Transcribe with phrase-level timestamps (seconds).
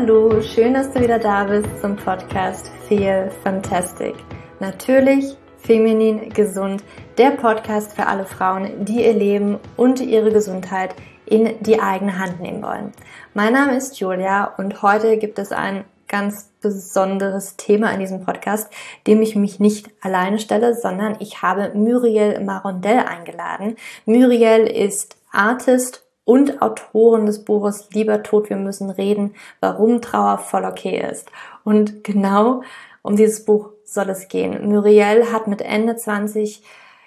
[0.00, 4.14] Hallo, schön, dass du wieder da bist zum Podcast Feel Fantastic.
[4.60, 6.84] Natürlich feminin gesund,
[7.18, 10.94] der Podcast für alle Frauen, die ihr Leben und ihre Gesundheit
[11.26, 12.92] in die eigene Hand nehmen wollen.
[13.34, 18.72] Mein Name ist Julia und heute gibt es ein ganz besonderes Thema in diesem Podcast,
[19.08, 23.74] dem ich mich nicht alleine stelle, sondern ich habe Muriel Marondell eingeladen.
[24.06, 30.66] Muriel ist Artist und Autorin des Buches Lieber Tod, wir müssen reden, warum Trauer voll
[30.66, 31.30] okay ist.
[31.64, 32.62] Und genau
[33.00, 34.68] um dieses Buch soll es gehen.
[34.68, 36.62] Muriel hat mit Ende 20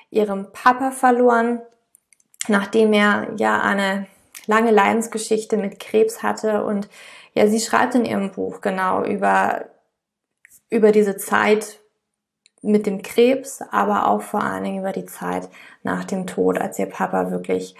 [0.10, 1.62] ihren Papa verloren,
[2.48, 4.08] nachdem er ja eine
[4.48, 6.90] lange Leidensgeschichte mit Krebs hatte und
[7.36, 9.66] ja, sie schreibt in ihrem Buch genau über,
[10.72, 11.80] über diese Zeit
[12.64, 15.48] mit dem Krebs, aber auch vor allen Dingen über die Zeit
[15.84, 17.76] nach dem Tod, als ihr Papa wirklich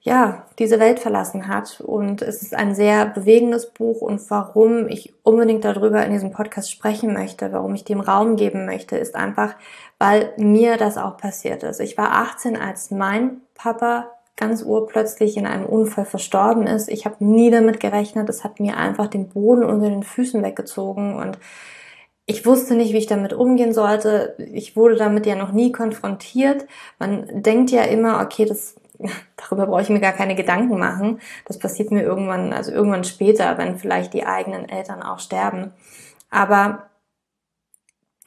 [0.00, 1.80] ja, diese Welt verlassen hat.
[1.80, 6.70] Und es ist ein sehr bewegendes Buch und warum ich unbedingt darüber in diesem Podcast
[6.70, 9.54] sprechen möchte, warum ich dem Raum geben möchte, ist einfach,
[9.98, 11.80] weil mir das auch passiert ist.
[11.80, 16.88] Ich war 18, als mein Papa ganz urplötzlich in einem Unfall verstorben ist.
[16.88, 18.28] Ich habe nie damit gerechnet.
[18.28, 21.38] Es hat mir einfach den Boden unter den Füßen weggezogen und
[22.30, 24.36] ich wusste nicht, wie ich damit umgehen sollte.
[24.52, 26.66] Ich wurde damit ja noch nie konfrontiert.
[26.98, 28.76] Man denkt ja immer, okay, das,
[29.36, 31.20] darüber brauche ich mir gar keine Gedanken machen.
[31.46, 35.72] Das passiert mir irgendwann, also irgendwann später, wenn vielleicht die eigenen Eltern auch sterben.
[36.30, 36.88] Aber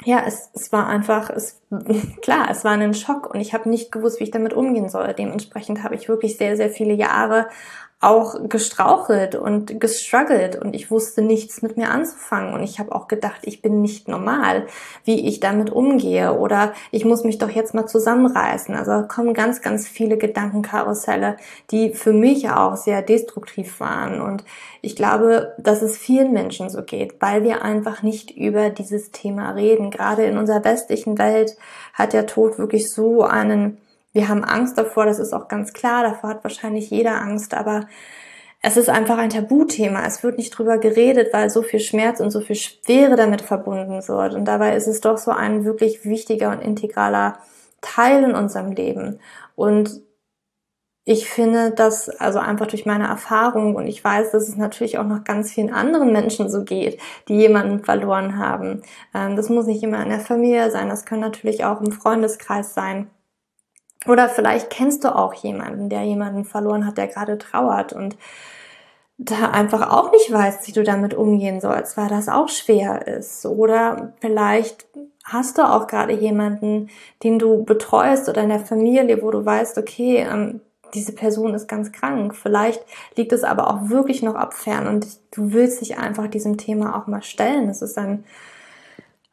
[0.03, 1.61] ja, es, es war einfach, es,
[2.21, 5.13] klar, es war ein Schock und ich habe nicht gewusst, wie ich damit umgehen soll.
[5.13, 7.47] Dementsprechend habe ich wirklich sehr, sehr viele Jahre
[8.01, 13.07] auch gestrauchelt und gestruggelt und ich wusste nichts mit mir anzufangen und ich habe auch
[13.07, 14.65] gedacht, ich bin nicht normal,
[15.05, 18.73] wie ich damit umgehe oder ich muss mich doch jetzt mal zusammenreißen.
[18.73, 21.37] Also kommen ganz, ganz viele Gedankenkarusselle,
[21.69, 24.43] die für mich auch sehr destruktiv waren und
[24.81, 29.51] ich glaube, dass es vielen Menschen so geht, weil wir einfach nicht über dieses Thema
[29.51, 29.91] reden.
[29.91, 31.55] Gerade in unserer westlichen Welt
[31.93, 33.77] hat der Tod wirklich so einen
[34.13, 37.87] wir haben Angst davor, das ist auch ganz klar, davor hat wahrscheinlich jeder Angst, aber
[38.61, 40.05] es ist einfach ein Tabuthema.
[40.05, 44.07] Es wird nicht drüber geredet, weil so viel Schmerz und so viel Schwere damit verbunden
[44.07, 44.35] wird.
[44.35, 47.39] Und dabei ist es doch so ein wirklich wichtiger und integraler
[47.81, 49.19] Teil in unserem Leben.
[49.55, 50.01] Und
[51.03, 55.05] ich finde, dass also einfach durch meine Erfahrung und ich weiß, dass es natürlich auch
[55.05, 58.83] noch ganz vielen anderen Menschen so geht, die jemanden verloren haben.
[59.15, 62.75] Ähm, das muss nicht immer in der Familie sein, das kann natürlich auch im Freundeskreis
[62.75, 63.09] sein.
[64.07, 68.17] Oder vielleicht kennst du auch jemanden, der jemanden verloren hat, der gerade trauert und
[69.17, 73.45] da einfach auch nicht weißt, wie du damit umgehen sollst, weil das auch schwer ist.
[73.45, 74.87] Oder vielleicht
[75.23, 76.89] hast du auch gerade jemanden,
[77.21, 80.61] den du betreust oder in der Familie, wo du weißt, okay, ähm,
[80.95, 82.35] diese Person ist ganz krank.
[82.35, 82.83] Vielleicht
[83.15, 87.07] liegt es aber auch wirklich noch abfern und du willst dich einfach diesem Thema auch
[87.07, 87.67] mal stellen.
[87.67, 88.23] Das ist ein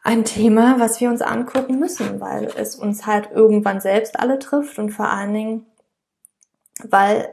[0.08, 4.78] ein Thema, was wir uns angucken müssen, weil es uns halt irgendwann selbst alle trifft
[4.78, 5.66] und vor allen Dingen,
[6.82, 7.28] weil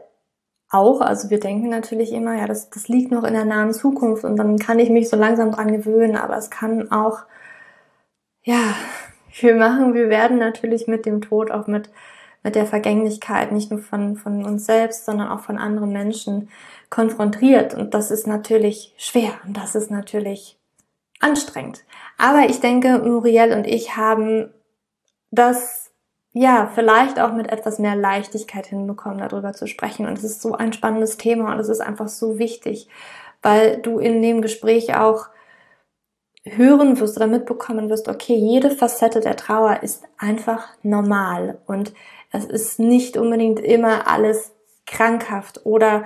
[0.69, 4.25] auch, also wir denken natürlich immer, ja, das, das liegt noch in der nahen Zukunft
[4.25, 7.19] und dann kann ich mich so langsam dran gewöhnen, aber es kann auch,
[8.44, 8.75] ja,
[9.40, 11.90] wir machen, wir werden natürlich mit dem Tod, auch mit,
[12.44, 16.50] mit der Vergänglichkeit, nicht nur von, von uns selbst, sondern auch von anderen Menschen
[16.90, 17.74] konfrontiert.
[17.74, 20.59] Und das ist natürlich schwer und das ist natürlich
[21.20, 21.84] anstrengend.
[22.18, 24.53] Aber ich denke, Muriel und ich haben
[25.31, 25.92] das
[26.34, 30.06] ja vielleicht auch mit etwas mehr Leichtigkeit hinbekommen, darüber zu sprechen.
[30.06, 32.90] Und es ist so ein spannendes Thema und es ist einfach so wichtig,
[33.42, 35.28] weil du in dem Gespräch auch
[36.44, 41.94] hören wirst oder mitbekommen wirst, okay, jede Facette der Trauer ist einfach normal und
[42.31, 44.52] es ist nicht unbedingt immer alles
[44.86, 46.04] krankhaft oder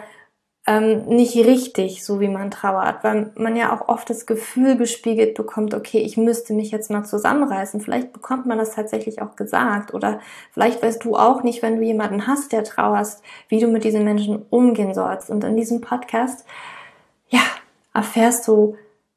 [0.70, 5.34] ähm, nicht richtig, so wie man trauert, weil man ja auch oft das Gefühl gespiegelt
[5.34, 7.82] bekommt, okay, ich müsste mich jetzt mal zusammenreißen.
[7.82, 10.20] Vielleicht bekommt man das tatsächlich auch gesagt oder
[10.52, 14.04] vielleicht weißt du auch nicht, wenn du jemanden hast, der trauerst, wie du mit diesen
[14.04, 15.32] Menschen umgehen sollst.
[15.32, 16.46] Und in diesem Podcast,
[17.30, 17.42] ja,
[17.92, 18.76] erfährst du,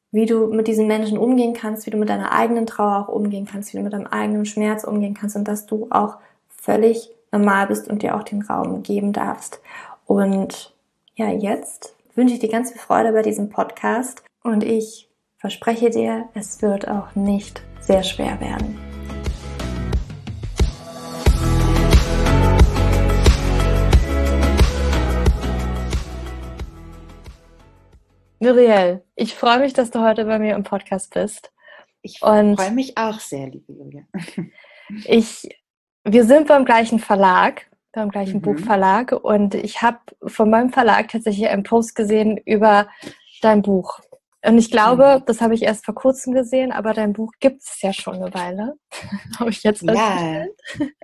[0.09, 3.45] wie du mit diesen Menschen umgehen kannst, wie du mit deiner eigenen Trauer auch umgehen
[3.45, 6.17] kannst, wie du mit deinem eigenen Schmerz umgehen kannst und dass du auch
[6.49, 9.61] völlig normal bist und dir auch den Raum geben darfst.
[10.07, 10.72] Und
[11.15, 16.27] ja, jetzt wünsche ich dir ganz viel Freude bei diesem Podcast und ich verspreche dir,
[16.33, 18.79] es wird auch nicht sehr schwer werden.
[28.39, 31.53] Muriel, ich freue mich, dass du heute bei mir im Podcast bist.
[32.01, 34.03] Ich freue mich auch sehr, liebe Julia.
[35.05, 35.47] ich,
[36.03, 38.41] wir sind beim gleichen Verlag beim gleichen mhm.
[38.41, 42.87] Buchverlag und ich habe von meinem Verlag tatsächlich einen Post gesehen über
[43.41, 43.99] dein Buch.
[44.45, 45.25] Und ich glaube, mhm.
[45.25, 48.33] das habe ich erst vor kurzem gesehen, aber dein Buch gibt es ja schon eine
[48.33, 48.73] Weile.
[49.39, 50.45] habe ich jetzt Ja,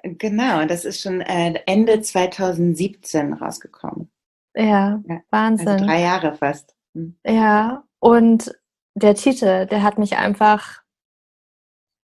[0.04, 0.66] genau.
[0.66, 4.12] Das ist schon äh, Ende 2017 rausgekommen.
[4.56, 5.68] Ja, ja, Wahnsinn.
[5.68, 6.76] Also drei Jahre fast.
[6.94, 7.18] Mhm.
[7.26, 8.54] Ja, und
[8.96, 10.82] der Titel, der hat mich einfach,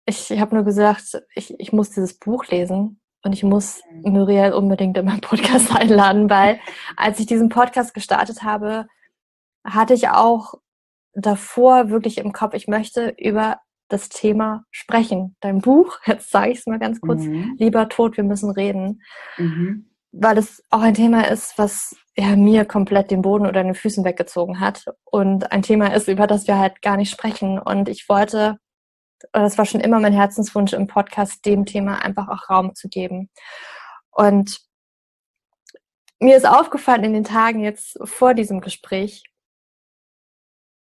[0.07, 4.13] ich, ich habe nur gesagt, ich, ich muss dieses Buch lesen und ich muss mhm.
[4.13, 6.61] Muriel unbedingt in meinen Podcast einladen, weil
[6.97, 8.87] als ich diesen Podcast gestartet habe,
[9.65, 10.55] hatte ich auch
[11.13, 13.59] davor wirklich im Kopf, ich möchte über
[13.89, 15.37] das Thema sprechen.
[15.41, 17.57] Dein Buch, jetzt sage ich es mal ganz kurz, mhm.
[17.59, 19.03] Lieber Tod, wir müssen reden.
[19.37, 19.87] Mhm.
[20.13, 24.05] Weil es auch ein Thema ist, was ja, mir komplett den Boden oder den Füßen
[24.05, 24.85] weggezogen hat.
[25.05, 27.59] Und ein Thema ist, über das wir halt gar nicht sprechen.
[27.59, 28.59] Und ich wollte,
[29.33, 33.31] das war schon immer mein Herzenswunsch im Podcast, dem Thema einfach auch Raum zu geben.
[34.11, 34.61] Und
[36.21, 39.25] mir ist aufgefallen in den Tagen jetzt vor diesem Gespräch,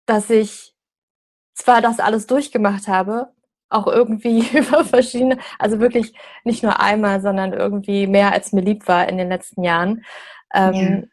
[0.05, 0.73] dass ich
[1.53, 3.33] zwar das alles durchgemacht habe,
[3.69, 8.87] auch irgendwie über verschiedene, also wirklich nicht nur einmal, sondern irgendwie mehr als mir lieb
[8.87, 10.03] war in den letzten Jahren.
[10.53, 11.09] Ähm.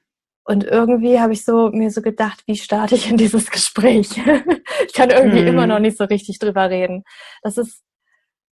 [0.47, 4.11] Und irgendwie habe ich so mir so gedacht, wie starte ich in dieses Gespräch?
[4.87, 5.49] ich kann irgendwie hm.
[5.49, 7.03] immer noch nicht so richtig drüber reden.
[7.43, 7.83] Das ist,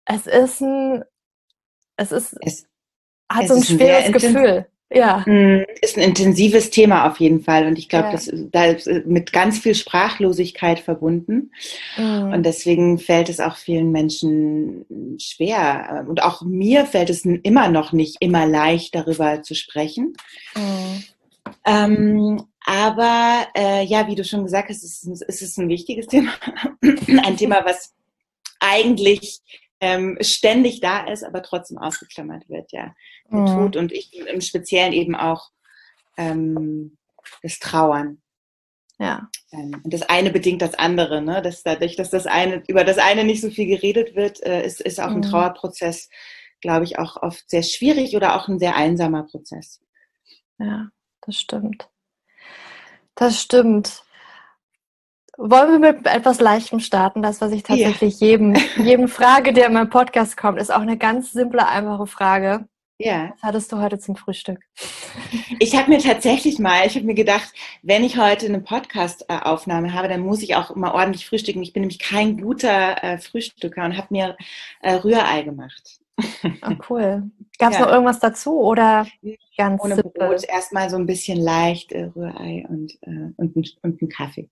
[0.03, 1.03] es ist ein,
[1.95, 2.67] es ist, es,
[3.29, 4.67] hat es so ein schweres Gefühl.
[4.93, 5.23] Ja.
[5.25, 7.67] Mm, ist ein intensives Thema auf jeden Fall.
[7.67, 8.11] Und ich glaube, ja.
[8.11, 11.51] das da ist mit ganz viel Sprachlosigkeit verbunden.
[11.97, 12.33] Mhm.
[12.33, 16.05] Und deswegen fällt es auch vielen Menschen schwer.
[16.07, 20.13] Und auch mir fällt es immer noch nicht immer leicht, darüber zu sprechen.
[20.55, 21.03] Mhm.
[21.65, 26.31] Ähm, aber äh, ja, wie du schon gesagt hast, ist, ist es ein wichtiges Thema.
[26.81, 27.93] ein Thema, was
[28.59, 29.39] eigentlich
[29.79, 32.95] ähm, ständig da ist, aber trotzdem ausgeklammert wird, ja.
[33.31, 33.45] Der mhm.
[33.47, 35.51] Tod und ich im Speziellen eben auch
[36.17, 36.97] ähm,
[37.43, 38.21] das Trauern.
[38.99, 39.29] Ja.
[39.51, 41.41] Ähm, und das eine bedingt das andere, ne?
[41.41, 44.81] Dass dadurch, dass das eine, über das eine nicht so viel geredet wird, äh, ist,
[44.81, 45.17] ist auch mhm.
[45.17, 46.09] ein Trauerprozess,
[46.61, 49.79] glaube ich, auch oft sehr schwierig oder auch ein sehr einsamer Prozess.
[50.59, 50.89] Ja,
[51.27, 51.89] das stimmt.
[53.15, 54.03] Das stimmt.
[55.37, 57.21] Wollen wir mit etwas Leichtem starten?
[57.21, 58.27] Das, was ich tatsächlich ja.
[58.27, 62.67] jedem, jedem frage, der in meinen Podcast kommt, ist auch eine ganz simple, einfache Frage.
[62.99, 63.33] Ja.
[63.33, 64.59] Was hattest du heute zum Frühstück?
[65.59, 67.53] Ich habe mir tatsächlich mal, ich habe mir gedacht,
[67.83, 71.61] wenn ich heute eine Podcast-Aufnahme habe, dann muss ich auch mal ordentlich frühstücken.
[71.61, 74.37] Ich bin nämlich kein guter äh, Frühstücker und habe mir
[74.81, 75.99] äh, Rührei gemacht.
[76.17, 77.29] Oh, cool.
[77.59, 77.85] Gab es ja.
[77.85, 79.07] noch irgendwas dazu oder
[79.57, 80.27] ganz Ohne simpel?
[80.27, 84.49] Brot, erstmal so ein bisschen leicht äh, Rührei und, äh, und, und, und einen Kaffee.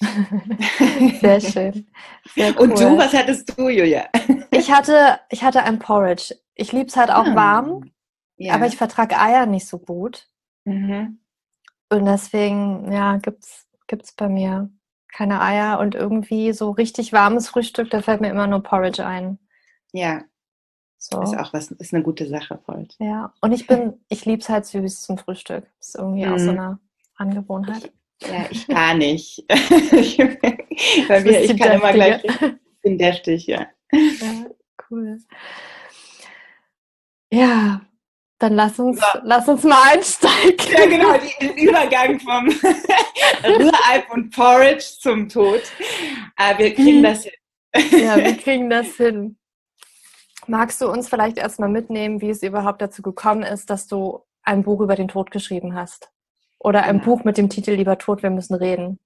[1.20, 1.86] Sehr schön.
[2.34, 2.70] Sehr cool.
[2.70, 4.08] Und du, was hattest du, Julia?
[4.50, 6.34] ich hatte, ich hatte ein Porridge.
[6.54, 7.34] Ich liebe es halt auch hm.
[7.34, 7.90] warm,
[8.36, 8.54] ja.
[8.54, 10.28] aber ich vertrage Eier nicht so gut.
[10.64, 11.20] Mhm.
[11.90, 14.70] Und deswegen, ja, gibt's, gibt's bei mir
[15.12, 19.38] keine Eier und irgendwie so richtig warmes Frühstück, da fällt mir immer nur Porridge ein.
[19.92, 20.22] Ja.
[21.02, 21.22] So.
[21.22, 22.86] Ist auch was, ist eine gute Sache, voll.
[22.98, 25.64] Ja, und ich bin, ich liebe es halt süß zum Frühstück.
[25.80, 26.34] Ist irgendwie mhm.
[26.34, 26.78] auch so eine
[27.16, 27.90] Angewohnheit.
[28.20, 29.42] Ja, ich gar nicht.
[29.48, 33.66] Bei mir, ich kann immer gleich, ich bin deftig, ja.
[33.90, 34.46] Ja,
[34.90, 35.18] cool.
[37.32, 37.80] Ja,
[38.38, 39.22] dann lass uns, ja.
[39.24, 40.70] lass uns mal einsteigen.
[40.70, 42.46] Ja, genau, den Übergang vom
[43.42, 45.62] Rühralp und Porridge zum Tod.
[46.36, 47.04] Aber wir kriegen mhm.
[47.04, 47.32] das hin.
[48.02, 49.38] Ja, wir kriegen das hin.
[50.50, 54.64] Magst du uns vielleicht erstmal mitnehmen, wie es überhaupt dazu gekommen ist, dass du ein
[54.64, 56.10] Buch über den Tod geschrieben hast?
[56.58, 57.04] Oder ein genau.
[57.04, 58.98] Buch mit dem Titel Lieber Tod, wir müssen reden?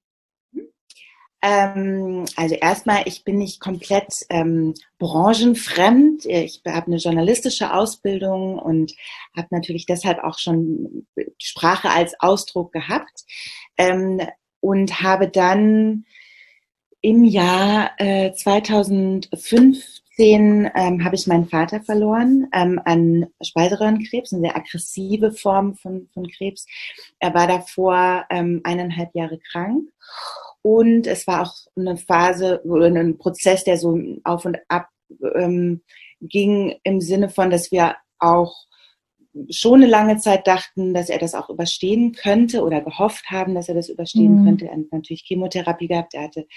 [1.43, 6.25] Ähm, also erstmal, ich bin nicht komplett ähm, branchenfremd.
[6.25, 8.93] Ich habe eine journalistische Ausbildung und
[9.37, 11.05] habe natürlich deshalb auch schon
[11.37, 13.23] Sprache als Ausdruck gehabt
[13.77, 14.19] ähm,
[14.61, 16.05] und habe dann
[17.01, 24.43] im Jahr äh, 2005 16 ähm, habe ich meinen Vater verloren ähm, an Speiseröhrenkrebs, eine
[24.43, 26.65] sehr aggressive Form von, von Krebs.
[27.19, 29.89] Er war davor ähm, eineinhalb Jahre krank
[30.61, 34.87] und es war auch eine Phase oder ein Prozess, der so auf und ab
[35.35, 35.81] ähm,
[36.21, 38.53] ging im Sinne von, dass wir auch
[39.49, 43.69] schon eine lange Zeit dachten, dass er das auch überstehen könnte oder gehofft haben, dass
[43.69, 44.45] er das überstehen mhm.
[44.45, 44.65] könnte.
[44.65, 46.47] Er hat natürlich Chemotherapie gehabt, er hatte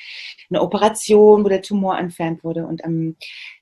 [0.50, 3.16] eine Operation, wo der Tumor entfernt wurde und ähm,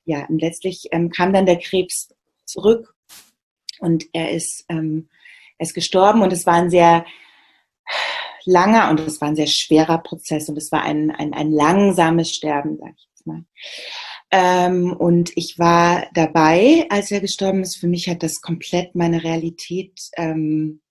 [0.05, 2.13] ja, und letztlich ähm, kam dann der Krebs
[2.45, 2.93] zurück
[3.79, 5.09] und er ist, ähm,
[5.57, 7.05] er ist gestorben und es war ein sehr
[8.45, 12.33] langer und es war ein sehr schwerer Prozess und es war ein, ein, ein langsames
[12.33, 13.43] Sterben, sag ich jetzt mal.
[14.29, 17.77] Ähm, und ich war dabei, als er gestorben ist.
[17.77, 20.81] Für mich hat das komplett meine Realität ähm,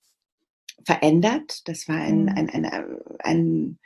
[0.84, 1.68] verändert.
[1.68, 2.28] Das war ein, mhm.
[2.28, 3.78] ein, ein, ein,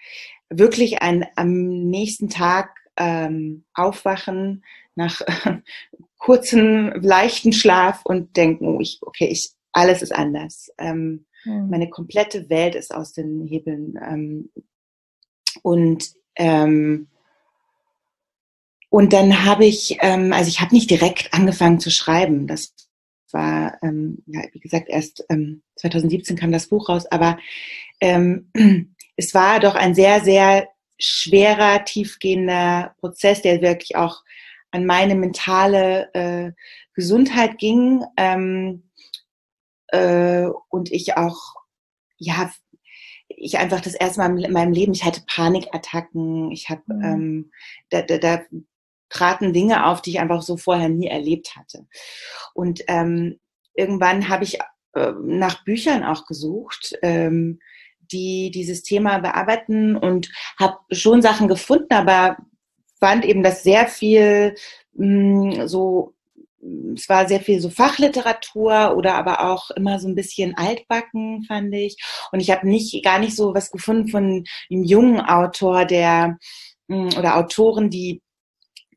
[0.48, 4.64] wirklich ein am nächsten Tag ähm, aufwachen
[4.94, 5.58] nach äh,
[6.18, 10.70] kurzen, leichten Schlaf und denken, oh, ich, okay, ich, alles ist anders.
[10.78, 11.70] Ähm, mhm.
[11.70, 13.98] Meine komplette Welt ist aus den Hebeln.
[14.00, 14.50] Ähm,
[15.62, 17.08] und ähm,
[18.90, 22.48] und dann habe ich, ähm, also ich habe nicht direkt angefangen zu schreiben.
[22.48, 22.74] Das
[23.30, 27.38] war, ähm, ja, wie gesagt, erst ähm, 2017 kam das Buch raus, aber
[28.00, 28.50] ähm,
[29.16, 30.68] es war doch ein sehr, sehr
[30.98, 34.22] schwerer, tiefgehender Prozess, der wirklich auch
[34.72, 36.52] an meine mentale äh,
[36.94, 38.90] Gesundheit ging ähm,
[39.88, 41.54] äh, und ich auch,
[42.18, 42.50] ja,
[43.28, 47.04] ich einfach das erste Mal in meinem Leben, ich hatte Panikattacken, ich habe, mhm.
[47.04, 47.50] ähm,
[47.88, 48.40] da, da, da
[49.10, 51.86] traten Dinge auf, die ich einfach so vorher nie erlebt hatte.
[52.54, 53.38] Und ähm,
[53.74, 54.58] irgendwann habe ich
[54.94, 57.60] äh, nach Büchern auch gesucht, ähm,
[58.12, 62.38] die dieses Thema bearbeiten und habe schon Sachen gefunden, aber
[62.98, 64.54] fand eben, dass sehr viel
[64.94, 66.14] mh, mm, so
[66.94, 71.74] es war sehr viel so Fachliteratur oder aber auch immer so ein bisschen altbacken, fand
[71.74, 71.96] ich.
[72.32, 76.38] Und ich habe nicht gar nicht so was gefunden von einem jungen Autor, der
[76.88, 78.20] mm, oder Autoren, die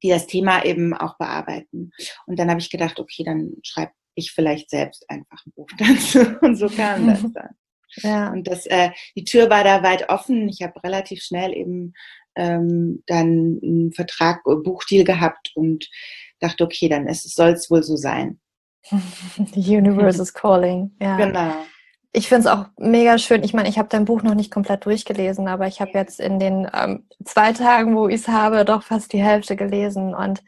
[0.03, 1.91] die das Thema eben auch bearbeiten.
[2.25, 6.37] Und dann habe ich gedacht, okay, dann schreibe ich vielleicht selbst einfach ein Buch dazu.
[6.41, 7.49] Und so kam das dann.
[7.97, 8.31] Ja.
[8.31, 10.49] Und das, äh, die Tür war da weit offen.
[10.49, 11.93] Ich habe relativ schnell eben
[12.35, 15.89] ähm, dann einen Vertrag, äh, Buchdeal gehabt und
[16.39, 18.39] dachte, okay, dann soll es wohl so sein.
[19.53, 20.95] The universe is calling.
[20.99, 21.17] Ja.
[21.17, 21.65] Genau
[22.15, 23.43] ich finde es auch mega schön.
[23.43, 26.39] Ich meine, ich habe dein Buch noch nicht komplett durchgelesen, aber ich habe jetzt in
[26.39, 30.13] den ähm, zwei Tagen, wo ich es habe, doch fast die Hälfte gelesen.
[30.13, 30.43] Und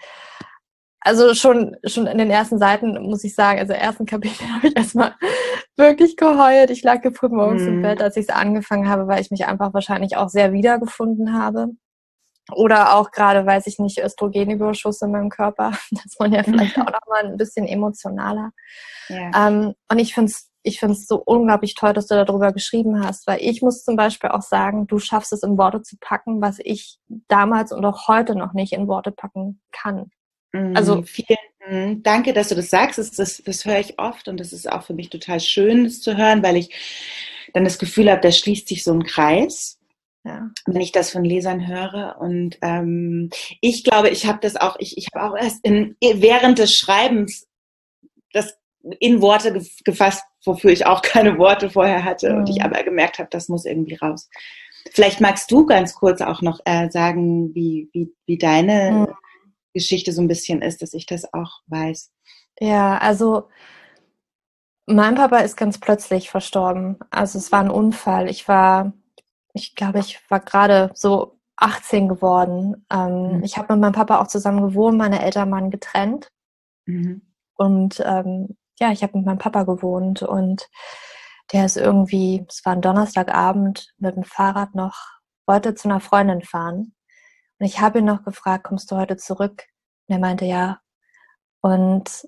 [1.00, 4.78] also schon, schon in den ersten Seiten muss ich sagen, also ersten Kapitel habe ich
[4.78, 5.16] erstmal
[5.76, 6.70] wirklich geheult.
[6.70, 7.68] Ich lag geprüft morgens mm.
[7.68, 7.82] im mhm.
[7.82, 11.70] Bett, als ich es angefangen habe, weil ich mich einfach wahrscheinlich auch sehr wiedergefunden habe.
[12.54, 15.72] Oder auch gerade, weiß ich nicht, Östrogenüberschuss in meinem Körper.
[15.92, 18.52] Das war ja vielleicht auch nochmal ein bisschen emotionaler.
[19.10, 19.48] Ja.
[19.48, 23.06] Ähm, und ich finde es ich finde es so unglaublich toll, dass du darüber geschrieben
[23.06, 26.42] hast, weil ich muss zum Beispiel auch sagen, du schaffst es in Worte zu packen,
[26.42, 30.12] was ich damals und auch heute noch nicht in Worte packen kann.
[30.54, 31.38] Mhm, also vielen
[32.04, 33.00] Danke, dass du das sagst.
[33.00, 36.02] Das, das, das höre ich oft und das ist auch für mich total schön, das
[36.02, 36.70] zu hören, weil ich
[37.54, 39.80] dann das Gefühl habe, da schließt sich so ein Kreis.
[40.28, 40.50] Ja.
[40.66, 42.16] wenn ich das von Lesern höre.
[42.20, 43.30] Und ähm,
[43.62, 47.46] ich glaube, ich habe das auch, ich, ich habe auch erst in, während des Schreibens
[48.34, 48.58] das
[49.00, 52.40] in Worte gefasst, wofür ich auch keine Worte vorher hatte mhm.
[52.40, 52.66] und ich mhm.
[52.66, 54.30] aber gemerkt habe, das muss irgendwie raus.
[54.92, 59.14] Vielleicht magst du ganz kurz auch noch äh, sagen, wie, wie, wie deine mhm.
[59.74, 62.12] Geschichte so ein bisschen ist, dass ich das auch weiß.
[62.60, 63.50] Ja, also
[64.86, 66.98] mein Papa ist ganz plötzlich verstorben.
[67.10, 68.30] Also es war ein Unfall.
[68.30, 68.94] Ich war,
[69.54, 72.86] ich glaube, ich war gerade so 18 geworden.
[72.92, 73.44] Ähm, mhm.
[73.44, 76.30] Ich habe mit meinem Papa auch zusammen gewohnt, meine Eltern waren getrennt.
[76.86, 77.22] Mhm.
[77.56, 80.68] Und ähm, ja, ich habe mit meinem Papa gewohnt und
[81.54, 84.96] der ist irgendwie, es war ein Donnerstagabend, mit dem Fahrrad noch,
[85.46, 86.96] wollte zu einer Freundin fahren.
[87.60, 89.64] Und ich habe ihn noch gefragt, kommst du heute zurück?
[90.08, 90.80] Und er meinte ja.
[91.62, 92.28] Und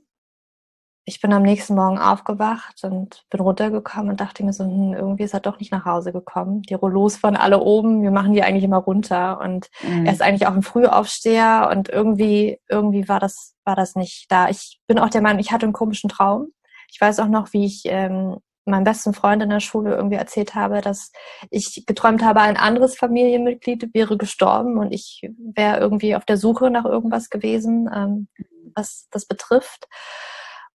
[1.07, 5.23] ich bin am nächsten Morgen aufgewacht und bin runtergekommen und dachte mir so, hm, irgendwie
[5.23, 6.63] ist er doch nicht nach Hause gekommen.
[6.63, 10.05] Die Rollos waren alle oben, wir machen die eigentlich immer runter und mhm.
[10.05, 14.49] er ist eigentlich auch ein Frühaufsteher und irgendwie, irgendwie war das, war das nicht da.
[14.49, 16.47] Ich bin auch der Meinung, ich hatte einen komischen Traum.
[16.91, 18.35] Ich weiß auch noch, wie ich ähm,
[18.65, 21.13] meinem besten Freund in der Schule irgendwie erzählt habe, dass
[21.49, 25.21] ich geträumt habe, ein anderes Familienmitglied wäre gestorben und ich
[25.55, 28.27] wäre irgendwie auf der Suche nach irgendwas gewesen, ähm,
[28.75, 29.87] was das betrifft.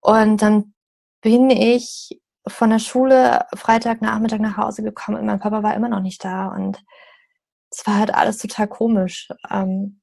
[0.02, 0.74] Und dann
[1.22, 6.02] bin ich von der Schule Freitagnachmittag nach Hause gekommen und mein Papa war immer noch
[6.02, 6.48] nicht da.
[6.48, 6.84] Und
[7.72, 9.30] es war halt alles total komisch.
[9.50, 10.02] Ähm,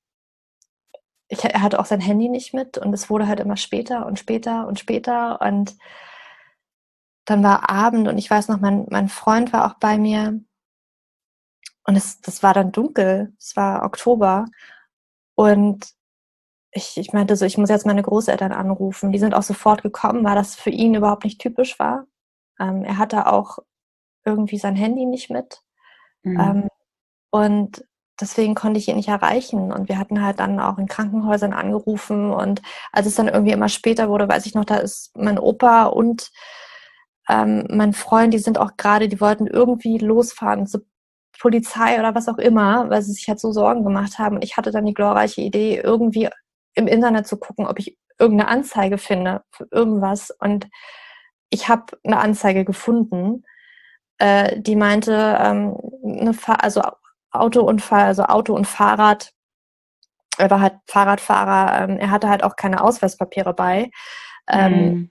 [1.28, 4.18] ich, er hatte auch sein Handy nicht mit und es wurde halt immer später und
[4.18, 5.40] später und später.
[5.40, 5.76] Und
[7.24, 10.40] dann war Abend und ich weiß noch, mein, mein Freund war auch bei mir.
[11.84, 13.34] Und es, das war dann dunkel.
[13.38, 14.46] Es war Oktober.
[15.34, 15.95] Und
[16.76, 19.10] ich, ich meinte so, ich muss jetzt meine Großeltern anrufen.
[19.10, 22.06] Die sind auch sofort gekommen, weil das für ihn überhaupt nicht typisch war.
[22.60, 23.58] Ähm, er hatte auch
[24.24, 25.62] irgendwie sein Handy nicht mit.
[26.22, 26.40] Mhm.
[26.40, 26.68] Ähm,
[27.30, 27.84] und
[28.20, 29.72] deswegen konnte ich ihn nicht erreichen.
[29.72, 32.30] Und wir hatten halt dann auch in Krankenhäusern angerufen.
[32.30, 35.86] Und als es dann irgendwie immer später wurde, weiß ich noch, da ist mein Opa
[35.86, 36.30] und
[37.28, 40.84] ähm, mein Freund, die sind auch gerade, die wollten irgendwie losfahren zur
[41.40, 44.36] Polizei oder was auch immer, weil sie sich halt so Sorgen gemacht haben.
[44.36, 46.28] Und ich hatte dann die glorreiche Idee, irgendwie
[46.76, 50.30] im Internet zu gucken, ob ich irgendeine Anzeige finde für irgendwas.
[50.30, 50.68] Und
[51.50, 53.44] ich habe eine Anzeige gefunden,
[54.18, 56.82] äh, die meinte, ähm, eine also
[57.30, 59.32] Autounfall, also Auto und Fahrrad.
[60.38, 61.82] Er war halt Fahrradfahrer.
[61.82, 63.90] Ähm, er hatte halt auch keine Ausweispapiere bei.
[64.48, 65.10] Ähm, mhm.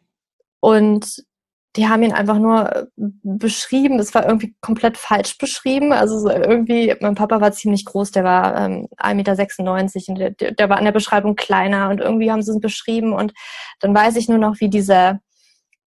[0.60, 1.26] Und
[1.75, 4.00] die haben ihn einfach nur äh, beschrieben.
[4.00, 5.91] Es war irgendwie komplett falsch beschrieben.
[5.91, 10.51] Also so irgendwie, mein Papa war ziemlich groß, der war ähm, 1,96 Meter und der,
[10.51, 13.34] der war in der Beschreibung kleiner und irgendwie haben sie es beschrieben und
[13.79, 15.20] dann weiß ich nur noch, wie diese,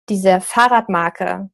[0.10, 1.50] diese Fahrradmarke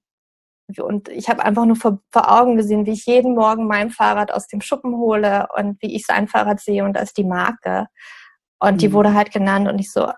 [0.80, 4.32] und ich habe einfach nur vor, vor, Augen gesehen, wie ich jeden Morgen mein Fahrrad
[4.32, 7.88] aus dem Schuppen hole und wie ich sein Fahrrad sehe und da ist die Marke.
[8.60, 8.78] Und mhm.
[8.78, 10.12] die wurde halt genannt und ich so,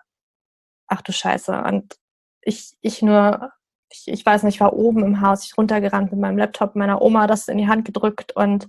[0.88, 1.64] ach du Scheiße.
[1.64, 1.96] Und
[2.42, 3.52] ich, ich nur,
[3.90, 7.02] ich, ich weiß nicht, ich war oben im Haus, ich runtergerannt mit meinem Laptop meiner
[7.02, 8.68] Oma, das in die Hand gedrückt und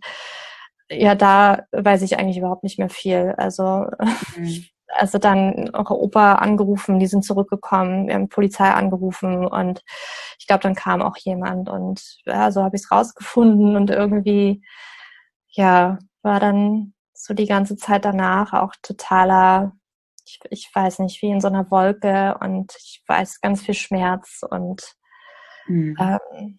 [0.91, 3.35] ja, da weiß ich eigentlich überhaupt nicht mehr viel.
[3.37, 3.87] Also
[4.37, 4.65] mhm.
[4.89, 9.83] also dann eure Opa angerufen, die sind zurückgekommen, wir haben Polizei angerufen und
[10.39, 14.63] ich glaube, dann kam auch jemand und ja, so habe ich es rausgefunden und irgendwie,
[15.51, 19.73] ja, war dann so die ganze Zeit danach auch totaler,
[20.25, 24.43] ich, ich weiß nicht, wie in so einer Wolke und ich weiß ganz viel Schmerz
[24.49, 24.97] und
[25.67, 25.97] mhm.
[25.99, 26.59] ähm,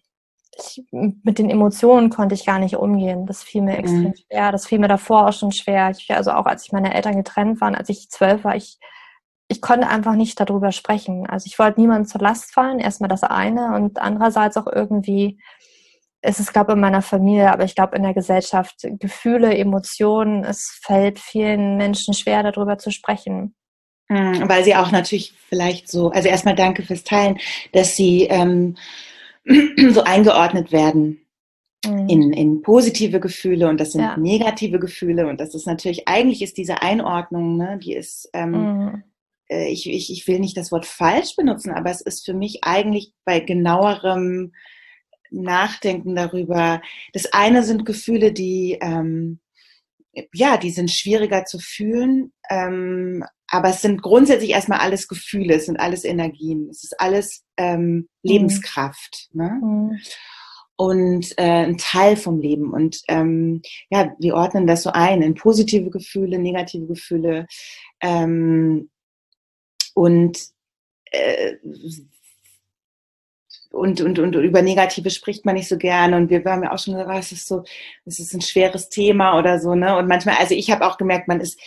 [0.58, 3.26] ich, mit den Emotionen konnte ich gar nicht umgehen.
[3.26, 3.78] Das fiel mir mhm.
[3.78, 4.52] extrem schwer.
[4.52, 5.90] Das fiel mir davor auch schon schwer.
[5.90, 8.78] Ich, also auch als ich meine Eltern getrennt waren, als ich zwölf war, ich,
[9.48, 11.26] ich konnte einfach nicht darüber sprechen.
[11.26, 15.40] Also ich wollte niemandem zur Last fallen, erstmal das eine und andererseits auch irgendwie,
[16.22, 20.78] ist es glaube in meiner Familie, aber ich glaube in der Gesellschaft, Gefühle, Emotionen, es
[20.82, 23.54] fällt vielen Menschen schwer, darüber zu sprechen.
[24.08, 27.38] Mhm, weil sie auch natürlich vielleicht so, also erstmal danke fürs Teilen,
[27.72, 28.76] dass sie ähm,
[29.90, 31.20] so eingeordnet werden
[31.84, 32.08] mhm.
[32.08, 34.16] in, in positive Gefühle und das sind ja.
[34.16, 39.02] negative Gefühle und das ist natürlich, eigentlich ist diese Einordnung, ne, die ist, ähm, mhm.
[39.48, 42.64] äh, ich, ich, ich will nicht das Wort falsch benutzen, aber es ist für mich
[42.64, 44.52] eigentlich bei genauerem
[45.30, 46.80] Nachdenken darüber,
[47.12, 49.40] das eine sind Gefühle, die, ähm,
[50.34, 55.66] ja, die sind schwieriger zu fühlen, ähm, aber es sind grundsätzlich erstmal alles Gefühle, es
[55.66, 58.08] sind alles Energien, es ist alles ähm.
[58.22, 59.28] Lebenskraft.
[59.32, 59.42] Mhm.
[59.42, 59.60] Ne?
[59.62, 59.98] Mhm.
[60.76, 62.72] Und äh, ein Teil vom Leben.
[62.72, 67.46] Und ähm, ja, wir ordnen das so ein in positive Gefühle, negative Gefühle.
[68.00, 68.88] Ähm,
[69.94, 70.38] und
[71.10, 71.56] äh,
[73.70, 76.16] und, und, und über Negative spricht man nicht so gerne.
[76.16, 77.64] Und wir haben ja auch schon gesagt, es ist so,
[78.06, 79.96] es ist ein schweres Thema oder so, ne?
[79.96, 81.60] Und manchmal, also ich habe auch gemerkt, man ist,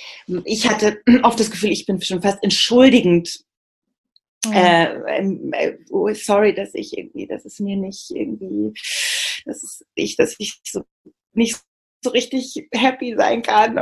[0.45, 3.41] ich hatte oft das Gefühl, ich bin schon fast entschuldigend.
[4.45, 5.53] Mhm.
[5.53, 8.73] Äh, oh, sorry, dass ich irgendwie, dass es mir nicht irgendwie,
[9.45, 10.81] dass ich, dass ich so
[11.33, 11.57] nicht
[12.03, 13.75] so richtig happy sein kann.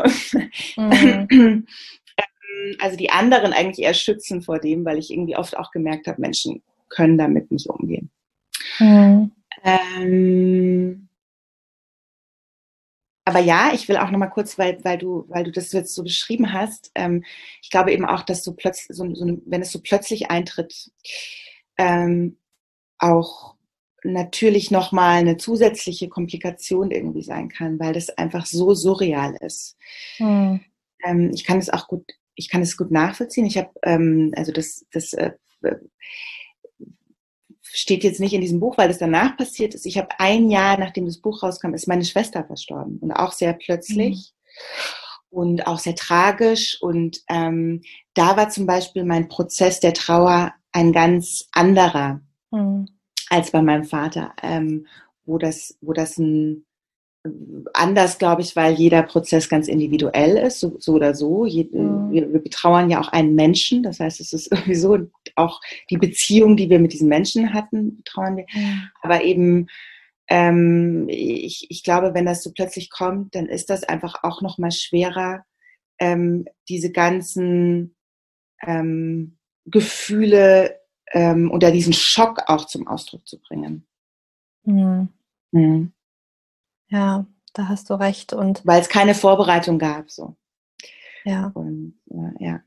[0.76, 1.66] Mhm.
[2.80, 6.20] also die anderen eigentlich eher schützen vor dem, weil ich irgendwie oft auch gemerkt habe,
[6.20, 8.12] Menschen können damit nicht umgehen.
[8.80, 9.32] Mhm.
[9.64, 11.10] Ähm,
[13.26, 15.94] aber ja, ich will auch noch mal kurz, weil, weil, du, weil du das jetzt
[15.94, 17.24] so beschrieben hast, ähm,
[17.62, 20.92] ich glaube eben auch, dass so plötzlich, so, so, wenn es so plötzlich eintritt,
[21.78, 22.38] ähm,
[22.98, 23.56] auch
[24.04, 29.78] natürlich noch mal eine zusätzliche Komplikation irgendwie sein kann, weil das einfach so surreal ist.
[30.18, 30.62] Mhm.
[31.06, 33.46] Ähm, ich kann es auch gut, ich kann es gut nachvollziehen.
[33.46, 35.34] Ich habe ähm, also das, das äh,
[37.72, 39.86] steht jetzt nicht in diesem Buch, weil das danach passiert ist.
[39.86, 43.54] Ich habe ein Jahr, nachdem das Buch rauskam, ist meine Schwester verstorben und auch sehr
[43.54, 44.34] plötzlich
[45.32, 45.38] mhm.
[45.38, 46.82] und auch sehr tragisch.
[46.82, 47.82] Und ähm,
[48.14, 52.88] da war zum Beispiel mein Prozess der Trauer ein ganz anderer mhm.
[53.30, 54.88] als bei meinem Vater, ähm,
[55.26, 56.66] wo das, wo das ein
[57.74, 61.46] anders, glaube ich, weil jeder Prozess ganz individuell ist, so, so oder so.
[61.46, 62.12] Je, mhm.
[62.12, 64.98] wir, wir, betrauern ja auch einen Menschen, das heißt, es ist sowieso
[65.40, 68.46] auch die Beziehung, die wir mit diesem Menschen hatten, betrauern wir.
[69.02, 69.68] Aber eben,
[70.28, 74.58] ähm, ich, ich glaube, wenn das so plötzlich kommt, dann ist das einfach auch noch
[74.58, 75.44] mal schwerer,
[76.00, 77.96] ähm, diese ganzen
[78.62, 80.80] ähm, Gefühle
[81.12, 83.88] ähm, oder diesen Schock auch zum Ausdruck zu bringen.
[84.64, 85.10] Mhm.
[85.52, 85.94] Mhm.
[86.90, 88.34] Ja, da hast du recht.
[88.34, 90.36] Und weil es keine Vorbereitung gab, so.
[91.24, 91.52] Ja.
[91.54, 92.62] Und, äh, ja.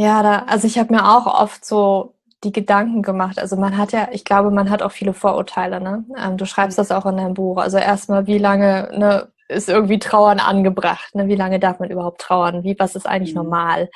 [0.00, 3.38] Ja, da, also ich habe mir auch oft so die Gedanken gemacht.
[3.38, 5.78] Also man hat ja, ich glaube, man hat auch viele Vorurteile.
[5.78, 6.06] Ne?
[6.16, 7.58] Ähm, du schreibst das auch in deinem Buch.
[7.58, 11.14] Also erstmal, wie lange ne, ist irgendwie Trauern angebracht?
[11.14, 11.28] Ne?
[11.28, 12.64] Wie lange darf man überhaupt trauern?
[12.64, 13.42] Wie, was ist eigentlich mhm.
[13.42, 13.90] normal?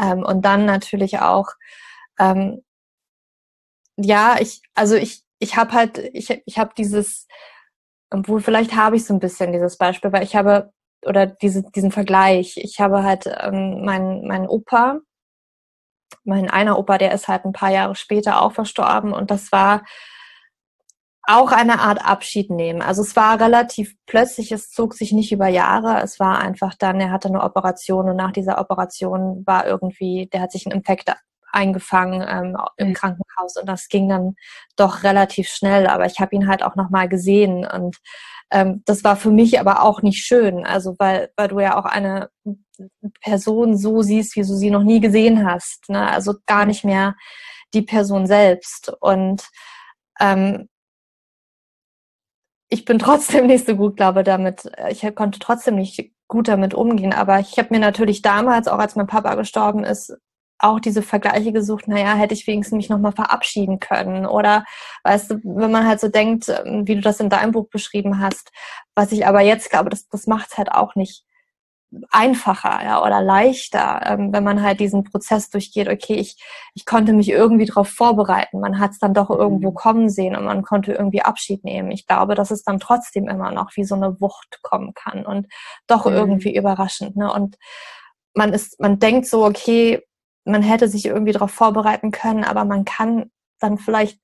[0.00, 1.48] Ähm, und dann natürlich auch,
[2.18, 2.62] ähm,
[3.98, 7.28] ja, ich, also ich, ich habe halt, ich, ich habe dieses,
[8.10, 10.72] obwohl vielleicht habe ich so ein bisschen dieses Beispiel, weil ich habe,
[11.04, 15.00] oder diese, diesen Vergleich, ich habe halt ähm, meinen mein Opa,
[16.24, 19.82] mein einer Opa, der ist halt ein paar Jahre später auch verstorben und das war
[21.26, 22.82] auch eine Art Abschied nehmen.
[22.82, 27.00] Also es war relativ plötzlich, es zog sich nicht über Jahre, es war einfach dann,
[27.00, 31.12] er hatte eine Operation und nach dieser Operation war irgendwie, der hat sich einen Infekt
[31.52, 34.34] eingefangen ähm, im Krankenhaus und das ging dann
[34.76, 37.96] doch relativ schnell, aber ich habe ihn halt auch nochmal gesehen und
[38.50, 41.84] ähm, das war für mich aber auch nicht schön, also weil, weil du ja auch
[41.84, 42.30] eine
[43.20, 46.10] Person so siehst, wie du sie noch nie gesehen hast, ne?
[46.10, 47.14] also gar nicht mehr
[47.74, 49.48] die Person selbst und
[50.20, 50.68] ähm,
[52.72, 54.64] ich bin trotzdem nicht so gut, glaube damit.
[54.76, 57.12] Äh, ich konnte trotzdem nicht gut damit umgehen.
[57.12, 60.16] Aber ich habe mir natürlich damals, auch als mein Papa gestorben ist,
[60.62, 64.26] auch diese Vergleiche gesucht, naja, hätte ich wenigstens mich nochmal verabschieden können.
[64.26, 64.64] Oder
[65.04, 68.20] weißt du, wenn man halt so denkt, ähm, wie du das in deinem Buch beschrieben
[68.20, 68.50] hast,
[68.94, 71.24] was ich aber jetzt glaube, das, das macht es halt auch nicht
[72.10, 76.40] einfacher ja, oder leichter, ähm, wenn man halt diesen Prozess durchgeht, okay, ich,
[76.74, 79.74] ich konnte mich irgendwie darauf vorbereiten, man hat es dann doch irgendwo mhm.
[79.74, 81.90] kommen sehen und man konnte irgendwie Abschied nehmen.
[81.90, 85.48] Ich glaube, dass es dann trotzdem immer noch wie so eine Wucht kommen kann und
[85.88, 86.12] doch mhm.
[86.12, 87.16] irgendwie überraschend.
[87.16, 87.32] Ne?
[87.32, 87.56] Und
[88.34, 90.00] man ist, man denkt so, okay,
[90.44, 94.20] man hätte sich irgendwie darauf vorbereiten können, aber man kann dann vielleicht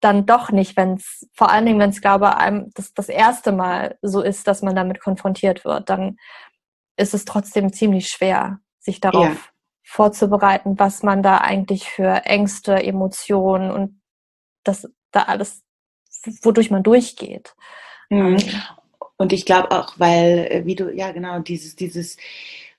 [0.00, 3.52] dann doch nicht, wenn es, vor allen Dingen, wenn es, glaube ich, das, das erste
[3.52, 6.16] Mal so ist, dass man damit konfrontiert wird, dann
[6.96, 9.36] ist es trotzdem ziemlich schwer, sich darauf ja.
[9.84, 14.00] vorzubereiten, was man da eigentlich für Ängste, Emotionen und
[14.64, 15.62] das da alles,
[16.42, 17.54] wodurch man durchgeht.
[18.08, 18.38] Mhm.
[18.38, 18.62] Ähm,
[19.16, 22.16] und ich glaube auch, weil, äh, wie du, ja genau, dieses, dieses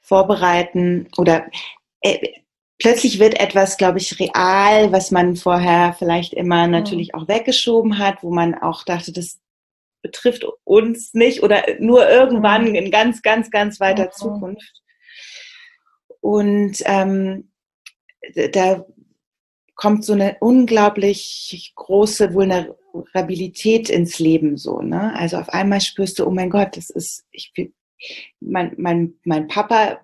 [0.01, 1.45] Vorbereiten oder
[2.01, 2.17] äh,
[2.81, 8.23] plötzlich wird etwas, glaube ich, real, was man vorher vielleicht immer natürlich auch weggeschoben hat,
[8.23, 9.39] wo man auch dachte, das
[10.01, 12.75] betrifft uns nicht oder nur irgendwann mhm.
[12.75, 14.15] in ganz, ganz, ganz weiter okay.
[14.15, 14.81] Zukunft.
[16.21, 17.51] Und ähm,
[18.51, 18.85] da
[19.75, 24.81] kommt so eine unglaublich große Vulnerabilität ins Leben so.
[24.81, 25.15] Ne?
[25.15, 27.53] Also auf einmal spürst du, oh mein Gott, das ist, ich,
[28.39, 30.01] mein, mein, mein Papa,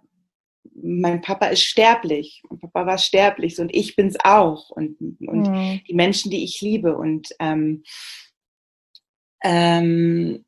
[0.81, 2.43] mein Papa ist sterblich.
[2.49, 5.81] Mein Papa war sterblich und ich bin's auch und, und mhm.
[5.87, 7.83] die Menschen, die ich liebe und ähm,
[9.43, 10.45] ähm,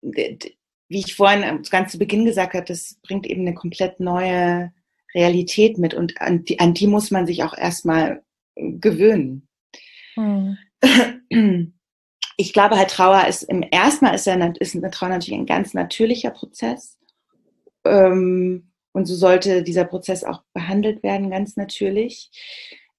[0.00, 4.72] wie ich vorhin ganz zu Beginn gesagt habe, das bringt eben eine komplett neue
[5.14, 8.22] Realität mit und an die, an die muss man sich auch erstmal
[8.56, 9.48] gewöhnen.
[10.14, 10.58] Hm.
[12.36, 15.46] Ich glaube halt, Trauer ist im ersten Mal ist, ja, ist eine Trauer natürlich ein
[15.46, 16.98] ganz natürlicher Prozess.
[17.84, 22.30] Ähm, und so sollte dieser Prozess auch behandelt werden, ganz natürlich.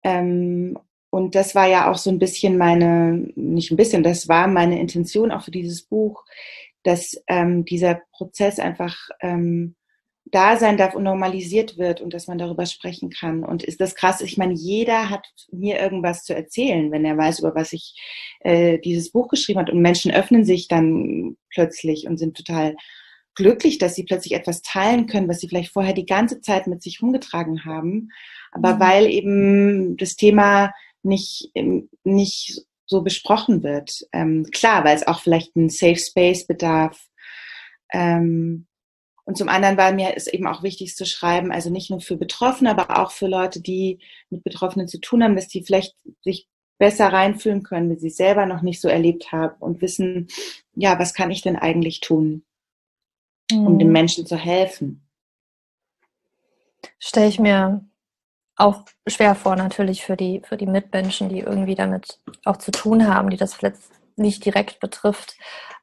[0.03, 0.77] Ähm,
[1.09, 4.79] und das war ja auch so ein bisschen meine, nicht ein bisschen, das war meine
[4.79, 6.25] Intention auch für dieses Buch,
[6.83, 9.75] dass ähm, dieser Prozess einfach ähm,
[10.25, 13.43] da sein darf und normalisiert wird und dass man darüber sprechen kann.
[13.43, 14.21] Und ist das krass?
[14.21, 17.93] Ich meine, jeder hat mir irgendwas zu erzählen, wenn er weiß, über was ich
[18.39, 19.69] äh, dieses Buch geschrieben hat.
[19.69, 22.75] Und Menschen öffnen sich dann plötzlich und sind total
[23.35, 26.81] glücklich, dass sie plötzlich etwas teilen können, was sie vielleicht vorher die ganze Zeit mit
[26.81, 28.09] sich rumgetragen haben.
[28.51, 28.79] Aber mhm.
[28.79, 34.05] weil eben das Thema nicht, ähm, nicht so besprochen wird.
[34.11, 37.07] Ähm, klar, weil es auch vielleicht einen Safe Space bedarf.
[37.91, 38.67] Ähm,
[39.25, 42.17] und zum anderen war mir es eben auch wichtig zu schreiben, also nicht nur für
[42.17, 46.47] Betroffene, aber auch für Leute, die mit Betroffenen zu tun haben, dass die vielleicht sich
[46.77, 50.27] besser reinfühlen können, wenn sie es selber noch nicht so erlebt haben und wissen,
[50.75, 52.43] ja, was kann ich denn eigentlich tun,
[53.51, 53.79] um mhm.
[53.79, 55.07] den Menschen zu helfen?
[56.99, 57.85] Stelle ich mir
[58.55, 63.07] auch schwer vor, natürlich für die, für die Mitmenschen, die irgendwie damit auch zu tun
[63.07, 63.77] haben, die das vielleicht
[64.15, 65.35] nicht direkt betrifft.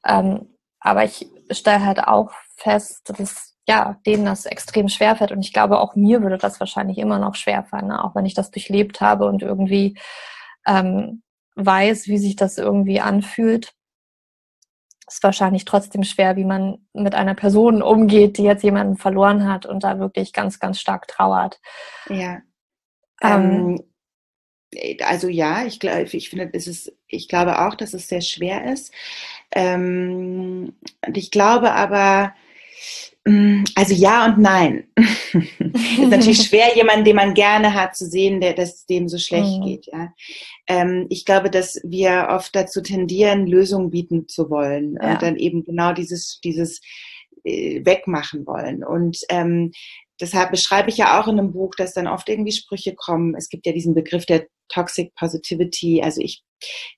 [0.06, 5.32] Ähm, aber ich stelle halt auch fest, dass ja, denen das extrem schwer fällt.
[5.32, 8.02] Und ich glaube, auch mir würde das wahrscheinlich immer noch schwer fallen, ne?
[8.02, 9.96] auch wenn ich das durchlebt habe und irgendwie
[10.66, 11.22] ähm,
[11.54, 13.72] weiß, wie sich das irgendwie anfühlt.
[15.10, 19.66] Ist wahrscheinlich trotzdem schwer, wie man mit einer Person umgeht, die jetzt jemanden verloren hat
[19.66, 21.60] und da wirklich ganz, ganz stark trauert.
[22.08, 22.42] Ja.
[23.20, 23.80] Ähm,
[24.72, 28.20] ähm, also ja, ich glaube, ich finde, es ist, ich glaube auch, dass es sehr
[28.20, 28.94] schwer ist.
[29.50, 30.76] Ähm,
[31.12, 32.32] ich glaube aber,
[33.24, 34.84] also ja und nein.
[34.94, 35.34] es
[35.98, 39.60] ist natürlich schwer, jemanden, den man gerne hat, zu sehen, der, dass dem so schlecht
[39.60, 39.64] mhm.
[39.64, 39.86] geht.
[39.92, 40.12] Ja.
[40.66, 45.12] Ähm, ich glaube, dass wir oft dazu tendieren, Lösungen bieten zu wollen ja.
[45.12, 46.80] und dann eben genau dieses, dieses
[47.44, 48.82] äh, wegmachen wollen.
[48.82, 49.72] Und ähm,
[50.18, 53.34] deshalb beschreibe ich ja auch in einem Buch, dass dann oft irgendwie Sprüche kommen.
[53.36, 56.02] Es gibt ja diesen Begriff der Toxic Positivity.
[56.02, 56.42] Also ich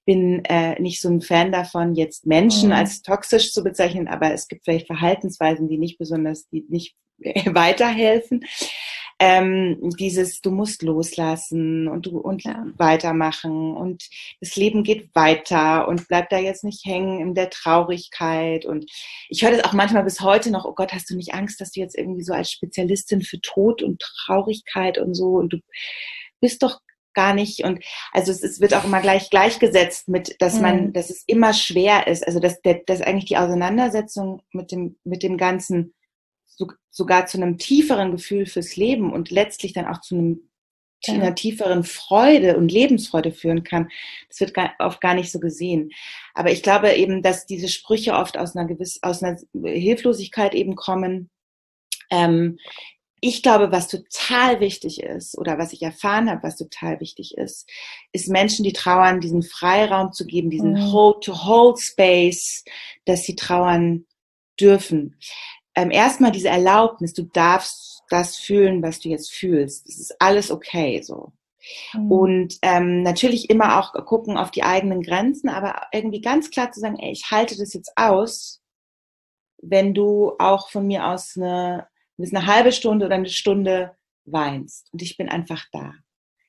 [0.05, 2.75] bin äh, nicht so ein Fan davon, jetzt Menschen mhm.
[2.75, 6.94] als toxisch zu bezeichnen, aber es gibt vielleicht Verhaltensweisen, die nicht besonders, die nicht
[7.46, 8.44] weiterhelfen.
[9.18, 12.66] ähm, dieses, du musst loslassen und du und ja.
[12.77, 14.03] weitermachen und
[14.40, 18.64] das Leben geht weiter und bleib da jetzt nicht hängen in der Traurigkeit.
[18.64, 18.90] Und
[19.29, 21.70] ich höre das auch manchmal bis heute noch, oh Gott, hast du nicht Angst, dass
[21.70, 25.59] du jetzt irgendwie so als Spezialistin für Tod und Traurigkeit und so und du
[26.40, 26.81] bist doch
[27.14, 30.92] gar nicht und also es, es wird auch immer gleich gleichgesetzt mit, dass man, mhm.
[30.92, 35.37] dass es immer schwer ist, also dass, dass eigentlich die Auseinandersetzung mit dem mit dem
[35.37, 35.94] ganzen
[36.44, 40.48] so, sogar zu einem tieferen Gefühl fürs Leben und letztlich dann auch zu einem
[41.07, 41.14] ja.
[41.14, 43.90] einer tieferen Freude und Lebensfreude führen kann.
[44.29, 45.90] Das wird gar, oft gar nicht so gesehen.
[46.35, 50.77] Aber ich glaube eben, dass diese Sprüche oft aus einer gewissen, aus einer Hilflosigkeit eben
[50.77, 51.31] kommen.
[52.11, 52.59] Ähm,
[53.25, 57.71] ich glaube, was total wichtig ist oder was ich erfahren habe, was total wichtig ist,
[58.11, 60.93] ist Menschen, die trauern, diesen Freiraum zu geben, diesen mhm.
[60.93, 62.65] Hold-to-Hold Space,
[63.05, 64.07] dass sie trauern
[64.61, 65.21] dürfen.
[65.77, 69.87] Ähm, erstmal diese Erlaubnis, du darfst das fühlen, was du jetzt fühlst.
[69.87, 71.33] Das ist alles okay so.
[71.95, 72.11] Mhm.
[72.11, 76.81] Und ähm, natürlich immer auch gucken auf die eigenen Grenzen, aber irgendwie ganz klar zu
[76.81, 78.61] sagen, ey, ich halte das jetzt aus,
[79.63, 81.87] wenn du auch von mir aus eine
[82.23, 85.93] wenn es eine halbe Stunde oder eine Stunde weinst und ich bin einfach da.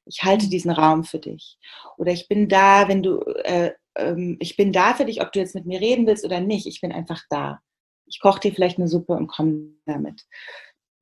[0.06, 1.58] Ich halte diesen Raum für dich.
[1.98, 5.40] Oder ich bin da, wenn du, äh, ähm, ich bin da für dich, ob du
[5.40, 6.68] jetzt mit mir reden willst oder nicht.
[6.68, 7.60] Ich bin einfach da.
[8.06, 10.28] Ich koche dir vielleicht eine Suppe und komme damit.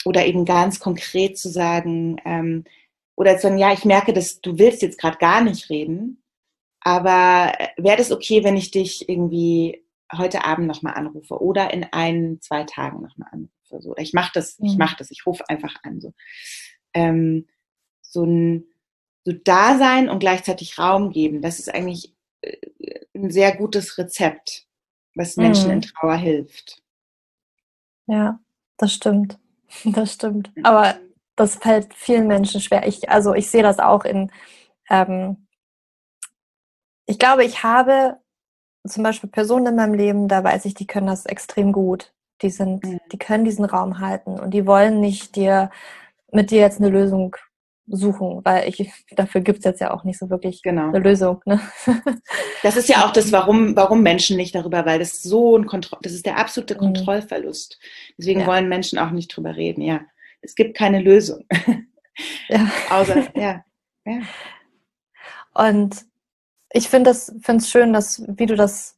[0.06, 2.64] Oder eben ganz konkret zu sagen, ähm,
[3.18, 6.24] oder zu sagen, ja, ich merke, dass du willst jetzt gerade gar nicht reden,
[6.80, 9.84] aber äh, wäre das okay, wenn ich dich irgendwie
[10.18, 13.61] heute Abend nochmal anrufe oder in ein, zwei Tagen nochmal anrufe?
[13.80, 13.96] So.
[13.98, 14.68] Ich mache das, mhm.
[14.68, 16.02] ich mache das, ich rufe einfach an.
[16.02, 16.14] So,
[16.94, 17.48] ähm,
[18.02, 18.66] so ein
[19.24, 22.58] so Dasein und gleichzeitig Raum geben, das ist eigentlich äh,
[23.16, 24.68] ein sehr gutes Rezept,
[25.16, 25.74] was Menschen mhm.
[25.74, 26.82] in Trauer hilft.
[28.08, 28.40] Ja,
[28.78, 29.38] das stimmt.
[29.86, 30.52] Das stimmt.
[30.64, 31.00] Aber
[31.38, 32.86] das fällt vielen Menschen schwer.
[32.86, 34.30] Ich, also ich sehe das auch in,
[34.90, 35.48] ähm,
[37.06, 38.18] ich glaube, ich habe
[38.86, 42.14] zum Beispiel Personen in meinem Leben, da weiß ich, die können das extrem gut.
[42.42, 43.00] Die sind, mhm.
[43.12, 45.70] die können diesen Raum halten und die wollen nicht dir
[46.32, 47.36] mit dir jetzt eine Lösung
[47.88, 50.90] suchen, weil ich dafür gibt es jetzt ja auch nicht so wirklich genau.
[50.90, 51.42] eine Lösung.
[51.46, 51.60] Ne?
[52.64, 56.00] Das ist ja auch das, warum, warum Menschen nicht darüber, weil das so ein Kontroll,
[56.04, 56.80] das ist der absolute mhm.
[56.80, 57.80] Kontrollverlust.
[58.20, 58.46] Deswegen ja.
[58.46, 59.82] wollen Menschen auch nicht drüber reden.
[59.82, 60.02] Ja,
[60.42, 61.46] es gibt keine Lösung.
[62.50, 62.72] Ja.
[62.92, 63.64] Außer, ja.
[64.06, 64.20] ja.
[65.56, 66.06] Und
[66.72, 67.34] ich finde es
[67.68, 68.98] schön, dass, wie du das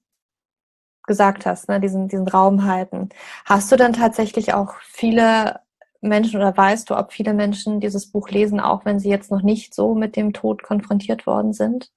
[1.06, 3.10] gesagt hast, ne, diesen, diesen Raum halten.
[3.46, 5.60] Hast du dann tatsächlich auch viele
[6.02, 9.42] Menschen oder weißt du, ob viele Menschen dieses Buch lesen, auch wenn sie jetzt noch
[9.42, 11.92] nicht so mit dem Tod konfrontiert worden sind?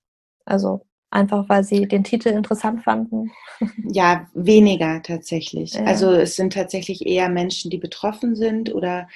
[0.44, 3.32] Also einfach, weil sie den Titel interessant fanden?
[3.88, 5.74] Ja, weniger tatsächlich.
[5.74, 5.84] Ja.
[5.84, 9.08] Also es sind tatsächlich eher Menschen, die betroffen sind oder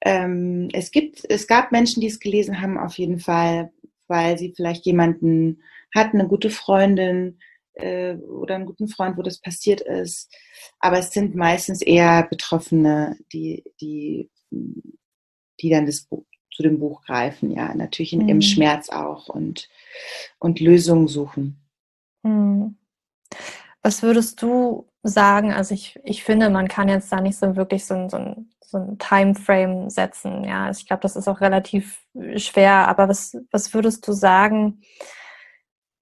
[0.00, 3.72] ähm, es gibt, es gab Menschen, die es gelesen haben, auf jeden Fall,
[4.08, 5.62] weil sie vielleicht jemanden
[5.94, 7.38] hatten, eine gute Freundin,
[7.74, 10.34] äh, oder einen guten Freund, wo das passiert ist.
[10.78, 17.02] Aber es sind meistens eher Betroffene, die, die, die dann das Buch, zu dem Buch
[17.02, 18.28] greifen, ja, natürlich in, mhm.
[18.28, 19.68] im Schmerz auch und,
[20.38, 21.56] und Lösungen suchen.
[22.22, 22.76] Mhm.
[23.82, 25.52] Was würdest du sagen?
[25.52, 28.50] Also ich, ich finde, man kann jetzt da nicht so wirklich so ein, so ein,
[28.60, 30.44] so ein Timeframe setzen.
[30.44, 32.00] Ja, ich glaube, das ist auch relativ
[32.36, 32.88] schwer.
[32.88, 34.82] Aber was, was würdest du sagen?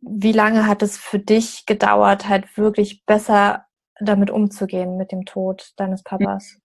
[0.03, 3.67] Wie lange hat es für dich gedauert, halt wirklich besser
[4.01, 6.59] damit umzugehen, mit dem Tod deines Papas?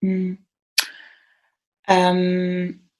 [0.00, 0.46] Mhm.
[1.88, 2.90] Ähm,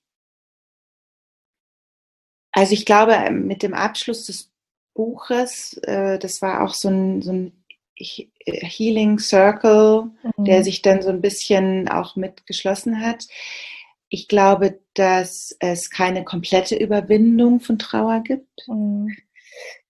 [2.53, 4.53] also ich glaube, mit dem Abschluss des
[4.95, 7.65] Buches, äh, das war auch so ein, so ein
[7.99, 10.45] Healing Circle, mhm.
[10.45, 13.27] der sich dann so ein bisschen auch mitgeschlossen hat.
[14.09, 18.67] Ich glaube, dass es keine komplette Überwindung von Trauer gibt.
[18.69, 19.17] Mhm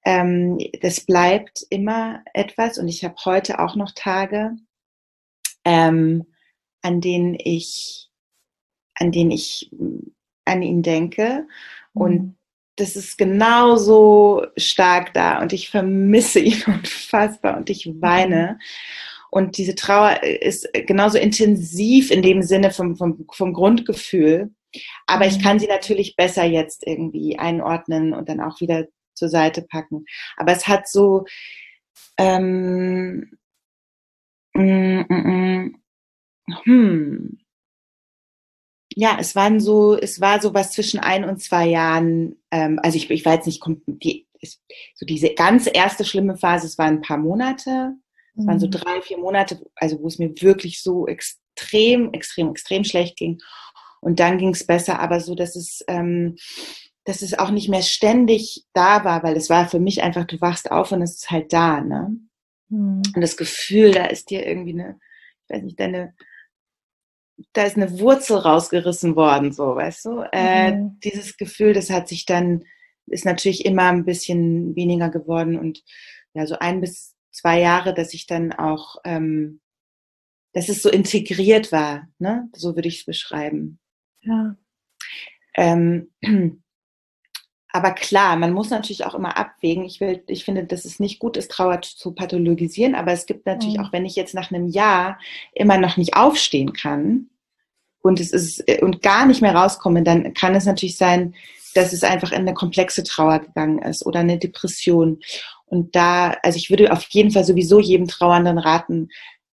[0.06, 4.52] ähm, das bleibt immer etwas und ich habe heute auch noch Tage,
[5.64, 6.24] ähm,
[6.80, 8.08] an denen ich,
[8.94, 9.68] an denen ich
[10.44, 11.48] an ihn denke
[11.92, 12.00] mhm.
[12.00, 12.38] und
[12.76, 18.52] das ist genauso stark da und ich vermisse ihn unfassbar und ich weine.
[18.52, 18.60] Mhm.
[19.28, 24.54] Und diese Trauer ist genauso intensiv in dem Sinne vom, vom, vom Grundgefühl.
[25.06, 25.30] Aber mhm.
[25.30, 30.04] ich kann sie natürlich besser jetzt irgendwie einordnen und dann auch wieder zur Seite packen.
[30.36, 31.24] Aber es hat so,
[32.18, 33.38] ähm,
[34.54, 35.82] mm, mm, mm,
[36.64, 37.38] hm,
[38.98, 42.36] ja, es waren so, es war so was zwischen ein und zwei Jahren.
[42.50, 44.26] Ähm, also ich, ich war jetzt nicht die,
[44.94, 46.66] so diese ganz erste schlimme Phase.
[46.66, 47.92] Es waren ein paar Monate,
[48.38, 48.70] es waren so mhm.
[48.70, 53.38] drei, vier Monate, also wo es mir wirklich so extrem, extrem, extrem schlecht ging.
[54.00, 56.36] Und dann ging es besser, aber so, dass es, ähm,
[57.06, 60.40] dass es auch nicht mehr ständig da war, weil es war für mich einfach, du
[60.40, 62.16] wachst auf und es ist halt da, ne?
[62.68, 63.02] Mhm.
[63.14, 64.98] Und das Gefühl, da ist dir irgendwie eine,
[65.44, 66.14] ich weiß nicht, deine,
[67.52, 70.24] da ist eine Wurzel rausgerissen worden, so, weißt du?
[70.32, 70.98] Äh, mhm.
[71.04, 72.64] Dieses Gefühl, das hat sich dann,
[73.06, 75.84] ist natürlich immer ein bisschen weniger geworden und
[76.34, 79.60] ja, so ein bis zwei Jahre, dass ich dann auch, ähm,
[80.54, 82.48] dass es so integriert war, ne?
[82.52, 83.78] So würde ich es beschreiben.
[84.22, 84.56] Ja.
[85.54, 86.10] Ähm,
[87.76, 89.84] aber klar, man muss natürlich auch immer abwägen.
[89.84, 93.44] Ich, will, ich finde, dass es nicht gut ist, Trauer zu pathologisieren, aber es gibt
[93.46, 93.84] natürlich mhm.
[93.84, 95.18] auch, wenn ich jetzt nach einem Jahr
[95.52, 97.28] immer noch nicht aufstehen kann
[98.00, 101.34] und es ist und gar nicht mehr rauskomme, dann kann es natürlich sein,
[101.74, 105.20] dass es einfach in eine komplexe Trauer gegangen ist oder eine Depression.
[105.66, 109.08] Und da, also ich würde auf jeden Fall sowieso jedem Trauernden raten,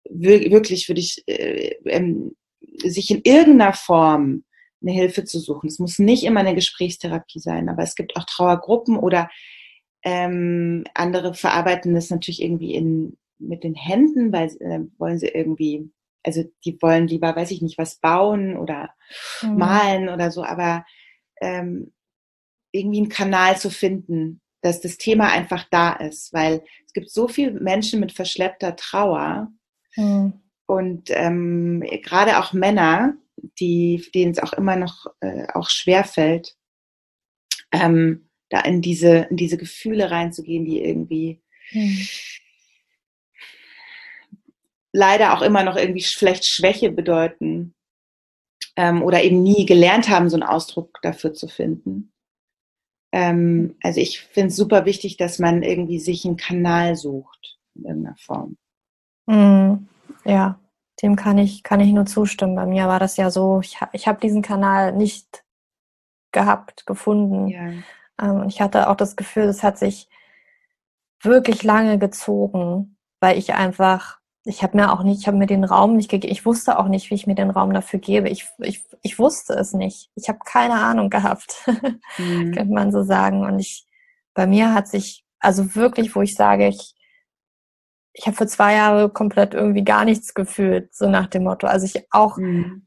[0.08, 2.36] wirklich würde ich äh, ähm,
[2.84, 4.44] sich in irgendeiner Form
[4.82, 5.68] eine Hilfe zu suchen.
[5.68, 9.30] Es muss nicht immer eine Gesprächstherapie sein, aber es gibt auch Trauergruppen oder
[10.02, 15.90] ähm, andere verarbeiten das natürlich irgendwie in, mit den Händen, weil äh, wollen sie irgendwie,
[16.24, 18.90] also die wollen lieber, weiß ich nicht, was bauen oder
[19.42, 19.56] mhm.
[19.56, 20.84] malen oder so, aber
[21.40, 21.92] ähm,
[22.72, 27.28] irgendwie einen Kanal zu finden, dass das Thema einfach da ist, weil es gibt so
[27.28, 29.48] viele Menschen mit verschleppter Trauer
[29.96, 30.34] mhm.
[30.66, 33.14] und ähm, gerade auch Männer,
[33.58, 36.56] die, denen es auch immer noch äh, auch schwer fällt,
[37.72, 42.06] ähm, da in diese, in diese Gefühle reinzugehen, die irgendwie mhm.
[44.92, 47.74] leider auch immer noch irgendwie vielleicht Schwäche bedeuten
[48.76, 52.12] ähm, oder eben nie gelernt haben, so einen Ausdruck dafür zu finden.
[53.12, 57.84] Ähm, also ich finde es super wichtig, dass man irgendwie sich einen Kanal sucht in
[57.84, 58.56] irgendeiner Form.
[59.26, 59.88] Mhm.
[60.24, 60.61] Ja,
[61.02, 62.54] dem kann ich, kann ich nur zustimmen.
[62.54, 65.44] Bei mir war das ja so, ich, ich habe diesen Kanal nicht
[66.30, 67.48] gehabt, gefunden.
[67.48, 67.72] Ja.
[68.20, 70.08] Ähm, ich hatte auch das Gefühl, es hat sich
[71.20, 75.64] wirklich lange gezogen, weil ich einfach, ich habe mir auch nicht, ich habe mir den
[75.64, 78.28] Raum nicht gegeben, ich wusste auch nicht, wie ich mir den Raum dafür gebe.
[78.28, 80.10] Ich, ich, ich wusste es nicht.
[80.14, 81.64] Ich habe keine Ahnung gehabt,
[82.18, 82.52] mhm.
[82.52, 83.44] könnte man so sagen.
[83.44, 83.86] Und ich,
[84.34, 86.94] bei mir hat sich, also wirklich, wo ich sage, ich,
[88.14, 91.66] ich habe für zwei Jahre komplett irgendwie gar nichts gefühlt, so nach dem Motto.
[91.66, 92.86] Also ich auch mhm.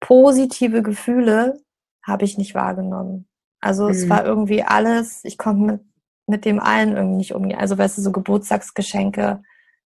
[0.00, 1.60] positive Gefühle
[2.02, 3.28] habe ich nicht wahrgenommen.
[3.60, 3.90] Also mhm.
[3.90, 5.80] es war irgendwie alles, ich konnte mit,
[6.26, 7.58] mit dem allen irgendwie nicht umgehen.
[7.58, 9.42] Also weißt du, so Geburtstagsgeschenke,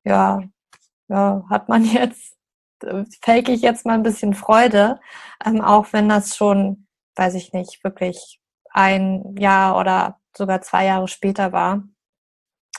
[0.03, 0.43] ja,
[1.07, 2.35] ja, hat man jetzt,
[3.21, 4.99] fake ich jetzt mal ein bisschen Freude,
[5.45, 8.39] ähm, auch wenn das schon, weiß ich nicht, wirklich
[8.71, 11.83] ein Jahr oder sogar zwei Jahre später war.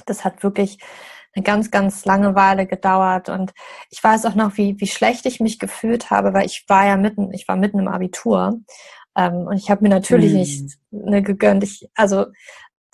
[0.04, 0.78] Das hat wirklich
[1.36, 3.28] eine ganz, ganz lange Weile gedauert.
[3.28, 3.52] Und
[3.90, 6.96] ich weiß auch noch, wie, wie schlecht ich mich gefühlt habe, weil ich war ja
[6.96, 8.58] mitten, ich war mitten im Abitur.
[9.16, 10.38] Ähm, und ich habe mir natürlich mhm.
[10.38, 11.62] nicht eine gegönnt.
[11.62, 12.26] Ich, also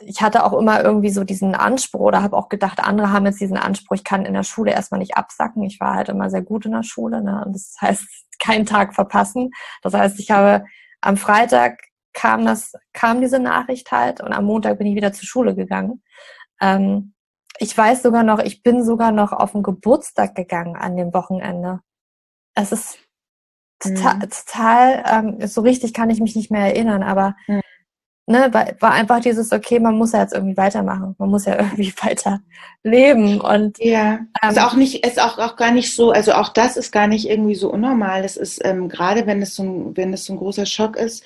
[0.04, 3.40] ich hatte auch immer irgendwie so diesen Anspruch oder habe auch gedacht, andere haben jetzt
[3.40, 5.62] diesen Anspruch, ich kann in der Schule erstmal nicht absacken.
[5.62, 7.22] Ich war halt immer sehr gut in der Schule.
[7.22, 7.42] Ne?
[7.46, 8.04] Und das heißt,
[8.40, 9.50] keinen Tag verpassen.
[9.82, 10.64] Das heißt, ich habe
[11.00, 11.78] am Freitag
[12.12, 16.02] kam das, kam diese Nachricht halt und am Montag bin ich wieder zur Schule gegangen.
[16.60, 17.14] Ähm,
[17.58, 21.80] ich weiß sogar noch, ich bin sogar noch auf den Geburtstag gegangen an dem Wochenende.
[22.54, 22.98] Es ist
[23.78, 24.30] total, mhm.
[24.30, 27.62] total ähm, so richtig kann ich mich nicht mehr erinnern, aber mhm
[28.26, 31.92] ne, war, einfach dieses, okay, man muss ja jetzt irgendwie weitermachen, man muss ja irgendwie
[32.00, 32.40] weiter
[32.82, 36.50] leben und ja, ähm, ist auch nicht, ist auch, auch gar nicht so, also auch
[36.50, 38.22] das ist gar nicht irgendwie so unnormal.
[38.22, 41.24] Das ist ähm, gerade, wenn es so ein, wenn es so ein großer Schock ist,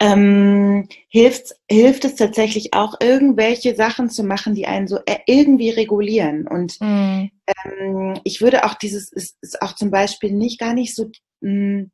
[0.00, 5.70] ähm, hilft, hilft es tatsächlich auch, irgendwelche Sachen zu machen, die einen so äh, irgendwie
[5.70, 6.46] regulieren.
[6.46, 7.30] Und mhm.
[7.64, 11.50] ähm, ich würde auch dieses, ist, ist auch zum Beispiel nicht gar nicht so mh,
[11.50, 11.90] hm,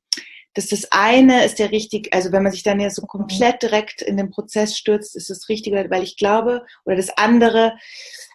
[0.55, 4.03] dass das eine ist der richtig, also wenn man sich dann ja so komplett direkt
[4.03, 7.75] in den Prozess stürzt, ist das Richtige, weil ich glaube, oder das andere,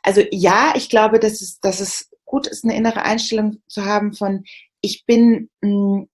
[0.01, 4.13] also ja, ich glaube, dass es, dass es gut ist, eine innere Einstellung zu haben
[4.13, 4.45] von,
[4.81, 6.07] ich bin, hm,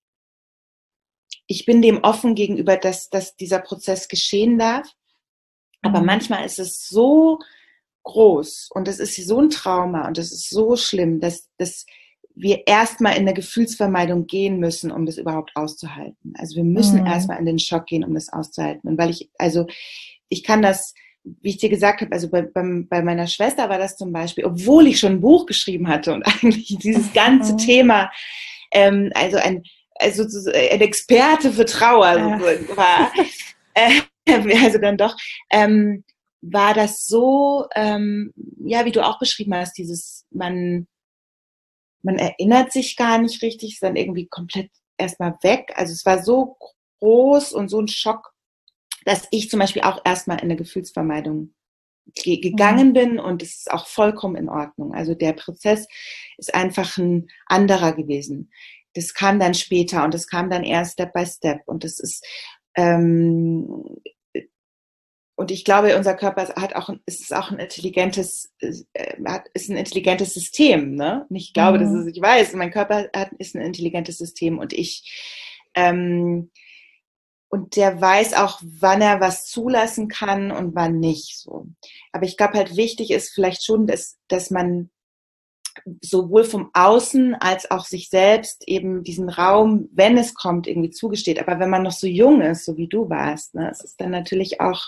[1.47, 4.87] ich bin dem offen gegenüber, dass, dass dieser Prozess geschehen darf.
[5.81, 6.05] Aber mhm.
[6.05, 7.39] manchmal ist es so
[8.03, 11.85] groß und es ist so ein Trauma und es ist so schlimm, dass, dass
[12.35, 16.33] wir erstmal in der Gefühlsvermeidung gehen müssen, um das überhaupt auszuhalten.
[16.37, 17.07] Also wir müssen mhm.
[17.07, 18.89] erstmal in den Schock gehen, um das auszuhalten.
[18.89, 19.67] Und weil ich, also
[20.29, 23.77] ich kann das, wie ich dir gesagt habe, also bei, bei, bei meiner Schwester war
[23.77, 27.57] das zum Beispiel, obwohl ich schon ein Buch geschrieben hatte und eigentlich dieses ganze mhm.
[27.57, 28.11] Thema,
[28.71, 29.63] ähm, also ein,
[29.99, 32.75] also ein Experte für Trauer ja.
[32.75, 33.11] war,
[33.75, 34.01] äh,
[34.63, 35.15] also dann doch,
[35.51, 36.03] ähm,
[36.41, 38.33] war das so, ähm,
[38.65, 40.87] ja, wie du auch beschrieben hast, dieses, man,
[42.03, 45.71] man erinnert sich gar nicht richtig, ist dann irgendwie komplett erstmal weg.
[45.75, 46.57] Also es war so
[46.99, 48.33] groß und so ein Schock,
[49.05, 51.53] dass ich zum Beispiel auch erstmal in eine Gefühlsvermeidung
[52.15, 52.93] gegangen mhm.
[52.93, 54.93] bin und es ist auch vollkommen in Ordnung.
[54.93, 55.87] Also der Prozess
[56.37, 58.51] ist einfach ein anderer gewesen.
[58.93, 62.25] Das kam dann später und das kam dann erst Step by Step und das ist
[62.75, 63.97] ähm,
[65.41, 69.15] und ich glaube, unser Körper hat auch, ist auch ein intelligentes, äh,
[69.55, 70.93] ist ein intelligentes System.
[70.93, 71.25] Ne?
[71.27, 71.83] Und ich glaube, mhm.
[71.83, 76.51] dass es, ich weiß, mein Körper hat, ist ein intelligentes System und ich, ähm,
[77.49, 81.39] und der weiß auch, wann er was zulassen kann und wann nicht.
[81.39, 81.65] So.
[82.11, 84.91] Aber ich glaube halt wichtig ist vielleicht schon, dass, dass man
[86.01, 91.39] sowohl vom Außen als auch sich selbst eben diesen Raum, wenn es kommt, irgendwie zugesteht.
[91.39, 94.11] Aber wenn man noch so jung ist, so wie du warst, ne, es ist dann
[94.11, 94.83] natürlich auch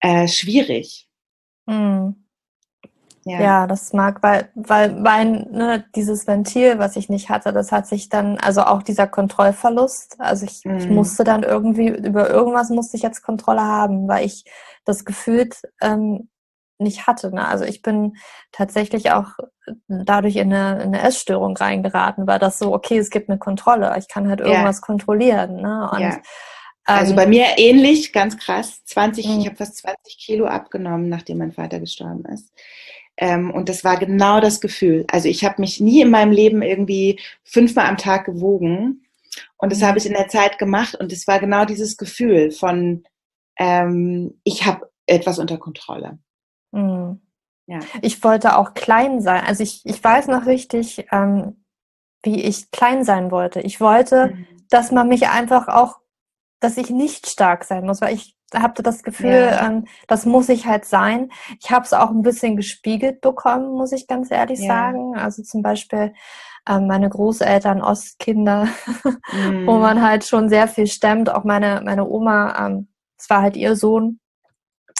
[0.00, 1.08] äh, schwierig.
[1.66, 2.26] Mhm.
[3.24, 3.40] Ja.
[3.40, 3.66] ja.
[3.66, 8.08] das mag, weil, weil mein, ne, dieses Ventil, was ich nicht hatte, das hat sich
[8.08, 10.78] dann, also auch dieser Kontrollverlust, also ich, mhm.
[10.78, 14.44] ich musste dann irgendwie, über irgendwas musste ich jetzt Kontrolle haben, weil ich
[14.84, 16.30] das gefühlt ähm,
[16.78, 17.32] nicht hatte.
[17.34, 17.46] Ne?
[17.46, 18.16] Also ich bin
[18.52, 19.32] tatsächlich auch
[19.88, 23.94] dadurch in eine, in eine Essstörung reingeraten, weil das so, okay, es gibt eine Kontrolle,
[23.98, 24.86] ich kann halt irgendwas ja.
[24.86, 25.56] kontrollieren.
[25.56, 25.90] Ne?
[25.92, 26.18] Und ja.
[26.90, 28.84] Also ähm, bei mir ähnlich, ganz krass.
[28.84, 29.46] 20, ich mhm.
[29.46, 32.52] habe fast 20 Kilo abgenommen, nachdem mein Vater gestorben ist.
[33.16, 35.04] Ähm, und das war genau das Gefühl.
[35.08, 39.04] Also ich habe mich nie in meinem Leben irgendwie fünfmal am Tag gewogen.
[39.58, 39.84] Und das mhm.
[39.84, 40.94] habe ich in der Zeit gemacht.
[40.94, 43.04] Und es war genau dieses Gefühl von,
[43.58, 46.18] ähm, ich habe etwas unter Kontrolle.
[46.72, 47.20] Mhm.
[47.66, 47.78] Ja.
[48.02, 49.44] Ich wollte auch klein sein.
[49.46, 51.64] Also ich, ich weiß noch richtig, ähm,
[52.22, 53.60] wie ich klein sein wollte.
[53.60, 54.46] Ich wollte, mhm.
[54.70, 56.00] dass man mich einfach auch
[56.60, 59.66] dass ich nicht stark sein muss, weil ich hatte das Gefühl, ja.
[59.66, 61.30] ähm, das muss ich halt sein.
[61.60, 64.66] Ich habe es auch ein bisschen gespiegelt bekommen, muss ich ganz ehrlich ja.
[64.66, 65.16] sagen.
[65.16, 66.12] Also zum Beispiel
[66.68, 68.68] ähm, meine Großeltern, Ostkinder,
[69.32, 69.66] mhm.
[69.66, 71.30] wo man halt schon sehr viel stemmt.
[71.30, 74.18] Auch meine, meine Oma, ähm, es war halt ihr Sohn,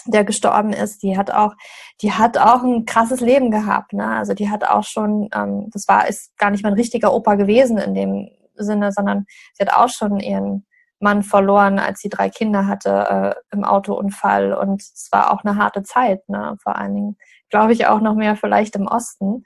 [0.07, 1.55] der gestorben ist, die hat auch,
[2.01, 3.93] die hat auch ein krasses Leben gehabt.
[3.93, 4.07] Ne?
[4.07, 7.79] Also die hat auch schon, ähm, das war ist gar nicht mein richtiger Opa gewesen
[7.79, 10.67] in dem Sinne, sondern sie hat auch schon ihren
[11.01, 14.53] Mann verloren, als sie drei Kinder hatte äh, im Autounfall.
[14.53, 16.57] Und es war auch eine harte Zeit, ne?
[16.63, 17.17] vor allen Dingen,
[17.49, 19.43] glaube ich, auch noch mehr vielleicht im Osten,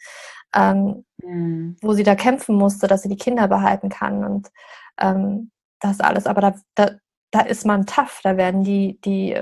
[0.54, 1.76] ähm, mhm.
[1.80, 4.24] wo sie da kämpfen musste, dass sie die Kinder behalten kann.
[4.24, 4.50] Und
[5.00, 5.50] ähm,
[5.80, 6.26] das alles.
[6.26, 6.90] Aber da, da,
[7.30, 9.40] da ist man tough, da werden die, die,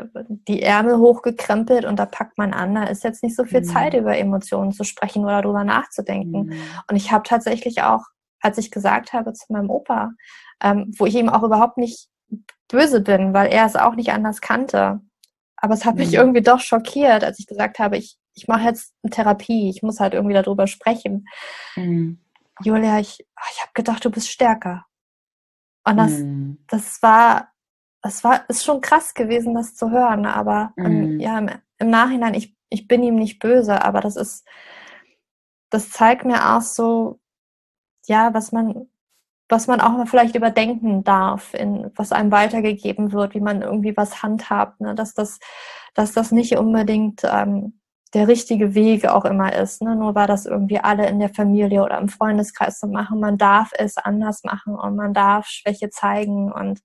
[0.48, 2.74] die Ärmel hochgekrempelt und da packt man an.
[2.74, 3.64] Da ist jetzt nicht so viel mhm.
[3.64, 6.46] Zeit, über Emotionen zu sprechen oder darüber nachzudenken.
[6.46, 6.52] Mhm.
[6.88, 8.04] Und ich habe tatsächlich auch,
[8.40, 10.12] als ich gesagt habe zu meinem Opa,
[10.62, 12.08] ähm, wo ich ihm auch überhaupt nicht
[12.68, 15.00] böse bin, weil er es auch nicht anders kannte.
[15.56, 16.14] Aber es hat mich mhm.
[16.14, 20.00] irgendwie doch schockiert, als ich gesagt habe, ich, ich mache jetzt eine Therapie, ich muss
[20.00, 21.26] halt irgendwie darüber sprechen.
[21.76, 22.20] Mhm.
[22.64, 24.86] Julia, ich, ah, ich habe gedacht, du bist stärker.
[25.84, 26.64] Und das, mhm.
[26.68, 27.52] das war,
[28.02, 30.26] das war, ist schon krass gewesen, das zu hören.
[30.26, 34.46] Aber ähm, ja, im, im, Nachhinein, ich, ich bin ihm nicht böse, aber das ist,
[35.70, 37.20] das zeigt mir auch so,
[38.06, 38.88] ja, was man,
[39.52, 43.94] was man auch mal vielleicht überdenken darf, in, was einem weitergegeben wird, wie man irgendwie
[43.96, 44.94] was handhabt, ne?
[44.94, 45.38] dass, das,
[45.94, 47.78] dass das nicht unbedingt ähm,
[48.14, 49.94] der richtige Weg auch immer ist, ne?
[49.94, 53.20] nur weil das irgendwie alle in der Familie oder im Freundeskreis so machen.
[53.20, 56.80] Man darf es anders machen und man darf Schwäche zeigen und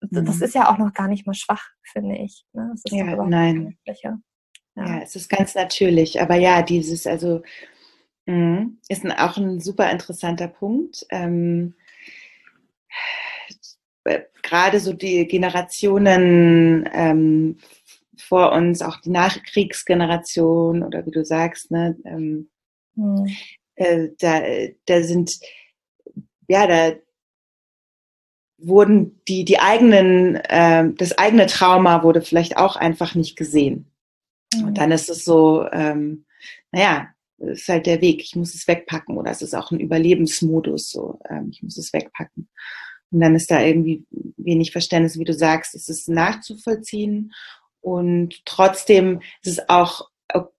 [0.00, 0.24] mhm.
[0.24, 2.44] das ist ja auch noch gar nicht mal schwach, finde ich.
[2.54, 2.74] Ne?
[2.86, 3.76] ja, nein.
[3.84, 4.18] Ja.
[4.76, 6.22] ja, es ist ganz natürlich.
[6.22, 7.42] Aber ja, dieses, also
[8.24, 11.06] mh, ist ein, auch ein super interessanter Punkt.
[11.10, 11.74] Ähm,
[14.42, 17.56] gerade so die Generationen ähm,
[18.18, 22.50] vor uns, auch die Nachkriegsgeneration oder wie du sagst, ne, ähm,
[22.94, 23.26] mhm.
[23.76, 24.42] äh, da,
[24.86, 25.38] da sind,
[26.48, 26.96] ja, da
[28.58, 33.90] wurden die, die eigenen, äh, das eigene Trauma wurde vielleicht auch einfach nicht gesehen.
[34.54, 34.64] Mhm.
[34.68, 36.24] Und dann ist es so, ähm,
[36.70, 37.08] naja,
[37.42, 41.20] ist halt der Weg, ich muss es wegpacken oder es ist auch ein Überlebensmodus, so,
[41.28, 42.48] ähm, ich muss es wegpacken.
[43.10, 44.04] Und dann ist da irgendwie
[44.36, 47.32] wenig Verständnis, wie du sagst, es ist nachzuvollziehen
[47.80, 50.08] und trotzdem ist es auch,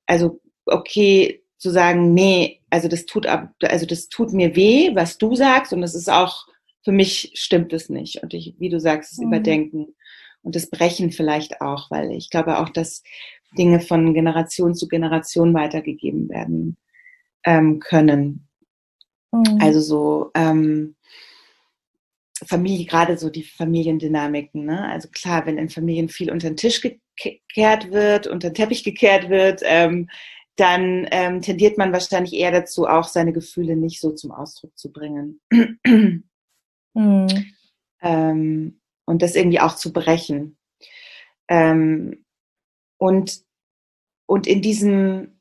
[0.05, 5.35] also okay zu sagen, nee, also das tut, also das tut mir weh, was du
[5.35, 6.45] sagst und es ist auch,
[6.83, 8.21] für mich stimmt es nicht.
[8.21, 9.27] Und ich, wie du sagst, das mhm.
[9.27, 9.95] Überdenken
[10.41, 13.03] und das Brechen vielleicht auch, weil ich glaube auch, dass
[13.57, 16.77] Dinge von Generation zu Generation weitergegeben werden
[17.43, 18.47] ähm, können.
[19.31, 19.59] Mhm.
[19.61, 20.95] Also so ähm,
[22.45, 24.65] Familie, gerade so die Familiendynamiken.
[24.65, 24.87] Ne?
[24.89, 29.29] Also klar, wenn in Familien viel unter den Tisch gekehrt wird, unter den Teppich gekehrt
[29.29, 30.09] wird, ähm,
[30.55, 34.91] dann ähm, tendiert man wahrscheinlich eher dazu, auch seine Gefühle nicht so zum Ausdruck zu
[34.91, 35.39] bringen.
[36.95, 37.53] Mhm.
[38.03, 40.57] Ähm, und das irgendwie auch zu brechen.
[41.47, 42.22] Ähm,
[42.97, 43.41] und,
[44.25, 45.39] und in diesem,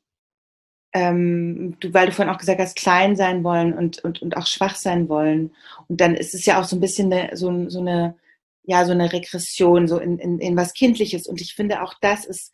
[0.93, 4.45] ähm, du, weil du vorhin auch gesagt hast, klein sein wollen und, und, und auch
[4.45, 5.55] schwach sein wollen.
[5.87, 8.15] Und dann ist es ja auch so ein bisschen eine, so, so eine,
[8.63, 11.27] ja, so eine Regression, so in, in, in was Kindliches.
[11.27, 12.53] Und ich finde auch das ist,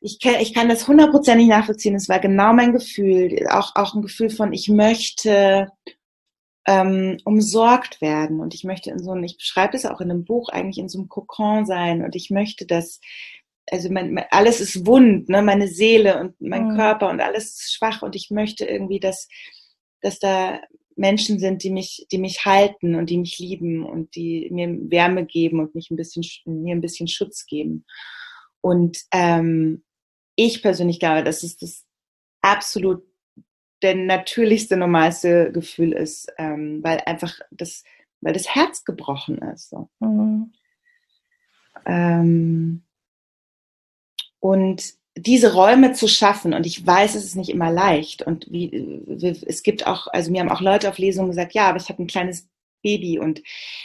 [0.00, 1.94] ich, kann, ich kann das hundertprozentig nachvollziehen.
[1.94, 5.68] Es war genau mein Gefühl, auch, auch ein Gefühl von, ich möchte
[6.66, 10.24] ähm, umsorgt werden und ich möchte in so einem, ich beschreibe das auch in einem
[10.24, 13.00] Buch, eigentlich in so einem Kokon sein und ich möchte, dass,
[13.70, 16.76] also mein, mein, alles ist wund, ne, meine Seele und mein mhm.
[16.76, 19.28] Körper und alles ist schwach und ich möchte irgendwie, dass,
[20.00, 20.60] dass da
[20.96, 25.24] Menschen sind, die mich, die mich halten und die mich lieben und die mir Wärme
[25.26, 27.84] geben und mich ein bisschen, mir ein bisschen Schutz geben.
[28.60, 29.82] Und ähm,
[30.36, 31.84] ich persönlich glaube, dass es das
[32.40, 33.02] absolut
[33.82, 37.84] der natürlichste, normalste Gefühl ist, ähm, weil einfach das,
[38.20, 39.70] weil das Herz gebrochen ist.
[39.70, 39.90] So.
[40.00, 40.52] Mhm.
[41.84, 42.84] Ähm,
[44.44, 48.22] und diese Räume zu schaffen, und ich weiß, es ist nicht immer leicht.
[48.22, 49.00] Und wie,
[49.46, 52.02] es gibt auch, also mir haben auch Leute auf Lesungen gesagt, ja, aber ich habe
[52.02, 52.48] ein kleines
[52.82, 53.42] Baby und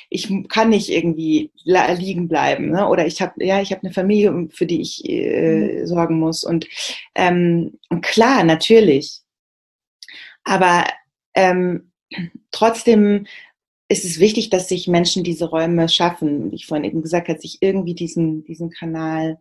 [0.09, 2.71] ich kann nicht irgendwie liegen bleiben.
[2.71, 2.87] Ne?
[2.87, 5.87] Oder ich habe, ja, ich habe eine Familie, für die ich äh, mhm.
[5.87, 6.43] sorgen muss.
[6.43, 6.67] Und,
[7.15, 9.21] ähm, und klar, natürlich
[10.43, 10.85] aber
[11.35, 11.91] ähm,
[12.51, 13.27] trotzdem
[13.87, 17.39] ist es wichtig, dass sich Menschen diese Räume schaffen, wie ich vorhin eben gesagt habe,
[17.39, 19.37] sich irgendwie diesen, diesen Kanal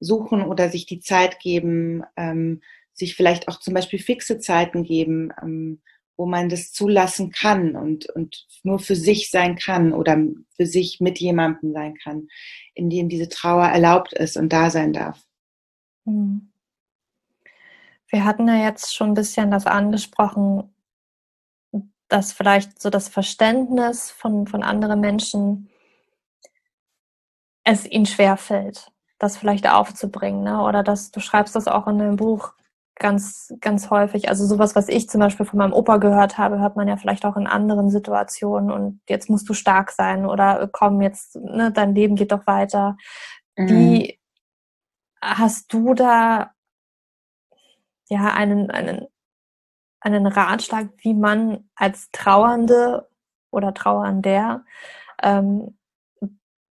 [0.00, 5.32] suchen oder sich die Zeit geben, ähm, sich vielleicht auch zum Beispiel fixe Zeiten geben,
[5.42, 5.82] ähm,
[6.16, 10.18] wo man das zulassen kann und, und nur für sich sein kann oder
[10.56, 12.28] für sich mit jemandem sein kann,
[12.74, 15.22] in dem diese Trauer erlaubt ist und da sein darf.
[16.04, 16.52] Mhm.
[18.08, 20.72] Wir hatten ja jetzt schon ein bisschen das angesprochen,
[22.08, 25.68] dass vielleicht so das Verständnis von, von anderen Menschen
[27.64, 30.42] es ihnen schwerfällt, das vielleicht aufzubringen.
[30.42, 30.62] Ne?
[30.62, 32.52] Oder dass du schreibst das auch in deinem Buch
[32.98, 34.28] ganz, ganz häufig.
[34.28, 37.24] Also sowas, was ich zum Beispiel von meinem Opa gehört habe, hört man ja vielleicht
[37.26, 41.94] auch in anderen Situationen und jetzt musst du stark sein oder komm, jetzt, ne, dein
[41.94, 42.96] Leben geht doch weiter.
[43.56, 43.68] Mhm.
[43.68, 44.20] Wie
[45.20, 46.52] hast du da
[48.08, 49.06] ja, einen, einen,
[50.00, 53.08] einen Ratschlag, wie man als Trauernde
[53.50, 54.64] oder Trauernder
[55.22, 55.76] ähm,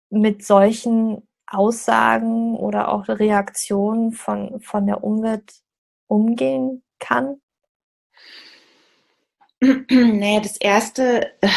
[0.10, 5.54] mit solchen Aussagen oder auch Reaktionen von, von der Umwelt
[6.08, 7.38] umgehen kann?
[9.90, 11.48] Naja, das erste äh,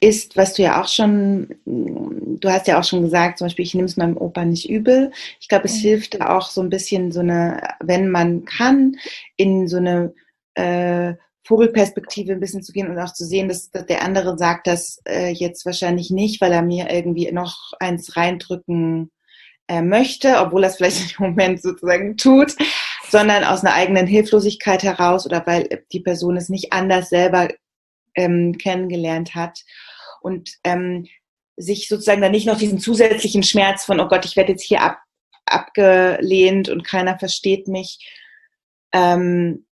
[0.00, 3.74] ist, was du ja auch schon, du hast ja auch schon gesagt, zum Beispiel, ich
[3.74, 5.12] nehme es meinem Opa nicht übel.
[5.40, 5.80] Ich glaube, es mhm.
[5.80, 8.96] hilft da auch so ein bisschen so eine, wenn man kann,
[9.36, 10.12] in so eine
[10.54, 11.14] äh,
[11.44, 15.00] Vogelperspektive ein bisschen zu gehen und auch zu sehen, dass, dass der andere sagt das
[15.06, 19.12] äh, jetzt wahrscheinlich nicht, weil er mir irgendwie noch eins reindrücken
[19.68, 22.54] äh, möchte, obwohl er es vielleicht im Moment sozusagen tut,
[23.08, 27.48] sondern aus einer eigenen Hilflosigkeit heraus oder weil die Person es nicht anders selber
[28.14, 29.60] ähm, kennengelernt hat
[30.20, 31.06] und ähm,
[31.56, 34.82] sich sozusagen dann nicht noch diesen zusätzlichen Schmerz von, oh Gott, ich werde jetzt hier
[34.82, 34.98] ab,
[35.46, 37.98] abgelehnt und keiner versteht mich,
[38.92, 39.66] ähm,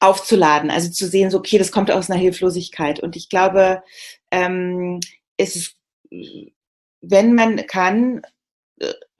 [0.00, 0.70] aufzuladen.
[0.70, 3.00] Also zu sehen, so, okay, das kommt aus einer Hilflosigkeit.
[3.00, 3.82] Und ich glaube,
[4.30, 5.00] ähm,
[5.36, 5.76] es ist,
[7.00, 8.22] wenn man kann,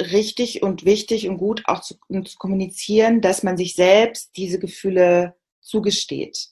[0.01, 5.35] richtig und wichtig und gut auch zu, zu kommunizieren, dass man sich selbst diese Gefühle
[5.61, 6.49] zugesteht.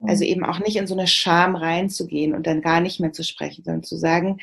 [0.00, 0.30] Also mhm.
[0.30, 3.64] eben auch nicht in so eine Scham reinzugehen und dann gar nicht mehr zu sprechen,
[3.64, 4.38] sondern zu sagen,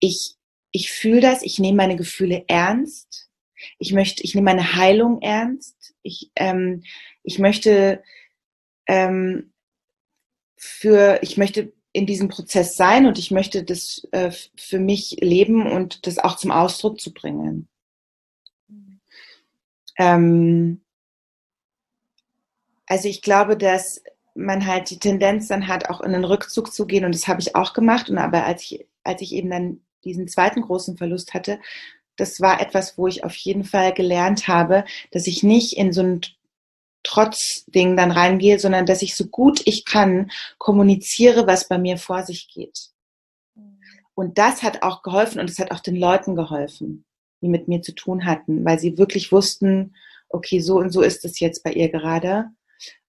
[0.00, 0.36] ich,
[0.70, 3.28] ich fühle das, ich nehme meine Gefühle ernst,
[3.78, 6.84] ich möchte, ich nehme meine Heilung ernst, ich, ähm,
[7.22, 8.02] ich möchte
[8.86, 9.52] ähm,
[10.56, 15.70] für, ich möchte in diesem Prozess sein und ich möchte das äh, für mich leben
[15.70, 17.68] und das auch zum Ausdruck zu bringen.
[19.96, 20.80] Ähm,
[22.86, 24.02] also ich glaube, dass
[24.34, 27.40] man halt die Tendenz dann hat, auch in den Rückzug zu gehen und das habe
[27.40, 28.08] ich auch gemacht.
[28.08, 31.58] Und aber als ich, als ich eben dann diesen zweiten großen Verlust hatte,
[32.16, 36.02] das war etwas, wo ich auf jeden Fall gelernt habe, dass ich nicht in so
[36.02, 36.20] ein
[37.02, 42.22] Trotzding dann reingehe, sondern dass ich so gut ich kann kommuniziere, was bei mir vor
[42.24, 42.90] sich geht.
[44.14, 47.04] Und das hat auch geholfen und es hat auch den Leuten geholfen,
[47.40, 49.94] die mit mir zu tun hatten, weil sie wirklich wussten,
[50.28, 52.46] okay, so und so ist es jetzt bei ihr gerade.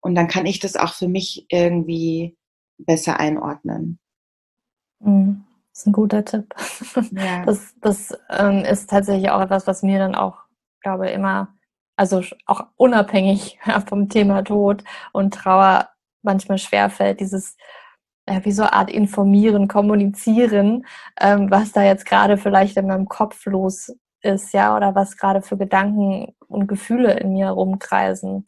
[0.02, 2.38] Und dann kann ich das auch für mich irgendwie
[2.78, 4.00] besser einordnen.
[5.00, 5.46] Mhm.
[5.72, 6.54] Das ist ein guter Tipp.
[7.12, 7.44] Ja.
[7.46, 10.38] Das, das ähm, ist tatsächlich auch etwas, was mir dann auch,
[10.82, 11.56] glaube ich, immer,
[12.00, 15.90] also auch unabhängig vom Thema Tod und Trauer
[16.22, 17.58] manchmal schwerfällt, dieses
[18.28, 20.86] ja, wie so eine Art informieren, kommunizieren,
[21.20, 25.42] ähm, was da jetzt gerade vielleicht in meinem Kopf los ist, ja, oder was gerade
[25.42, 28.46] für Gedanken und Gefühle in mir rumkreisen.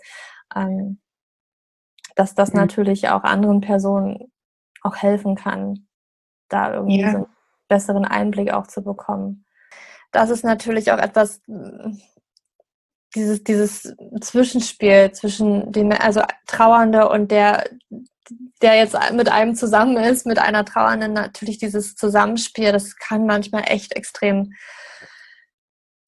[0.55, 1.01] Ähm,
[2.15, 2.59] dass das mhm.
[2.59, 4.31] natürlich auch anderen Personen
[4.81, 5.87] auch helfen kann,
[6.47, 7.11] da irgendwie ja.
[7.11, 7.27] so einen
[7.67, 9.45] besseren Einblick auch zu bekommen.
[10.11, 11.41] Das ist natürlich auch etwas,
[13.15, 17.69] dieses, dieses Zwischenspiel zwischen dem, also Trauernde und der,
[18.61, 23.63] der jetzt mit einem zusammen ist, mit einer Trauernden, natürlich dieses Zusammenspiel, das kann manchmal
[23.67, 24.53] echt extrem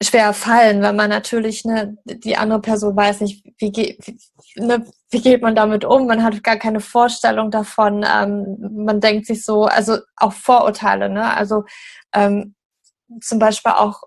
[0.02, 4.18] schwer fallen, weil man natürlich ne, die andere Person weiß nicht, wie, geht, wie,
[4.60, 9.26] ne, wie geht man damit um, man hat gar keine Vorstellung davon, ähm, man denkt
[9.26, 11.34] sich so, also auch Vorurteile, ne?
[11.34, 11.64] also
[12.12, 12.54] ähm,
[13.20, 14.02] zum Beispiel auch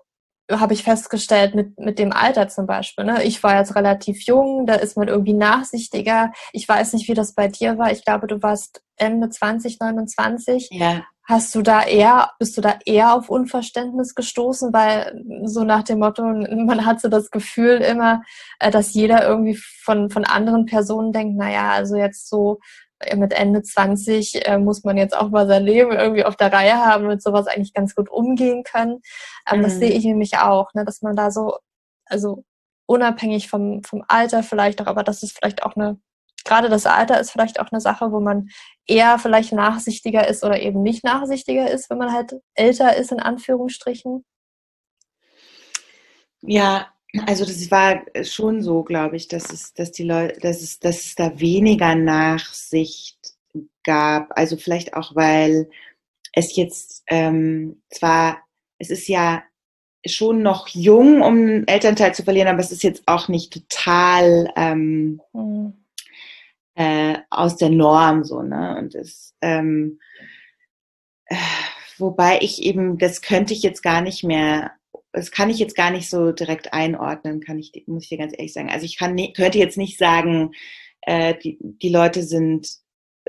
[0.50, 3.04] habe ich festgestellt mit, mit dem Alter zum Beispiel.
[3.04, 3.22] Ne?
[3.24, 6.32] Ich war jetzt relativ jung, da ist man irgendwie nachsichtiger.
[6.52, 7.92] Ich weiß nicht, wie das bei dir war.
[7.92, 10.68] Ich glaube, du warst Ende 20, 29.
[10.72, 11.04] Ja.
[11.24, 15.98] Hast du da eher, bist du da eher auf Unverständnis gestoßen, weil so nach dem
[15.98, 18.22] Motto, man hat so das Gefühl immer,
[18.58, 22.60] äh, dass jeder irgendwie von, von anderen Personen denkt, naja, also jetzt so
[23.16, 26.76] mit Ende 20 äh, muss man jetzt auch mal sein Leben irgendwie auf der Reihe
[26.76, 29.00] haben und mit sowas eigentlich ganz gut umgehen können.
[29.50, 29.62] Ähm, mhm.
[29.62, 31.58] Das sehe ich nämlich auch, ne, dass man da so,
[32.06, 32.44] also
[32.86, 35.98] unabhängig vom, vom Alter vielleicht auch, aber das ist vielleicht auch eine
[36.44, 38.48] gerade das Alter ist vielleicht auch eine Sache, wo man
[38.86, 43.20] eher vielleicht nachsichtiger ist oder eben nicht nachsichtiger ist, wenn man halt älter ist, in
[43.20, 44.24] Anführungsstrichen?
[46.40, 46.88] Ja,
[47.26, 51.04] also das war schon so, glaube ich, dass es, dass die Leute, dass es, dass
[51.04, 53.18] es da weniger Nachsicht
[53.84, 54.36] gab.
[54.36, 55.70] Also vielleicht auch, weil
[56.32, 58.42] es jetzt ähm, zwar,
[58.78, 59.42] es ist ja
[60.06, 64.52] schon noch jung, um einen Elternteil zu verlieren, aber es ist jetzt auch nicht total
[64.56, 65.74] ähm, mhm
[66.78, 68.76] äh, aus der Norm so, ne?
[68.78, 69.98] Und das, ähm,
[71.26, 71.34] äh,
[71.98, 74.70] wobei ich eben, das könnte ich jetzt gar nicht mehr,
[75.12, 78.34] das kann ich jetzt gar nicht so direkt einordnen, kann ich, muss ich dir ganz
[78.36, 78.70] ehrlich sagen.
[78.70, 80.52] Also ich kann, könnte jetzt nicht sagen,
[81.02, 82.68] äh, die, die Leute sind,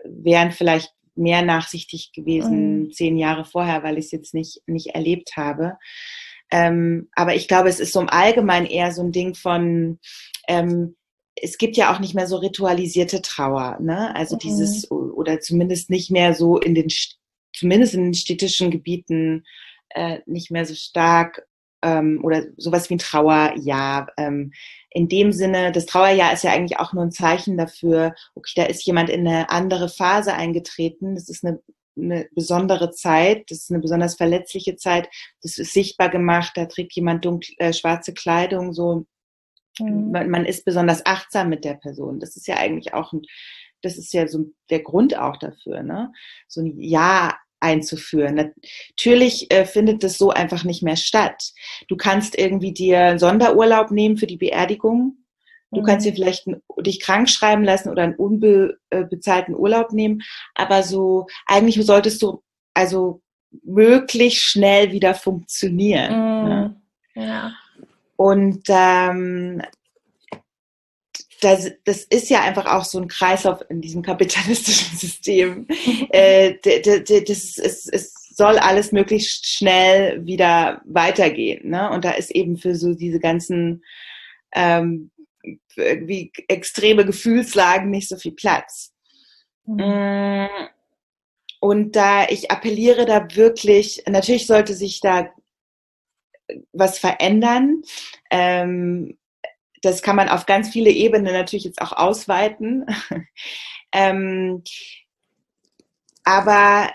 [0.04, 2.92] wären vielleicht mehr nachsichtig gewesen mhm.
[2.92, 5.78] zehn Jahre vorher, weil ich es jetzt nicht, nicht erlebt habe.
[6.52, 10.00] Ähm, aber ich glaube, es ist so im Allgemeinen eher so ein Ding von,
[10.48, 10.96] ähm,
[11.36, 14.16] es gibt ja auch nicht mehr so ritualisierte Trauer, ne?
[14.16, 14.40] Also mhm.
[14.40, 16.88] dieses, oder zumindest nicht mehr so in den,
[17.54, 19.46] zumindest in den städtischen Gebieten
[19.90, 21.46] äh, nicht mehr so stark
[21.82, 24.12] ähm, oder sowas wie ein Trauerjahr.
[24.18, 24.54] Ähm,
[24.90, 28.64] in dem Sinne, das Trauerjahr ist ja eigentlich auch nur ein Zeichen dafür, okay, da
[28.64, 31.16] ist jemand in eine andere Phase eingetreten.
[31.16, 31.62] Das ist eine,
[31.98, 35.10] eine besondere Zeit, das ist eine besonders verletzliche Zeit.
[35.42, 39.06] Das ist sichtbar gemacht, da trägt jemand dunkle, äh, schwarze Kleidung, so
[39.80, 40.12] Mhm.
[40.12, 42.20] Man, man, ist besonders achtsam mit der Person.
[42.20, 43.22] Das ist ja eigentlich auch, ein,
[43.82, 46.12] das ist ja so der Grund auch dafür, ne?
[46.48, 48.36] So ein Ja einzuführen.
[48.36, 51.52] Natürlich äh, findet das so einfach nicht mehr statt.
[51.88, 55.18] Du kannst irgendwie dir Sonderurlaub nehmen für die Beerdigung.
[55.72, 55.86] Du mhm.
[55.86, 60.22] kannst dir vielleicht ein, dich krank schreiben lassen oder einen unbezahlten Urlaub nehmen.
[60.56, 62.44] Aber so, eigentlich solltest du
[62.74, 63.22] also
[63.64, 66.12] möglichst schnell wieder funktionieren.
[66.12, 66.50] Mhm.
[66.50, 66.82] Ne?
[67.16, 67.52] Ja.
[68.16, 69.62] Und ähm,
[71.42, 75.68] das, das ist ja einfach auch so ein Kreislauf in diesem kapitalistischen System.
[76.10, 81.70] äh, das, es, es soll alles möglichst schnell wieder weitergehen.
[81.70, 81.90] Ne?
[81.90, 83.84] Und da ist eben für so diese ganzen
[84.54, 85.12] ähm,
[85.76, 88.94] wie extreme Gefühlslagen nicht so viel Platz.
[89.66, 89.78] Mhm.
[89.78, 90.48] Mm,
[91.62, 95.30] und da ich appelliere da wirklich, natürlich sollte sich da
[96.72, 97.82] was verändern.
[98.32, 99.19] Ähm,
[99.82, 102.86] das kann man auf ganz viele Ebenen natürlich jetzt auch ausweiten.
[103.92, 104.64] ähm,
[106.24, 106.92] aber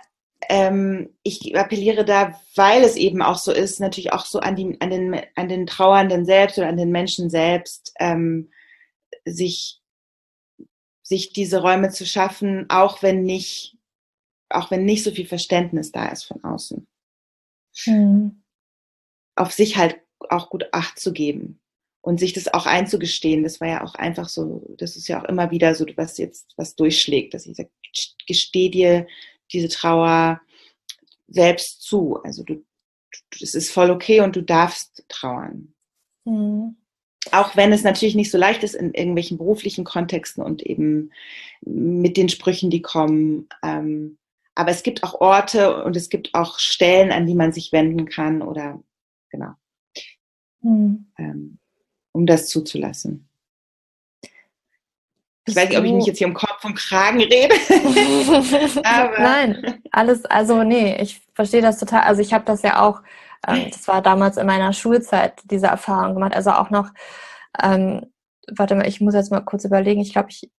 [0.48, 4.80] ähm, ich appelliere da, weil es eben auch so ist, natürlich auch so an, die,
[4.80, 8.50] an, den, an den Trauernden selbst oder an den Menschen selbst, ähm,
[9.24, 9.80] sich,
[11.02, 13.78] sich diese Räume zu schaffen, auch wenn nicht,
[14.50, 16.86] auch wenn nicht so viel Verständnis da ist von außen.
[17.86, 18.44] Mhm
[19.36, 21.60] auf sich halt auch gut Acht zu geben
[22.04, 23.42] und sich das auch einzugestehen.
[23.42, 26.52] Das war ja auch einfach so, das ist ja auch immer wieder so, was jetzt
[26.58, 27.70] was durchschlägt, dass ich sage,
[28.26, 29.06] gesteh dir
[29.50, 30.42] diese Trauer
[31.28, 32.22] selbst zu.
[32.22, 32.62] Also du,
[33.40, 35.72] es ist voll okay und du darfst trauern.
[36.26, 36.76] Mhm.
[37.32, 41.10] Auch wenn es natürlich nicht so leicht ist in irgendwelchen beruflichen Kontexten und eben
[41.62, 43.48] mit den Sprüchen, die kommen.
[43.62, 44.18] Ähm,
[44.54, 48.04] aber es gibt auch Orte und es gibt auch Stellen, an die man sich wenden
[48.04, 48.82] kann oder
[49.30, 49.54] genau.
[50.60, 51.06] Mhm.
[51.16, 51.58] Ähm,
[52.14, 53.28] um das zuzulassen.
[55.46, 57.54] ich weiß nicht, ob ich mich jetzt hier im Kopf Kopf und Kragen rede.
[58.82, 62.02] Nein, alles, also nee, ich verstehe das total.
[62.02, 63.02] Also ich habe das ja auch,
[63.46, 66.34] ähm, das war damals in meiner Schulzeit, diese Erfahrung gemacht.
[66.34, 66.90] Also auch noch,
[67.62, 68.06] ähm,
[68.50, 70.00] warte mal, ich muss jetzt mal kurz überlegen.
[70.00, 70.50] Ich glaube, ich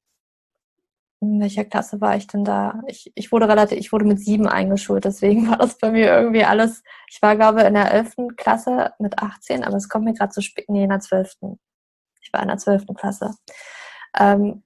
[1.34, 2.82] in welcher Klasse war ich denn da?
[2.88, 6.46] Ich, ich wurde relativ, ich wurde mit sieben eingeschult, deswegen war das bei mir irgendwie
[6.46, 6.84] alles.
[7.10, 10.42] Ich war, glaube in der elften Klasse mit 18, aber es kommt mir gerade zu
[10.42, 10.70] spät.
[10.70, 11.60] Nee, in der zwölften.
[12.22, 13.36] Ich war in der zwölften Klasse.
[14.18, 14.64] Ähm,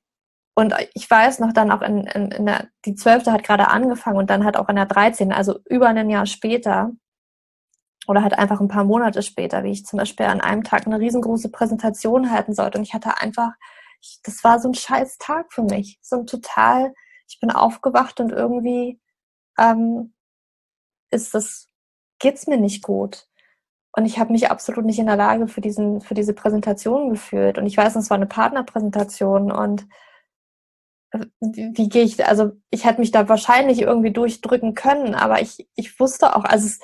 [0.56, 4.18] und ich weiß noch dann auch in, in, in der, die zwölfte hat gerade angefangen
[4.18, 6.92] und dann hat auch in der 13, also über ein Jahr später,
[8.10, 11.00] oder halt einfach ein paar Monate später, wie ich zum Beispiel an einem Tag eine
[11.00, 12.80] riesengroße Präsentation halten sollte.
[12.80, 13.52] Und ich hatte einfach
[14.02, 16.00] ich, das war so ein scheiß Tag für mich.
[16.02, 16.94] So ein total,
[17.28, 19.00] ich bin aufgewacht und irgendwie
[19.58, 20.14] ähm,
[21.12, 21.68] ist das,
[22.20, 23.28] geht's mir nicht gut.
[23.92, 27.58] Und ich habe mich absolut nicht in der Lage für diesen, für diese Präsentation gefühlt.
[27.58, 29.88] Und ich weiß, es war eine Partnerpräsentation und
[31.12, 35.68] wie, wie gehe ich, also ich hätte mich da wahrscheinlich irgendwie durchdrücken können, aber ich,
[35.76, 36.80] ich wusste auch, also es,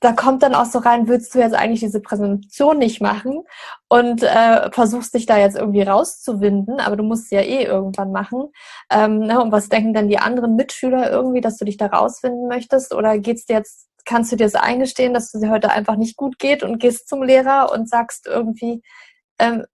[0.00, 3.42] da kommt dann auch so rein, willst du jetzt eigentlich diese Präsentation nicht machen
[3.88, 8.12] und äh, versuchst dich da jetzt irgendwie rauszuwinden, aber du musst sie ja eh irgendwann
[8.12, 8.50] machen.
[8.90, 12.48] Ähm, ne, und was denken dann die anderen Mitschüler irgendwie, dass du dich da rausfinden
[12.48, 12.94] möchtest?
[12.94, 16.16] Oder geht's dir jetzt, kannst du dir das eingestehen, dass es dir heute einfach nicht
[16.16, 18.82] gut geht und gehst zum Lehrer und sagst irgendwie,
[19.38, 19.66] ähm,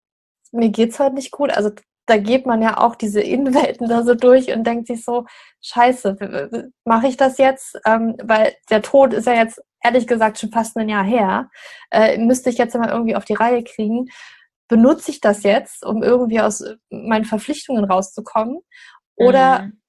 [0.53, 1.53] mir geht's heute nicht gut.
[1.53, 1.71] Also
[2.07, 5.27] da geht man ja auch diese Innenwelten da so durch und denkt sich so,
[5.63, 7.79] scheiße, mache ich das jetzt?
[7.85, 11.51] Ähm, weil der Tod ist ja jetzt ehrlich gesagt schon fast ein Jahr her.
[11.91, 14.07] Äh, müsste ich jetzt mal irgendwie auf die Reihe kriegen.
[14.69, 18.61] Benutze ich das jetzt, um irgendwie aus meinen Verpflichtungen rauszukommen?
[19.17, 19.81] Oder mhm.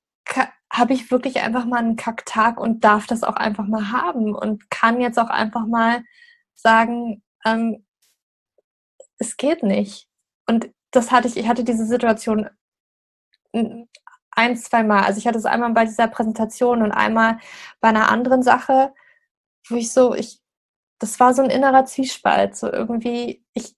[0.72, 4.70] habe ich wirklich einfach mal einen Kacktag und darf das auch einfach mal haben und
[4.70, 6.03] kann jetzt auch einfach mal
[6.55, 7.86] sagen, ähm,
[9.20, 10.07] es geht nicht.
[10.47, 12.49] Und das hatte ich, ich hatte diese Situation
[14.31, 15.03] ein, zwei Mal.
[15.03, 17.39] Also ich hatte es einmal bei dieser Präsentation und einmal
[17.81, 18.93] bei einer anderen Sache,
[19.69, 20.41] wo ich so, ich,
[20.99, 23.75] das war so ein innerer Zwiespalt, so irgendwie, ich,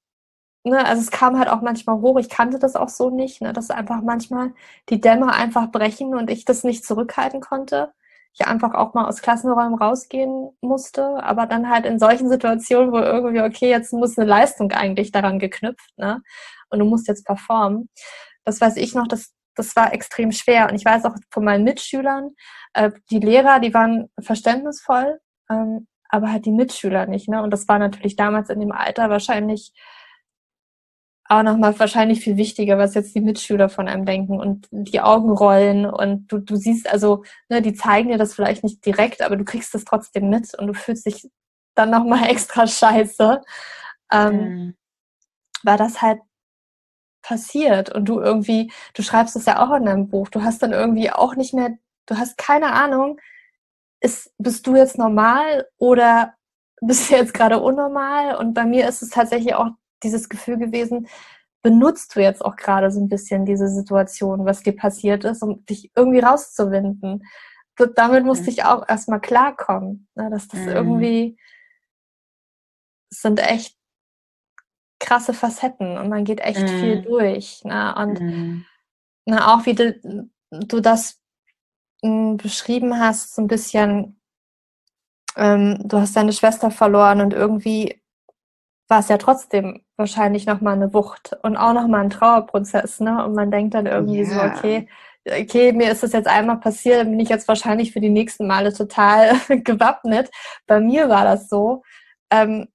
[0.66, 3.54] ne, also es kam halt auch manchmal hoch, ich kannte das auch so nicht, ne,
[3.54, 4.54] dass einfach manchmal
[4.90, 7.94] die Dämme einfach brechen und ich das nicht zurückhalten konnte.
[8.34, 12.98] Ich einfach auch mal aus Klassenräumen rausgehen musste, aber dann halt in solchen Situationen, wo
[12.98, 16.22] irgendwie, okay, jetzt muss eine Leistung eigentlich daran geknüpft, ne?
[16.70, 17.90] und du musst jetzt performen.
[18.46, 20.70] Das weiß ich noch, das, das war extrem schwer.
[20.70, 22.32] Und ich weiß auch von meinen Mitschülern,
[22.74, 25.20] äh, die Lehrer, die waren verständnisvoll,
[25.50, 27.30] ähm, aber halt die Mitschüler nicht.
[27.30, 27.42] Ne?
[27.44, 29.74] Und das war natürlich damals in dem Alter wahrscheinlich
[31.30, 35.30] auch nochmal wahrscheinlich viel wichtiger, was jetzt die Mitschüler von einem denken und die Augen
[35.30, 39.38] rollen und du, du siehst also, ne, die zeigen dir das vielleicht nicht direkt, aber
[39.38, 41.30] du kriegst das trotzdem mit und du fühlst dich
[41.76, 43.42] dann nochmal extra scheiße.
[44.12, 44.78] Ähm, mhm.
[45.64, 46.20] Weil das halt
[47.22, 50.72] passiert und du irgendwie, du schreibst es ja auch in deinem Buch, du hast dann
[50.72, 51.78] irgendwie auch nicht mehr,
[52.08, 53.20] du hast keine Ahnung,
[54.02, 56.34] ist, bist du jetzt normal oder
[56.82, 58.36] bist du jetzt gerade unnormal?
[58.38, 59.72] Und bei mir ist es tatsächlich auch
[60.04, 61.08] dieses Gefühl gewesen,
[61.62, 65.66] benutzt du jetzt auch gerade so ein bisschen diese Situation, was dir passiert ist, um
[65.66, 67.24] dich irgendwie rauszuwinden.
[67.96, 68.50] Damit musste mhm.
[68.50, 70.70] ich auch erstmal klarkommen, ne, dass das mhm.
[70.70, 71.38] irgendwie,
[73.12, 73.80] es sind echt
[75.00, 76.68] krasse Facetten und man geht echt mm.
[76.68, 77.64] viel durch.
[77.64, 77.96] Ne?
[77.96, 78.66] Und mm.
[79.26, 81.22] na, auch wie du, du das
[82.02, 84.20] m, hm, beschrieben hast, so ein bisschen,
[85.38, 88.02] ähm, du hast deine Schwester verloren und irgendwie
[88.90, 93.00] war es ja trotzdem wahrscheinlich nochmal eine Wucht und auch nochmal ein Trauerprozess.
[93.00, 93.24] Ne?
[93.24, 94.26] Und man denkt dann irgendwie yeah.
[94.26, 94.88] so, okay,
[95.26, 98.48] okay, mir ist das jetzt einmal passiert, dann bin ich jetzt wahrscheinlich für die nächsten
[98.48, 99.34] Male total
[99.64, 100.32] gewappnet.
[100.66, 101.84] Bei mir war das so.
[102.32, 102.68] Ähm,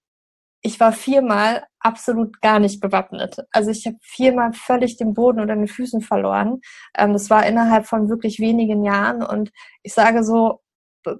[0.62, 3.36] ich war viermal absolut gar nicht bewappnet.
[3.50, 6.60] Also ich habe viermal völlig den Boden unter den Füßen verloren.
[6.96, 9.52] Ähm, das war innerhalb von wirklich wenigen Jahren und
[9.82, 10.60] ich sage so,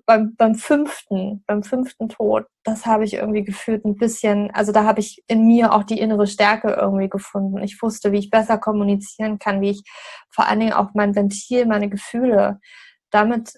[0.07, 4.85] beim, beim fünften, beim fünften Tod, das habe ich irgendwie gefühlt ein bisschen, also da
[4.85, 7.63] habe ich in mir auch die innere Stärke irgendwie gefunden.
[7.63, 9.83] Ich wusste, wie ich besser kommunizieren kann, wie ich
[10.31, 12.61] vor allen Dingen auch mein Ventil, meine Gefühle,
[13.11, 13.55] damit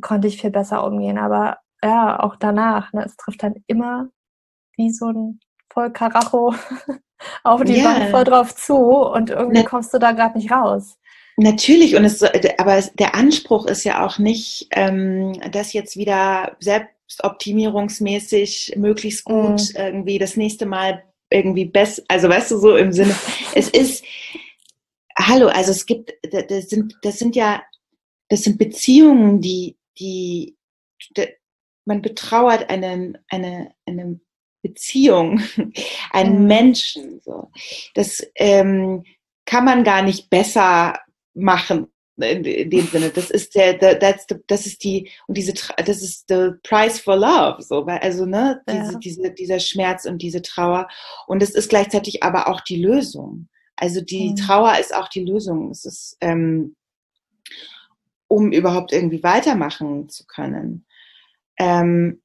[0.00, 1.18] konnte ich viel besser umgehen.
[1.18, 4.08] Aber ja, auch danach, ne, es trifft dann immer
[4.76, 5.40] wie so ein
[5.72, 6.54] voll Karacho
[7.44, 7.84] auf die ja.
[7.84, 10.98] Wand voll drauf zu und irgendwie Na, kommst du da gerade nicht raus.
[11.42, 18.74] Natürlich, und es, aber der Anspruch ist ja auch nicht, ähm, das jetzt wieder selbstoptimierungsmäßig
[18.76, 19.76] möglichst gut mm.
[19.76, 23.16] irgendwie das nächste Mal irgendwie besser, also weißt du, so im Sinne,
[23.54, 24.04] es ist,
[25.18, 27.62] hallo, also es gibt, das sind, das sind ja,
[28.28, 30.58] das sind Beziehungen, die, die,
[31.86, 34.20] man betrauert einen, eine, eine
[34.60, 35.40] Beziehung,
[36.10, 36.48] einen mhm.
[36.48, 37.22] Menschen.
[37.24, 37.50] So.
[37.94, 39.04] Das ähm,
[39.46, 41.00] kann man gar nicht besser
[41.34, 43.10] machen in, in dem Sinne.
[43.10, 47.00] Das ist der, der that's the, das ist die und diese das ist the price
[47.00, 48.98] for love, so weil also ne diese, ja.
[48.98, 50.88] diese dieser Schmerz und diese Trauer
[51.26, 53.48] und es ist gleichzeitig aber auch die Lösung.
[53.76, 54.36] Also die mhm.
[54.36, 55.70] Trauer ist auch die Lösung.
[55.70, 56.76] Es ist ähm,
[58.30, 60.86] um überhaupt irgendwie weitermachen zu können.
[61.58, 62.22] Ähm,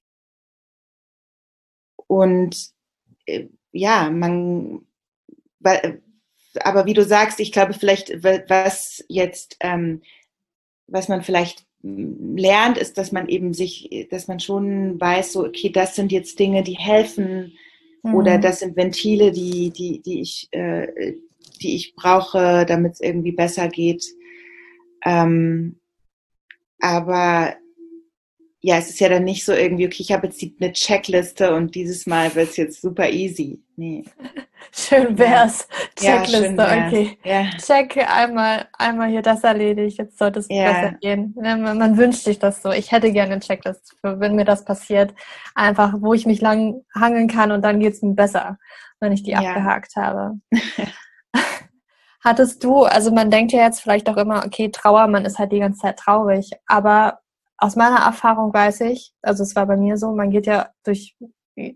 [2.08, 2.70] und
[3.26, 4.86] äh, ja, man,
[5.60, 6.04] weil,
[6.62, 10.02] aber wie du sagst, ich glaube vielleicht, was jetzt, ähm,
[10.88, 15.70] was man vielleicht lernt, ist, dass man eben sich, dass man schon weiß, so, okay,
[15.70, 17.54] das sind jetzt Dinge, die helfen
[18.04, 18.16] mhm.
[18.16, 21.14] oder das sind Ventile, die, die, die ich, äh,
[21.62, 24.04] die ich brauche, damit es irgendwie besser geht.
[25.06, 25.80] Ähm,
[26.80, 27.56] aber
[28.66, 31.76] ja, es ist ja dann nicht so irgendwie, okay, ich habe jetzt eine Checkliste und
[31.76, 33.62] dieses Mal wird es jetzt super easy.
[33.76, 34.04] Nee.
[34.72, 35.68] Schön wär's.
[36.00, 36.24] Ja.
[36.24, 36.94] Checkliste, ja, wär's.
[36.94, 37.18] okay.
[37.24, 37.46] Ja.
[37.64, 41.36] Check einmal, einmal hier das erledigt, jetzt sollte es besser gehen.
[41.40, 42.72] Man, man, wünscht sich das so.
[42.72, 45.14] Ich hätte gerne eine Checkliste, für, wenn mir das passiert.
[45.54, 48.58] Einfach, wo ich mich lang hangeln kann und dann geht's mir besser,
[49.00, 50.40] wenn ich die abgehakt habe.
[52.24, 55.52] Hattest du, also man denkt ja jetzt vielleicht auch immer, okay, Trauer, man ist halt
[55.52, 57.20] die ganze Zeit traurig, aber
[57.58, 61.16] aus meiner Erfahrung weiß ich, also es war bei mir so, man geht ja durch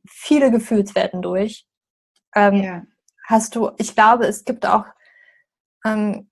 [0.07, 1.65] viele Gefühlswelten durch.
[2.35, 2.83] Ähm, ja.
[3.25, 4.85] Hast du, ich glaube, es gibt auch,
[5.85, 6.29] ähm,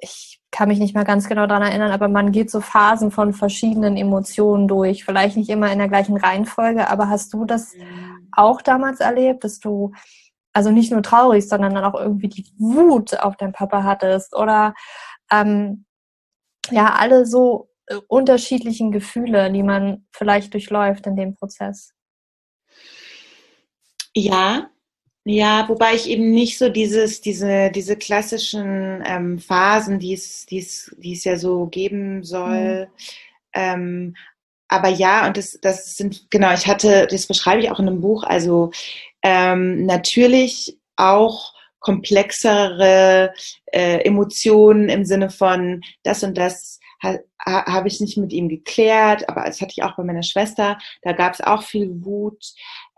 [0.00, 3.32] ich kann mich nicht mehr ganz genau daran erinnern, aber man geht so Phasen von
[3.32, 5.04] verschiedenen Emotionen durch.
[5.04, 8.28] Vielleicht nicht immer in der gleichen Reihenfolge, aber hast du das mhm.
[8.32, 9.92] auch damals erlebt, dass du
[10.52, 14.74] also nicht nur traurig, sondern dann auch irgendwie die Wut auf deinen Papa hattest oder
[15.32, 15.84] ähm,
[16.70, 17.68] ja, alle so
[18.08, 21.92] unterschiedlichen Gefühle, die man vielleicht durchläuft in dem Prozess?
[24.14, 24.70] Ja,
[25.26, 30.58] ja, wobei ich eben nicht so dieses, diese, diese klassischen ähm, Phasen, die es, die
[30.58, 32.86] es, die es ja so geben soll.
[32.86, 32.90] Mhm.
[33.54, 34.16] Ähm,
[34.68, 38.02] aber ja, und das, das sind, genau, ich hatte, das beschreibe ich auch in einem
[38.02, 38.70] Buch, also
[39.22, 41.53] ähm, natürlich auch
[41.84, 43.34] komplexere
[43.66, 48.48] äh, Emotionen im Sinne von das und das ha, ha, habe ich nicht mit ihm
[48.48, 50.78] geklärt, aber das hatte ich auch bei meiner Schwester.
[51.02, 52.42] Da gab es auch viel Wut,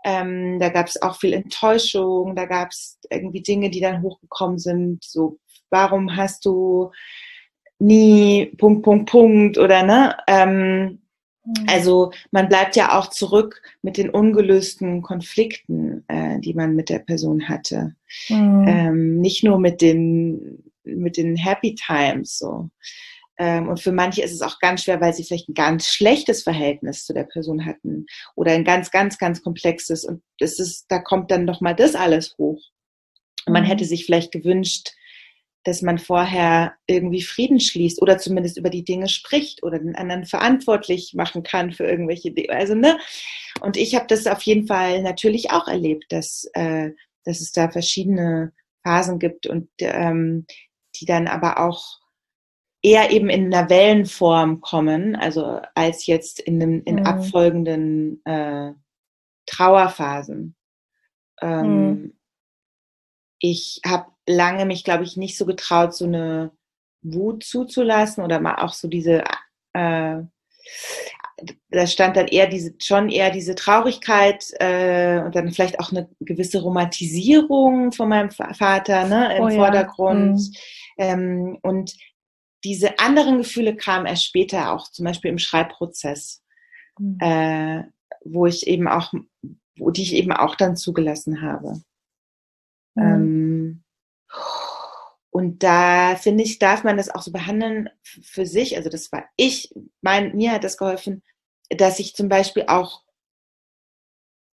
[0.05, 4.57] ähm, da gab es auch viel Enttäuschung, da gab es irgendwie Dinge, die dann hochgekommen
[4.57, 5.03] sind.
[5.03, 5.37] So,
[5.69, 6.91] warum hast du
[7.79, 10.15] nie Punkt, Punkt, Punkt oder ne?
[10.27, 11.01] Ähm.
[11.67, 16.99] Also man bleibt ja auch zurück mit den ungelösten Konflikten, äh, die man mit der
[16.99, 17.95] Person hatte.
[18.29, 18.65] Mhm.
[18.67, 22.69] Ähm, nicht nur mit den mit den Happy Times so.
[23.37, 26.43] Ähm, und für manche ist es auch ganz schwer, weil sie vielleicht ein ganz schlechtes
[26.43, 30.05] Verhältnis zu der Person hatten oder ein ganz, ganz, ganz komplexes.
[30.05, 32.61] Und das ist, da kommt dann nochmal das alles hoch.
[33.45, 33.67] Und man mhm.
[33.67, 34.89] hätte sich vielleicht gewünscht,
[35.67, 40.23] dass man vorher irgendwie Frieden schließt oder zumindest über die Dinge spricht oder den anderen
[40.23, 42.51] verantwortlich machen kann für irgendwelche Dinge.
[42.51, 42.97] Also, ne?
[43.59, 46.91] Und ich habe das auf jeden Fall natürlich auch erlebt, dass, äh,
[47.25, 50.45] dass es da verschiedene Phasen gibt und ähm,
[50.95, 51.99] die dann aber auch
[52.81, 57.05] eher eben in einer Wellenform kommen, also als jetzt in, dem, in mhm.
[57.05, 58.71] abfolgenden äh,
[59.47, 60.55] Trauerphasen.
[61.41, 62.17] Ähm, mhm.
[63.39, 66.51] Ich habe lange mich, glaube ich, nicht so getraut, so eine
[67.01, 69.23] Wut zuzulassen oder mal auch so diese,
[69.73, 70.21] äh,
[71.69, 76.09] da stand dann eher diese, schon eher diese Traurigkeit äh, und dann vielleicht auch eine
[76.19, 80.39] gewisse Romantisierung von meinem Vater ne, im oh, Vordergrund.
[80.97, 81.15] Ja.
[81.15, 81.21] Mhm.
[81.21, 81.93] Ähm, und
[82.63, 86.43] diese anderen Gefühle kamen erst später auch, zum Beispiel im Schreibprozess,
[86.97, 87.17] mhm.
[87.21, 87.83] äh,
[88.25, 89.13] wo ich eben auch,
[89.77, 91.81] wo die ich eben auch dann zugelassen habe.
[92.95, 93.03] Mhm.
[93.03, 93.83] Ähm,
[95.29, 98.77] und da finde ich, darf man das auch so behandeln für sich.
[98.77, 101.23] Also das war ich, mein, mir hat das geholfen,
[101.69, 103.03] dass ich zum Beispiel auch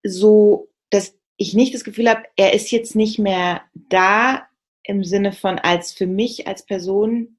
[0.03, 4.47] so, dass ich nicht das Gefühl habe, er ist jetzt nicht mehr da
[4.83, 7.39] im Sinne von als für mich als Person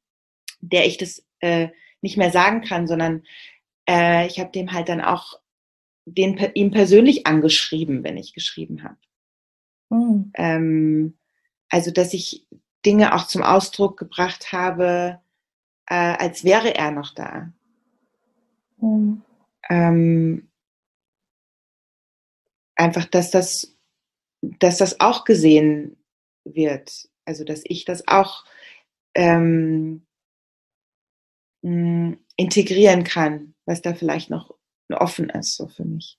[0.70, 1.70] der ich das äh,
[2.02, 3.24] nicht mehr sagen kann, sondern
[3.88, 5.40] äh, ich habe dem halt dann auch
[6.06, 8.98] den, ihm persönlich angeschrieben, wenn ich geschrieben habe.
[9.90, 10.32] Mhm.
[10.36, 11.18] Ähm,
[11.76, 12.47] also, dass ich
[12.86, 15.19] Dinge auch zum Ausdruck gebracht habe,
[15.88, 17.51] äh, als wäre er noch da.
[18.78, 19.21] Mhm.
[19.69, 20.49] Ähm,
[22.78, 23.76] einfach, dass das,
[24.41, 25.97] dass das auch gesehen
[26.45, 27.09] wird.
[27.26, 28.45] Also, dass ich das auch
[29.13, 30.05] ähm,
[31.61, 34.55] mh, integrieren kann, was da vielleicht noch
[34.89, 36.17] offen ist, so für mich.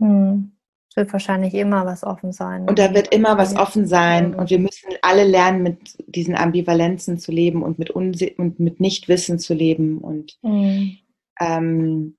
[0.00, 0.55] Hm.
[0.96, 2.66] Wird wahrscheinlich immer was offen sein.
[2.68, 4.34] Und da wird immer was offen sein.
[4.34, 8.80] Und wir müssen alle lernen, mit diesen Ambivalenzen zu leben und mit, Unse und mit
[8.80, 9.98] Nichtwissen zu leben.
[9.98, 10.98] Und mhm.
[11.38, 12.16] ähm,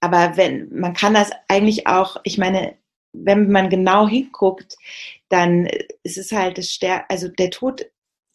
[0.00, 2.74] aber wenn, man kann das eigentlich auch, ich meine,
[3.12, 4.76] wenn man genau hinguckt,
[5.30, 5.66] dann
[6.02, 7.86] ist es halt das Ster also der Tod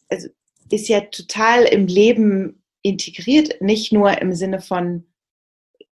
[0.08, 0.28] also
[0.70, 5.04] ist ja total im Leben integriert, nicht nur im Sinne von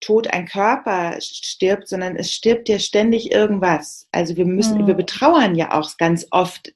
[0.01, 4.09] Tod ein Körper stirbt, sondern es stirbt ja ständig irgendwas.
[4.13, 4.87] Also wir müssen, mhm.
[4.87, 6.73] wir betrauern ja auch ganz oft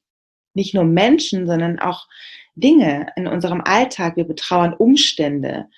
[0.54, 2.06] nicht nur Menschen, sondern auch
[2.54, 4.16] Dinge in unserem Alltag.
[4.16, 5.68] Wir betrauern Umstände,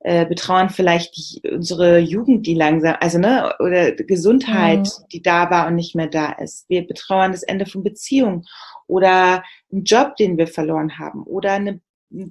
[0.00, 5.08] äh, betrauern vielleicht die, unsere Jugend, die langsam, also ne, oder Gesundheit, mhm.
[5.12, 6.68] die da war und nicht mehr da ist.
[6.68, 8.44] Wir betrauern das Ende von Beziehungen
[8.86, 9.42] oder
[9.72, 11.80] einen Job, den wir verloren haben oder eine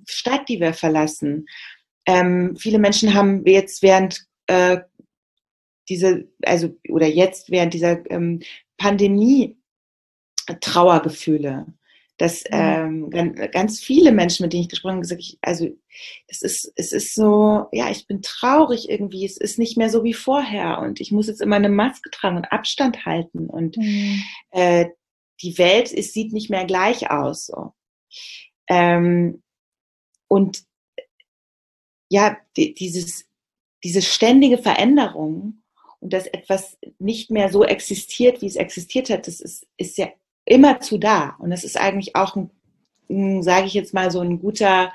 [0.08, 1.46] Stadt, die wir verlassen.
[2.06, 4.80] Ähm, viele Menschen haben jetzt während äh,
[5.90, 8.42] diese, also oder jetzt während dieser ähm,
[8.78, 9.58] Pandemie
[10.62, 11.66] Trauergefühle.
[12.18, 13.12] Dass mhm.
[13.14, 15.68] ähm, ganz, viele Menschen, mit denen ich gesprochen habe, gesagt, ich, also
[16.28, 20.04] das ist, es ist so, ja, ich bin traurig irgendwie, es ist nicht mehr so
[20.04, 24.24] wie vorher und ich muss jetzt immer eine Maske tragen und Abstand halten und mhm.
[24.50, 24.88] äh,
[25.44, 27.46] die Welt ist, sieht nicht mehr gleich aus.
[27.46, 27.74] So.
[28.68, 29.44] Ähm,
[30.28, 30.64] und
[32.10, 33.27] ja, die, dieses,
[33.88, 35.62] diese ständige Veränderung
[36.00, 40.10] und dass etwas nicht mehr so existiert, wie es existiert hat, das ist, ist ja
[40.46, 41.36] immer zu da.
[41.40, 42.36] Und das ist eigentlich auch
[43.40, 44.92] sage ich jetzt mal, so ein guter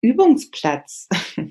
[0.00, 1.08] Übungsplatz.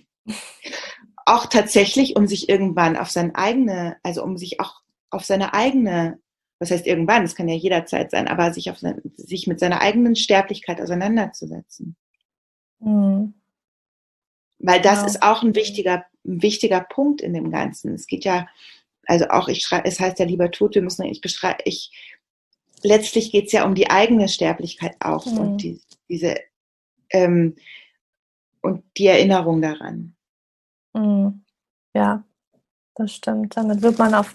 [1.27, 6.19] auch tatsächlich, um sich irgendwann auf seine eigene, also um sich auch auf seine eigene
[6.59, 9.81] was heißt irgendwann, es kann ja jederzeit sein, aber sich, auf sein, sich mit seiner
[9.81, 11.97] eigenen Sterblichkeit auseinanderzusetzen.
[12.79, 13.33] Mhm.
[14.59, 15.07] Weil das genau.
[15.07, 17.93] ist auch ein wichtiger, wichtiger Punkt in dem Ganzen.
[17.93, 18.47] Es geht ja,
[19.05, 21.91] also auch ich schreibe, es heißt ja lieber tot, wir müssen, ich beschreibe, ich,
[22.83, 25.37] letztlich geht es ja um die eigene Sterblichkeit auch mhm.
[25.37, 26.35] und die, diese,
[27.11, 27.55] ähm,
[28.61, 30.15] und die Erinnerung daran.
[30.93, 31.43] Mhm.
[31.93, 32.23] Ja,
[32.95, 33.55] das stimmt.
[33.55, 34.27] Damit wird man auch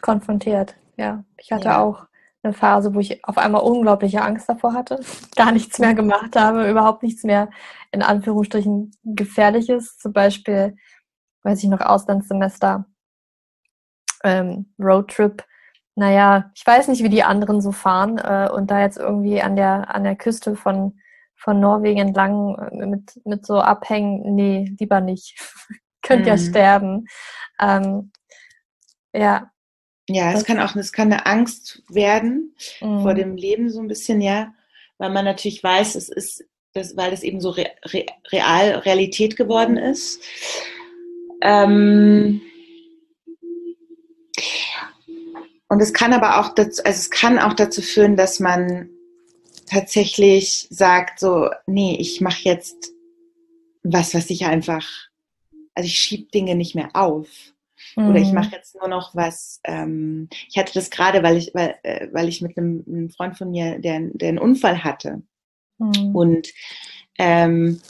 [0.00, 0.74] konfrontiert.
[0.96, 1.82] Ja, ich hatte ja.
[1.82, 2.06] auch
[2.42, 5.00] eine Phase, wo ich auf einmal unglaubliche Angst davor hatte,
[5.36, 7.50] gar nichts mehr gemacht habe, überhaupt nichts mehr
[7.92, 9.98] in Anführungsstrichen gefährliches.
[9.98, 10.76] Zum Beispiel,
[11.46, 12.86] weiß ich noch, Auslandssemester,
[14.24, 15.44] ähm, Roadtrip.
[15.94, 19.56] Naja, ich weiß nicht, wie die anderen so fahren äh, und da jetzt irgendwie an
[19.56, 20.98] der, an der Küste von,
[21.36, 25.38] von Norwegen entlang äh, mit, mit so Abhängen, nee, lieber nicht.
[26.02, 26.28] Könnt mhm.
[26.28, 27.06] ja sterben.
[27.58, 28.12] Ähm,
[29.14, 29.50] ja,
[30.08, 33.02] ja, es kann auch, es kann eine Angst werden mhm.
[33.02, 34.54] vor dem Leben so ein bisschen, ja,
[34.98, 36.44] weil man natürlich weiß, es ist,
[36.74, 40.22] das, weil es eben so re, re, real Realität geworden ist.
[41.42, 42.40] Ähm,
[45.68, 48.88] und es kann aber auch dazu, also es kann auch dazu führen, dass man
[49.68, 52.92] tatsächlich sagt, so, nee, ich mache jetzt
[53.82, 54.86] was, was ich einfach,
[55.74, 57.28] also ich schiebe Dinge nicht mehr auf.
[57.96, 58.08] Mhm.
[58.08, 58.34] Oder ich mhm.
[58.34, 59.60] mache jetzt nur noch was.
[59.64, 63.36] Ähm, ich hatte das gerade, weil ich, weil, äh, weil ich mit einem, einem, Freund
[63.36, 65.22] von mir, der, der einen Unfall hatte.
[65.78, 66.14] Mhm.
[66.14, 66.48] Und
[67.18, 67.80] ähm,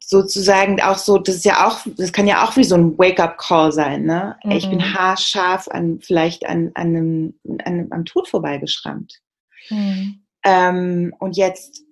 [0.00, 3.72] sozusagen auch so, das ist ja auch, das kann ja auch wie so ein Wake-up-Call
[3.72, 4.36] sein, ne?
[4.42, 4.50] Mhm.
[4.50, 4.94] Ich bin mhm.
[4.94, 9.20] haarscharf an, vielleicht an, an einem, an, am Tod vorbeigeschrammt.
[9.68, 10.22] Mhm.
[10.44, 11.84] Ähm, und jetzt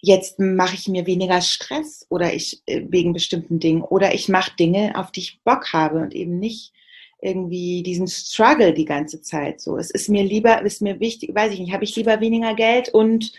[0.00, 4.52] jetzt mache ich mir weniger Stress oder ich äh, wegen bestimmten Dingen oder ich mache
[4.56, 6.72] Dinge, auf die ich Bock habe und eben nicht
[7.20, 9.76] irgendwie diesen Struggle die ganze Zeit so.
[9.76, 12.90] Es ist mir lieber, ist mir wichtig, weiß ich nicht, habe ich lieber weniger Geld
[12.90, 13.32] und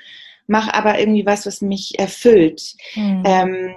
[0.50, 2.76] mache aber irgendwie was, was mich erfüllt.
[2.96, 3.24] Mhm.
[3.26, 3.76] Ähm,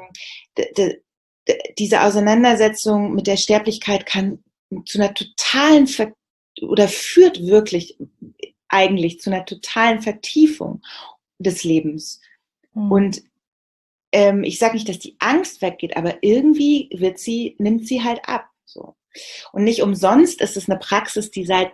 [1.79, 4.43] diese Auseinandersetzung mit der Sterblichkeit kann
[4.87, 6.15] zu einer totalen Ver
[6.61, 7.99] oder führt wirklich
[8.69, 10.83] eigentlich zu einer totalen Vertiefung
[11.39, 12.21] des Lebens.
[12.75, 12.93] Mhm.
[12.93, 13.23] Und
[14.13, 18.21] ähm, ich sage nicht, dass die Angst weggeht, aber irgendwie wird sie, nimmt sie halt
[18.29, 18.49] ab.
[18.65, 18.95] So.
[19.53, 21.73] Und nicht umsonst ist es eine Praxis, die seit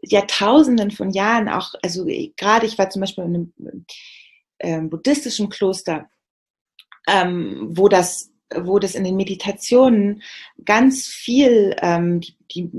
[0.00, 3.86] Jahrtausenden von Jahren auch, also gerade ich war zum Beispiel in einem
[4.62, 6.08] ähm, buddhistischen Kloster,
[7.08, 10.22] ähm, wo das wo das in den Meditationen
[10.64, 12.70] ganz viel, ähm, die, die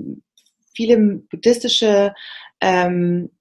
[0.76, 2.14] viele buddhistische
[2.62, 3.32] ähm,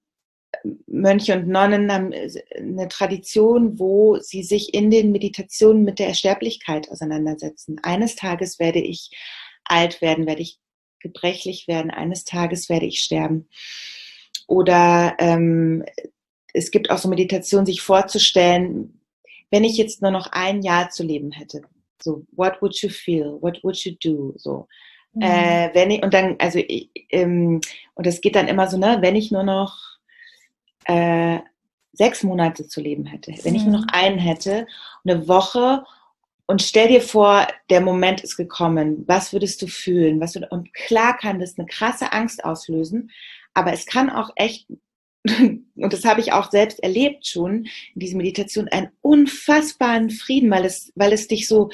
[0.87, 6.13] Mönche und Nonnen haben äh, eine Tradition, wo sie sich in den Meditationen mit der
[6.13, 7.79] Sterblichkeit auseinandersetzen.
[7.83, 9.11] Eines Tages werde ich
[9.65, 10.59] alt werden, werde ich
[10.99, 13.49] gebrechlich werden, eines Tages werde ich sterben.
[14.47, 15.83] Oder ähm,
[16.53, 19.01] es gibt auch so Meditationen, sich vorzustellen,
[19.51, 21.61] wenn ich jetzt nur noch ein Jahr zu leben hätte.
[22.01, 23.37] So, what would you feel?
[23.41, 24.33] What would you do?
[24.37, 24.67] So,
[25.13, 25.21] Mhm.
[25.21, 27.61] Äh, wenn ich, und dann, also, ich, ähm,
[27.93, 29.77] und es geht dann immer so, ne, wenn ich nur noch
[30.85, 31.39] äh,
[31.93, 33.93] sechs Monate zu leben hätte, wenn ich nur noch mhm.
[33.93, 34.65] einen hätte,
[35.05, 35.83] eine Woche
[36.47, 39.03] und stell dir vor, der Moment ist gekommen.
[39.07, 40.19] Was würdest du fühlen?
[40.19, 43.11] Was würd, und klar kann das eine krasse Angst auslösen,
[43.53, 44.67] aber es kann auch echt,
[45.25, 50.65] und das habe ich auch selbst erlebt schon in dieser Meditation, einen unfassbaren Frieden, weil
[50.65, 51.69] es, weil es dich so,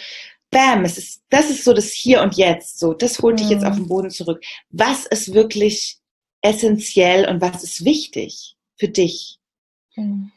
[0.52, 3.66] bam, es ist, das ist so das Hier und Jetzt, so, das holt dich jetzt
[3.66, 3.84] auf mhm.
[3.84, 4.44] den Boden zurück.
[4.70, 5.98] Was ist wirklich
[6.42, 9.40] essentiell und was ist wichtig für dich?
[9.96, 10.32] Mhm.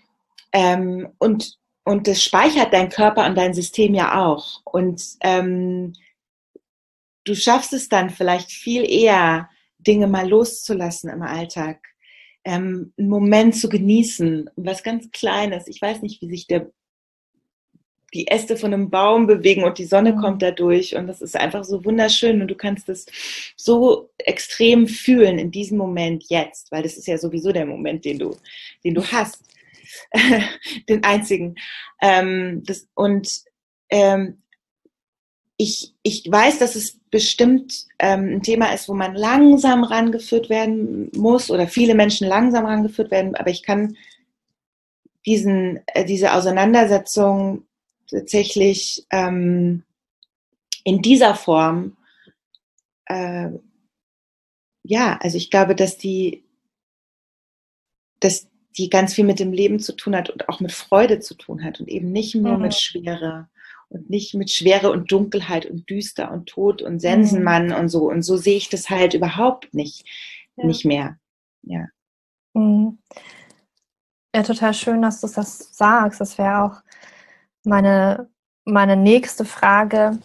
[0.52, 4.62] Ähm, und und das speichert dein Körper und dein System ja auch.
[4.64, 5.94] Und ähm,
[7.24, 9.48] du schaffst es dann vielleicht viel eher,
[9.78, 11.91] Dinge mal loszulassen im Alltag.
[12.44, 15.68] Ähm, einen Moment zu genießen, was ganz Kleines.
[15.68, 16.70] Ich weiß nicht, wie sich der,
[18.12, 20.18] die Äste von einem Baum bewegen und die Sonne mhm.
[20.18, 23.06] kommt da durch und das ist einfach so wunderschön und du kannst es
[23.56, 28.18] so extrem fühlen in diesem Moment jetzt, weil das ist ja sowieso der Moment, den
[28.18, 28.36] du,
[28.84, 29.44] den du hast.
[30.88, 31.54] den einzigen.
[32.00, 33.42] Ähm, das, und
[33.90, 34.42] ähm,
[35.56, 41.10] ich, ich weiß, dass es bestimmt ähm, ein Thema ist, wo man langsam rangeführt werden
[41.14, 43.96] muss oder viele Menschen langsam rangeführt werden, aber ich kann
[45.26, 47.64] diesen, äh, diese Auseinandersetzung
[48.10, 49.84] tatsächlich ähm,
[50.84, 51.96] in dieser Form,
[53.06, 53.50] äh,
[54.82, 56.44] ja, also ich glaube, dass die,
[58.20, 58.48] dass
[58.78, 61.62] die ganz viel mit dem Leben zu tun hat und auch mit Freude zu tun
[61.62, 62.62] hat und eben nicht nur mhm.
[62.62, 63.48] mit Schwere
[63.92, 67.74] und nicht mit Schwere und Dunkelheit und Düster und Tod und Sensenmann mhm.
[67.74, 68.08] und so.
[68.08, 70.04] Und so sehe ich das halt überhaupt nicht,
[70.56, 70.66] ja.
[70.66, 71.16] nicht mehr.
[71.62, 71.86] Ja.
[72.54, 72.98] Mhm.
[74.34, 76.20] Ja, total schön, dass du das sagst.
[76.20, 76.80] Das wäre auch
[77.64, 78.28] meine,
[78.64, 80.18] meine nächste Frage.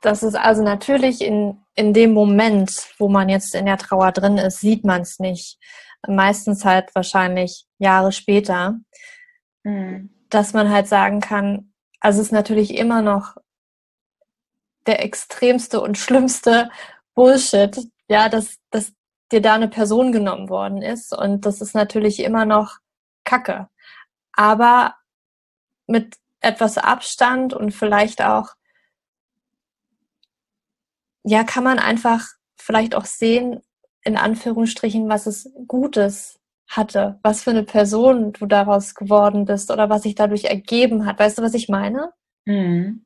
[0.00, 4.38] Das ist also natürlich in, in dem Moment, wo man jetzt in der Trauer drin
[4.38, 5.58] ist, sieht man es nicht
[6.06, 8.78] meistens halt wahrscheinlich Jahre später,
[9.64, 10.10] mhm.
[10.30, 13.36] Dass man halt sagen kann, also es ist natürlich immer noch
[14.86, 16.70] der extremste und schlimmste
[17.14, 18.92] Bullshit, ja, dass, dass
[19.32, 22.78] dir da eine Person genommen worden ist und das ist natürlich immer noch
[23.24, 23.68] Kacke.
[24.32, 24.94] Aber
[25.86, 28.54] mit etwas Abstand und vielleicht auch,
[31.24, 32.26] ja, kann man einfach
[32.56, 33.60] vielleicht auch sehen,
[34.02, 36.37] in Anführungsstrichen, was es Gutes
[36.68, 41.18] hatte, was für eine Person du daraus geworden bist oder was sich dadurch ergeben hat.
[41.18, 42.12] Weißt du, was ich meine?
[42.44, 43.04] Mhm.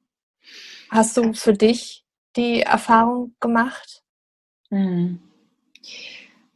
[0.91, 2.05] Hast du für dich
[2.37, 4.03] die Erfahrung gemacht?
[4.71, 5.21] Mhm.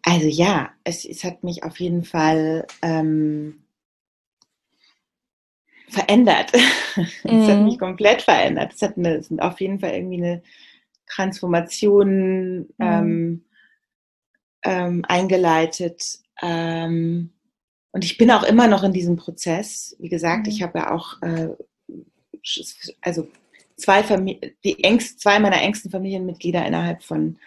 [0.02, 3.64] Also ja, es, es, hat mich auf jeden Fall ähm,
[5.88, 6.52] verändert.
[6.96, 7.02] Mhm.
[7.24, 7.64] es hat mhm.
[7.64, 8.72] mich komplett verändert.
[8.74, 10.42] Es hat eine, es hat auf jeden Fall irgendwie eine
[11.06, 12.74] Transformation mhm.
[12.80, 13.44] ähm,
[14.64, 16.18] ähm, eingeleitet.
[16.42, 17.32] Ähm,
[17.92, 19.96] und ich bin auch immer noch in diesem Prozess.
[19.98, 20.52] Wie gesagt, mhm.
[20.52, 21.48] ich habe ja auch, äh,
[23.00, 23.28] also
[23.76, 27.38] zwei, Famili die engst, zwei meiner engsten Familienmitglieder innerhalb von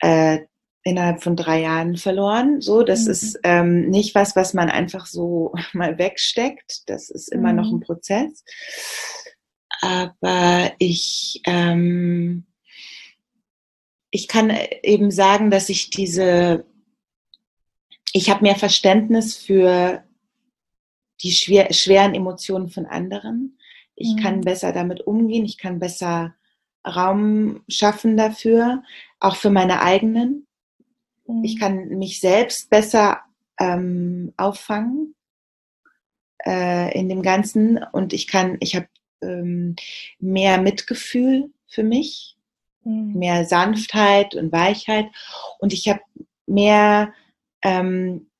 [0.00, 0.40] äh,
[0.82, 2.60] innerhalb von drei Jahren verloren.
[2.60, 3.10] So, das mhm.
[3.10, 6.82] ist ähm, nicht was, was man einfach so mal wegsteckt.
[6.86, 7.56] Das ist immer mhm.
[7.56, 8.44] noch ein Prozess.
[9.82, 12.46] Aber ich ähm,
[14.10, 14.52] ich kann
[14.82, 16.64] eben sagen, dass ich diese,
[18.12, 20.04] ich habe mehr Verständnis für
[21.22, 23.58] die schwer, schweren Emotionen von anderen.
[23.94, 24.20] Ich mhm.
[24.20, 25.44] kann besser damit umgehen.
[25.44, 26.34] Ich kann besser
[26.86, 28.82] Raum schaffen dafür,
[29.18, 30.46] auch für meine eigenen.
[31.26, 31.44] Mhm.
[31.44, 33.20] Ich kann mich selbst besser
[33.58, 35.14] ähm, auffangen
[36.46, 38.88] äh, in dem Ganzen und ich kann, ich habe
[39.20, 39.76] ähm,
[40.18, 42.38] mehr Mitgefühl für mich
[42.84, 43.12] Mhm.
[43.14, 45.06] mehr Sanftheit und Weichheit
[45.58, 46.00] und ich habe
[46.46, 47.12] mehr
[47.62, 48.30] ähm,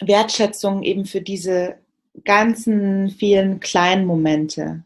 [0.00, 1.78] Wertschätzung eben für diese
[2.24, 4.84] ganzen vielen kleinen Momente.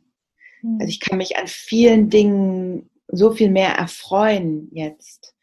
[0.63, 0.79] Mhm.
[0.81, 5.35] Also ich kann mich an vielen Dingen so viel mehr erfreuen jetzt.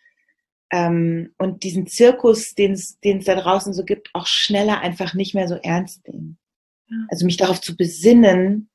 [0.72, 5.48] Ähm, und diesen Zirkus, den es da draußen so gibt, auch schneller einfach nicht mehr
[5.48, 6.38] so ernst nehmen.
[7.10, 8.70] Also mich darauf zu besinnen,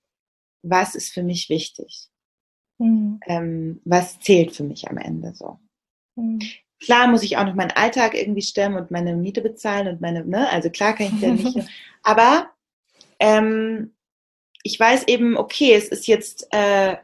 [0.62, 2.08] was ist für mich wichtig.
[2.78, 3.20] Mhm.
[3.26, 5.58] Ähm, was zählt für mich am Ende so.
[6.16, 6.40] Mhm.
[6.80, 10.24] Klar muss ich auch noch meinen Alltag irgendwie stemmen und meine Miete bezahlen und meine,
[10.24, 11.68] ne, also klar kann ich ja nicht.
[12.02, 12.50] aber
[13.18, 13.92] ähm,
[14.62, 16.96] ich weiß eben, okay, es ist jetzt äh,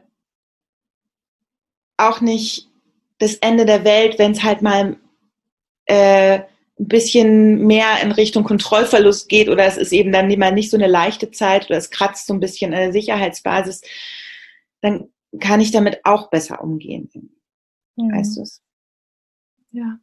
[1.97, 2.69] auch nicht
[3.17, 4.97] das Ende der Welt, wenn es halt mal
[5.85, 6.39] äh,
[6.77, 10.77] ein bisschen mehr in Richtung Kontrollverlust geht oder es ist eben dann mal nicht so
[10.77, 13.81] eine leichte Zeit oder es kratzt so ein bisschen an der Sicherheitsbasis,
[14.81, 17.09] dann kann ich damit auch besser umgehen.
[17.95, 18.11] Mhm.
[18.11, 18.61] Weißt du es?
[19.75, 19.99] Ja.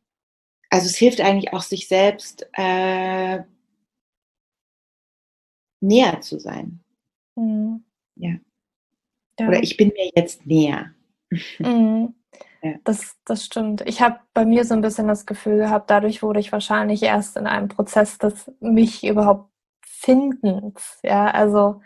[0.68, 3.40] Also es hilft eigentlich auch, sich selbst äh,
[5.80, 6.80] näher zu sein.
[7.36, 7.84] Mhm.
[8.16, 8.36] Ja.
[9.38, 9.48] ja.
[9.48, 10.94] Oder ich bin mir jetzt näher.
[11.58, 12.14] Mhm.
[12.62, 12.74] Ja.
[12.84, 13.80] Das, das stimmt.
[13.86, 17.36] Ich habe bei mir so ein bisschen das Gefühl gehabt, dadurch wurde ich wahrscheinlich erst
[17.36, 19.50] in einem Prozess des mich überhaupt
[19.84, 21.00] Findens.
[21.02, 21.80] Ja, also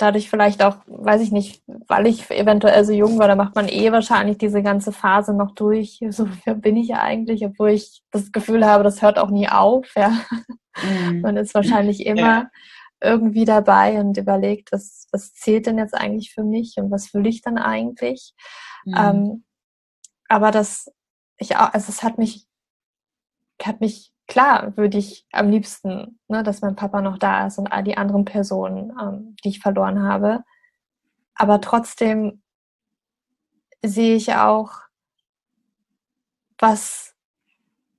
[0.00, 3.68] dadurch vielleicht auch, weiß ich nicht, weil ich eventuell so jung war, da macht man
[3.68, 6.00] eh wahrscheinlich diese ganze Phase noch durch.
[6.10, 7.44] So, wer bin ich ja eigentlich?
[7.44, 9.86] Obwohl ich das Gefühl habe, das hört auch nie auf.
[9.96, 10.12] Ja.
[10.82, 11.20] Mhm.
[11.20, 12.50] Man ist wahrscheinlich immer ja.
[13.00, 17.26] irgendwie dabei und überlegt, was, was zählt denn jetzt eigentlich für mich und was will
[17.26, 18.34] ich dann eigentlich?
[18.84, 18.94] Mhm.
[18.96, 19.44] Ähm,
[20.28, 20.90] aber das,
[21.38, 22.46] ich auch, also es hat mich,
[23.62, 27.66] hat mich, klar, würde ich am liebsten, ne, dass mein Papa noch da ist und
[27.66, 30.44] all die anderen Personen, ähm, die ich verloren habe.
[31.34, 32.42] Aber trotzdem
[33.82, 34.70] sehe ich auch,
[36.58, 37.14] was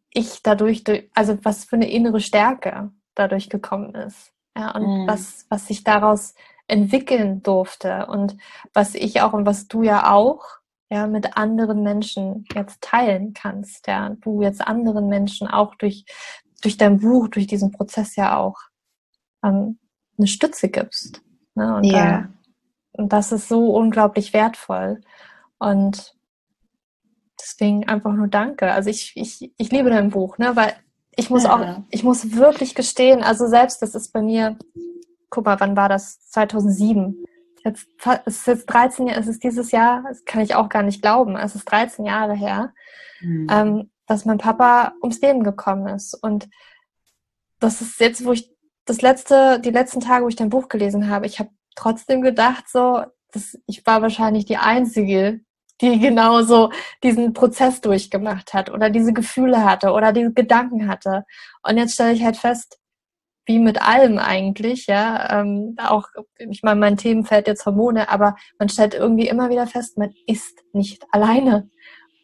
[0.09, 0.83] ich dadurch,
[1.13, 4.31] also was für eine innere Stärke dadurch gekommen ist.
[4.55, 5.07] Ja, und mhm.
[5.07, 6.33] was, was sich daraus
[6.67, 8.37] entwickeln durfte und
[8.73, 10.60] was ich auch und was du ja auch
[10.91, 16.05] ja, mit anderen Menschen jetzt teilen kannst, ja, du jetzt anderen Menschen auch durch,
[16.61, 18.57] durch dein Buch, durch diesen Prozess ja auch
[19.41, 19.79] ähm,
[20.17, 21.21] eine Stütze gibst.
[21.55, 21.77] Ne?
[21.77, 21.95] Und, ja.
[21.95, 22.29] Da,
[22.91, 24.99] und das ist so unglaublich wertvoll.
[25.59, 26.13] Und
[27.39, 28.73] deswegen einfach nur danke.
[28.73, 30.57] Also ich, ich, ich liebe dein Buch, ne?
[30.57, 30.73] weil
[31.15, 31.55] ich muss ja.
[31.55, 34.57] auch, ich muss wirklich gestehen, also selbst das ist bei mir,
[35.29, 36.19] guck mal, wann war das?
[36.31, 37.23] 2007
[37.65, 37.87] jetzt,
[38.25, 41.01] es ist jetzt 13 Jahre, es ist dieses Jahr, das kann ich auch gar nicht
[41.01, 42.73] glauben, es ist 13 Jahre her,
[43.21, 43.47] mhm.
[43.49, 46.13] ähm, dass mein Papa ums Leben gekommen ist.
[46.13, 46.49] Und
[47.59, 48.51] das ist jetzt, wo ich
[48.85, 52.65] das letzte, die letzten Tage, wo ich dein Buch gelesen habe, ich habe trotzdem gedacht,
[52.67, 55.41] so, dass ich war wahrscheinlich die Einzige,
[55.79, 56.71] die genauso
[57.03, 61.25] diesen Prozess durchgemacht hat oder diese Gefühle hatte oder diese Gedanken hatte.
[61.63, 62.80] Und jetzt stelle ich halt fest,
[63.45, 66.07] wie mit allem eigentlich, ja, ähm, auch,
[66.37, 70.63] ich meine, mein Themenfeld jetzt Hormone, aber man stellt irgendwie immer wieder fest, man ist
[70.73, 71.69] nicht alleine.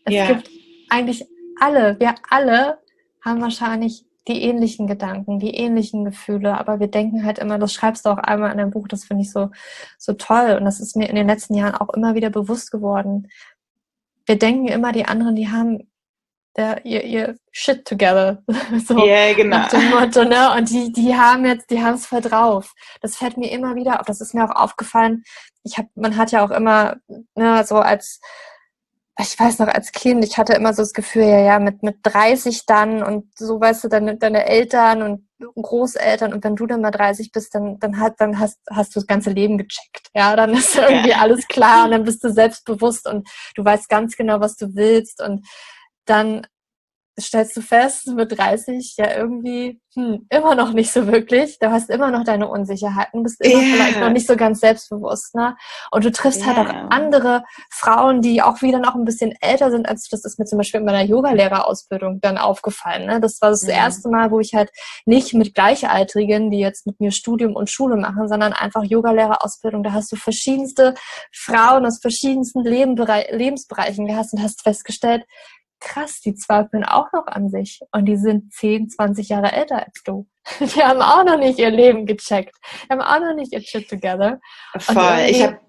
[0.05, 0.27] Es yeah.
[0.27, 0.49] gibt
[0.89, 1.25] eigentlich
[1.59, 2.77] alle, wir alle
[3.23, 8.05] haben wahrscheinlich die ähnlichen Gedanken, die ähnlichen Gefühle, aber wir denken halt immer, das schreibst
[8.05, 9.49] du auch einmal in deinem Buch, das finde ich so,
[9.97, 13.29] so toll und das ist mir in den letzten Jahren auch immer wieder bewusst geworden.
[14.25, 15.89] Wir denken immer, die anderen, die haben
[16.57, 18.43] der, ihr, ihr Shit together.
[18.87, 19.57] so yeah, genau.
[19.57, 20.53] nach dem Motto, ne?
[20.55, 22.73] Und die, die haben jetzt, die haben es voll drauf.
[23.01, 24.05] Das fällt mir immer wieder auf.
[24.05, 25.23] Das ist mir auch aufgefallen.
[25.63, 26.97] Ich habe, man hat ja auch immer,
[27.35, 28.19] ne, so als,
[29.19, 31.97] ich weiß noch, als Kind, ich hatte immer so das Gefühl, ja, ja, mit, mit
[32.03, 36.81] 30 dann und so, weißt du, deine, deine Eltern und Großeltern und wenn du dann
[36.81, 40.09] mal 30 bist, dann, dann, hat, dann hast, hast du das ganze Leben gecheckt.
[40.13, 41.17] Ja, dann ist irgendwie ja.
[41.17, 45.21] alles klar und dann bist du selbstbewusst und du weißt ganz genau, was du willst
[45.21, 45.47] und
[46.09, 46.47] dann
[47.19, 51.57] stellst du fest, mit 30 ja irgendwie hm, immer noch nicht so wirklich.
[51.57, 53.73] Du hast immer noch deine Unsicherheiten, bist immer yeah.
[53.73, 55.33] vielleicht noch nicht so ganz selbstbewusst.
[55.33, 55.55] Ne?
[55.89, 56.55] Und du triffst yeah.
[56.55, 60.37] halt auch andere Frauen, die auch wieder noch ein bisschen älter sind als Das ist
[60.37, 63.07] mir zum Beispiel in meiner Yogalehrerausbildung dann aufgefallen.
[63.07, 63.19] Ne?
[63.19, 63.77] Das war das yeah.
[63.77, 64.69] erste Mal, wo ich halt
[65.05, 69.81] nicht mit Gleichaltrigen, die jetzt mit mir Studium und Schule machen, sondern einfach Yogalehrerausbildung.
[69.81, 70.93] Da hast du verschiedenste
[71.33, 75.23] Frauen aus verschiedensten Lebensbereichen gehabt und hast festgestellt,
[75.79, 80.01] krass, die zweifeln auch noch an sich und die sind 10, 20 Jahre älter als
[80.03, 80.27] du.
[80.59, 82.55] Die haben auch noch nicht ihr Leben gecheckt.
[82.85, 84.39] Die haben auch noch nicht ihr Shit together.
[84.79, 85.25] Voll.
[85.27, 85.59] Ich habe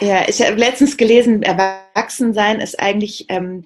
[0.00, 3.64] ja, ich habe letztens gelesen, Erwachsensein ist eigentlich, ähm,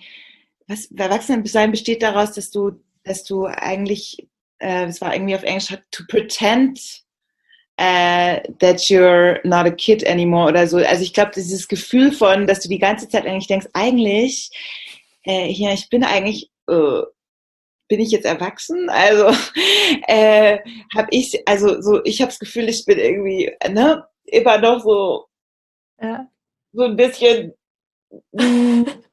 [0.67, 2.73] was Erwachsensein besteht daraus, dass du,
[3.05, 6.79] dass du eigentlich, äh, das war irgendwie auf Englisch, to pretend
[7.81, 10.79] uh, that you're not a kid anymore oder so.
[10.79, 14.51] Also ich glaube, dieses Gefühl von, dass du die ganze Zeit eigentlich denkst, eigentlich
[15.27, 17.03] äh, ja, ich bin eigentlich, äh,
[17.89, 18.89] bin ich jetzt erwachsen?
[18.89, 19.27] Also
[20.07, 20.59] äh,
[20.95, 25.27] habe ich, also so, ich habe das Gefühl, ich bin irgendwie, ne, immer noch so,
[26.01, 26.29] ja.
[26.73, 27.55] so ein bisschen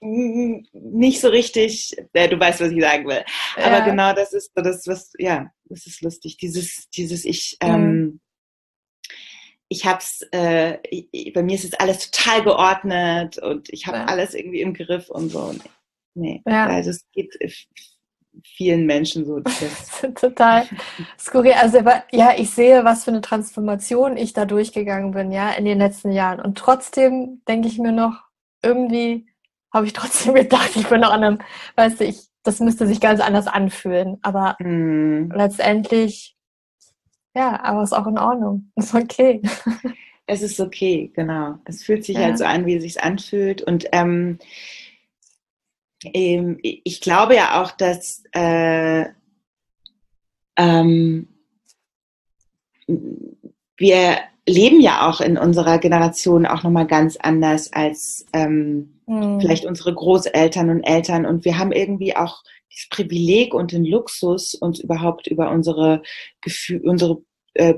[0.00, 3.24] nicht so richtig, äh, du weißt, was ich sagen will.
[3.56, 3.64] Ja.
[3.64, 6.36] Aber genau das ist so das, was, ja, das ist lustig.
[6.38, 8.20] Dieses, dieses ich, mhm.
[9.72, 10.78] Ich habe es, äh,
[11.32, 14.04] bei mir ist es alles total geordnet und ich habe ja.
[14.04, 15.54] alles irgendwie im Griff und so.
[16.14, 16.66] Nee, ja.
[16.66, 17.34] also es geht
[18.44, 19.40] vielen Menschen so.
[20.14, 20.66] total
[21.18, 21.54] skurril.
[21.54, 21.78] Also
[22.10, 26.12] ja, ich sehe, was für eine Transformation ich da durchgegangen bin, ja, in den letzten
[26.12, 26.40] Jahren.
[26.40, 28.24] Und trotzdem denke ich mir noch,
[28.62, 29.26] irgendwie
[29.72, 31.38] habe ich trotzdem gedacht, ich bin noch an einem,
[31.76, 34.18] weißt du, ich, das müsste sich ganz anders anfühlen.
[34.20, 35.32] Aber mm.
[35.34, 36.36] letztendlich
[37.34, 38.70] ja, aber ist auch in Ordnung.
[38.76, 39.42] Ist okay.
[40.26, 41.58] Es ist okay, genau.
[41.64, 42.22] Es fühlt sich ja.
[42.22, 43.60] halt so an, wie es sich anfühlt.
[43.60, 44.38] Und ähm,
[46.04, 49.06] ähm, ich glaube ja auch, dass äh,
[50.56, 51.28] ähm,
[53.76, 59.40] wir leben ja auch in unserer Generation auch nochmal ganz anders als ähm, mhm.
[59.40, 61.26] vielleicht unsere Großeltern und Eltern.
[61.26, 62.42] Und wir haben irgendwie auch
[62.74, 66.02] das Privileg und den Luxus, uns überhaupt über unsere
[66.40, 67.22] Gefühl, unsere
[67.54, 67.74] äh,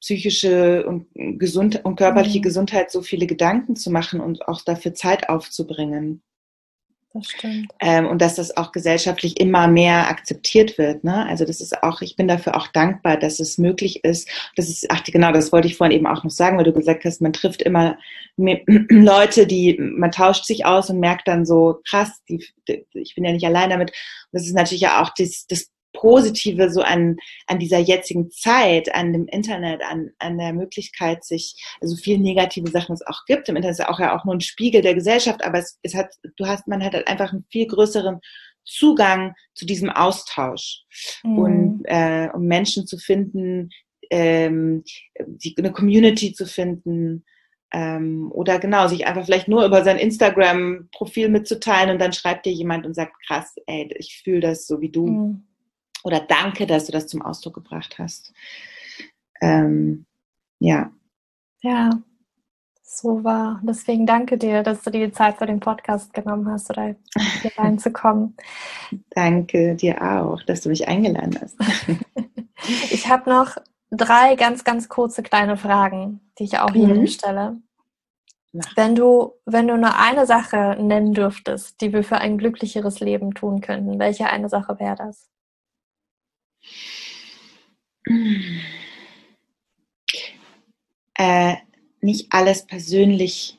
[0.00, 1.08] psychische und,
[1.38, 2.42] gesund und körperliche mhm.
[2.42, 6.22] Gesundheit so viele Gedanken zu machen und auch dafür Zeit aufzubringen.
[7.80, 11.02] Ähm, und dass das auch gesellschaftlich immer mehr akzeptiert wird.
[11.02, 11.26] Ne?
[11.26, 14.28] Also das ist auch, ich bin dafür auch dankbar, dass es möglich ist.
[14.54, 17.04] Das ist, ach genau, das wollte ich vorhin eben auch noch sagen, weil du gesagt
[17.04, 17.98] hast, man trifft immer
[18.36, 22.46] Leute, die, man tauscht sich aus und merkt dann so, krass, die,
[22.92, 23.92] ich bin ja nicht allein damit.
[24.30, 29.12] das ist natürlich ja auch das, das Positive so an, an dieser jetzigen Zeit, an
[29.12, 33.48] dem Internet, an, an der Möglichkeit, sich, also viele negative Sachen es auch gibt.
[33.48, 35.94] Im Internet ist ja auch ja auch nur ein Spiegel der Gesellschaft, aber es, es
[35.94, 38.20] hat, du hast, man hat halt einfach einen viel größeren
[38.64, 40.82] Zugang zu diesem Austausch
[41.24, 41.38] mhm.
[41.38, 43.70] und äh, um Menschen zu finden,
[44.10, 44.84] ähm,
[45.26, 47.24] die, eine Community zu finden,
[47.72, 52.52] ähm, oder genau, sich einfach vielleicht nur über sein Instagram-Profil mitzuteilen und dann schreibt dir
[52.52, 55.06] jemand und sagt, krass, ey, ich fühle das so wie du.
[55.06, 55.49] Mhm
[56.04, 58.32] oder danke, dass du das zum Ausdruck gebracht hast.
[59.40, 60.06] Ähm,
[60.58, 60.90] ja.
[61.62, 61.90] Ja,
[62.82, 63.60] so war.
[63.62, 66.94] Deswegen danke dir, dass du dir die Zeit für den Podcast genommen hast oder
[67.42, 68.36] hier reinzukommen.
[69.10, 71.56] danke dir auch, dass du mich eingeladen hast.
[72.90, 73.56] ich habe noch
[73.90, 77.06] drei ganz, ganz kurze kleine Fragen, die ich auch jedem mhm.
[77.06, 77.56] stelle.
[78.74, 83.32] Wenn du, wenn du nur eine Sache nennen dürftest, die wir für ein glücklicheres Leben
[83.32, 85.28] tun könnten, welche eine Sache wäre das?
[91.14, 91.56] Äh,
[92.00, 93.58] nicht alles persönlich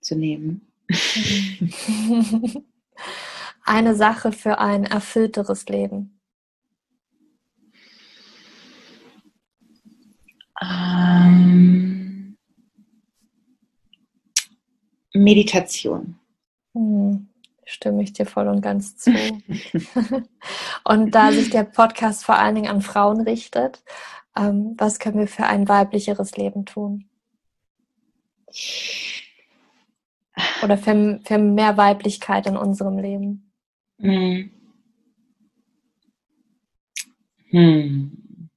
[0.00, 0.70] zu nehmen.
[3.64, 6.20] Eine Sache für ein erfüllteres Leben.
[10.60, 12.36] Ähm,
[15.12, 16.18] Meditation.
[16.74, 17.27] Hm
[17.68, 19.12] stimme ich dir voll und ganz zu.
[20.84, 23.82] und da sich der Podcast vor allen Dingen an Frauen richtet,
[24.36, 27.08] ähm, was können wir für ein weiblicheres Leben tun?
[30.62, 33.52] Oder für, für mehr Weiblichkeit in unserem Leben?
[34.00, 34.50] Hm.
[37.50, 38.50] Hm.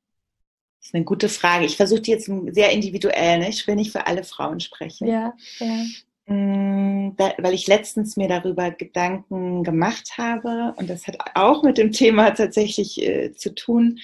[0.79, 1.65] Das ist eine gute Frage.
[1.65, 3.49] Ich versuche die jetzt sehr individuell, ne?
[3.49, 5.07] ich will nicht für alle Frauen sprechen.
[5.07, 5.83] Ja, ja.
[6.31, 11.91] Mm, weil ich letztens mir darüber Gedanken gemacht habe und das hat auch mit dem
[11.91, 13.99] Thema tatsächlich äh, zu tun.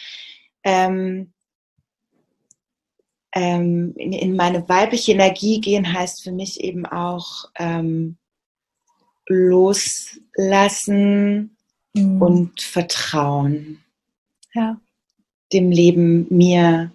[0.64, 1.32] Ähm,
[3.34, 8.18] ähm, in, in, meine weibliche Energie gehen heißt für mich eben auch ähm,
[9.28, 10.36] loslassen
[11.94, 12.22] mhm.
[12.22, 13.82] und vertrauen.
[14.54, 14.82] Ja.
[15.54, 16.92] Dem Leben, mir,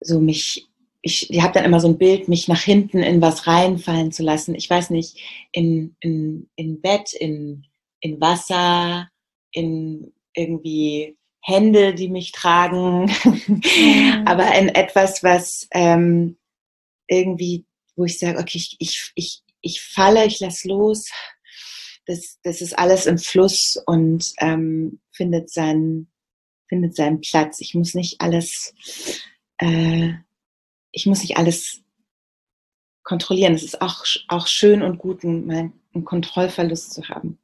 [0.00, 0.67] so mich
[1.02, 4.22] ich, ich habe dann immer so ein Bild, mich nach hinten in was reinfallen zu
[4.22, 4.54] lassen.
[4.54, 5.18] Ich weiß nicht,
[5.52, 7.66] in, in, in Bett, in,
[8.00, 9.08] in Wasser,
[9.52, 14.22] in irgendwie Hände, die mich tragen, mhm.
[14.26, 16.36] aber in etwas, was ähm,
[17.06, 17.64] irgendwie,
[17.96, 21.10] wo ich sage, okay, ich, ich, ich, ich falle, ich lasse los.
[22.06, 26.10] Das, das ist alles im Fluss und ähm, findet, seinen,
[26.68, 27.60] findet seinen Platz.
[27.60, 28.74] Ich muss nicht alles
[29.58, 30.14] äh,
[30.92, 31.82] ich muss nicht alles
[33.02, 33.54] kontrollieren.
[33.54, 35.50] Es ist auch, auch schön und gut, einen,
[35.94, 37.38] einen Kontrollverlust zu haben.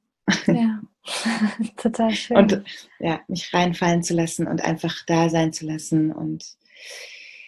[0.47, 0.81] Ja,
[1.77, 2.37] total schön.
[2.37, 2.63] Und
[2.99, 6.13] ja, mich reinfallen zu lassen und einfach da sein zu lassen.
[6.13, 6.45] Und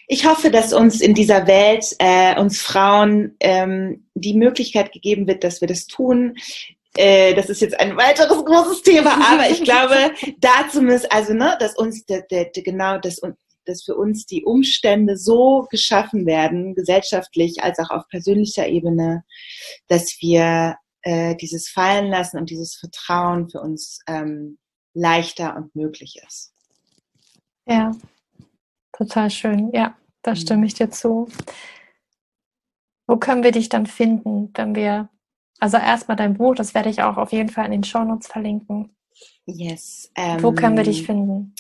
[0.09, 5.45] ich hoffe, dass uns in dieser Welt, äh, uns Frauen, ähm, die Möglichkeit gegeben wird,
[5.45, 6.37] dass wir das tun.
[6.97, 11.57] Äh, das ist jetzt ein weiteres großes Thema, aber ich glaube, dazu muss, also, ne,
[11.61, 13.37] dass uns der, der, der genau, dass uns
[13.67, 19.25] dass für uns die Umstände so geschaffen werden, gesellschaftlich als auch auf persönlicher Ebene,
[19.89, 24.59] dass wir äh, dieses Fallen lassen und dieses Vertrauen für uns ähm,
[24.95, 26.53] leichter und möglich ist.
[27.69, 27.93] Ja,
[28.93, 29.71] total schön.
[29.73, 30.37] Ja, da mhm.
[30.37, 31.29] stimme ich dir zu.
[33.07, 35.09] Wo können wir dich dann finden, wenn wir,
[35.61, 38.97] also erstmal dein Buch, das werde ich auch auf jeden Fall in den Shownotes verlinken.
[39.47, 40.11] Yes.
[40.17, 41.55] Ähm, Wo können wir dich ähm, finden?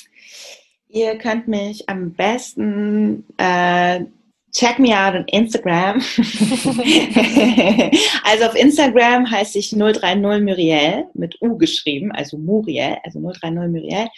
[0.96, 4.00] Ihr könnt mich am besten äh,
[4.50, 6.00] check me out on Instagram.
[8.24, 14.08] also auf Instagram heiße ich 030 Muriel mit U geschrieben, also Muriel, also 030 Muriel.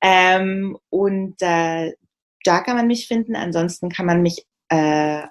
[0.00, 1.92] Ähm, und äh,
[2.44, 3.36] da kann man mich finden.
[3.36, 5.24] Ansonsten kann man mich äh,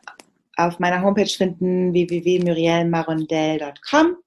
[0.56, 4.18] auf meiner Homepage finden, www.murielmarondell.com.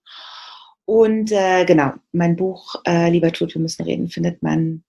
[0.86, 4.82] Und äh, genau, mein Buch äh, Lieber Tod, wir müssen reden, findet man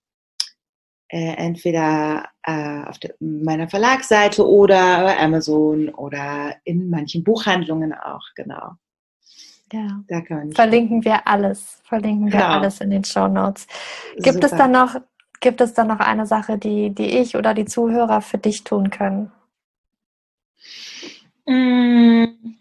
[1.10, 8.24] äh, entweder äh, auf der, meiner Verlagsseite oder bei Amazon oder in manchen Buchhandlungen auch,
[8.36, 8.74] genau.
[9.72, 10.04] Ja.
[10.08, 12.60] Da kann verlinken wir alles, verlinken wir genau.
[12.60, 13.68] alles in den Show Notes.
[14.18, 14.46] Gibt Super.
[14.46, 14.96] es dann noch,
[15.40, 18.92] gibt es dann noch eine Sache, die, die ich oder die Zuhörer für dich tun
[18.92, 19.32] können?
[21.46, 22.58] Hm.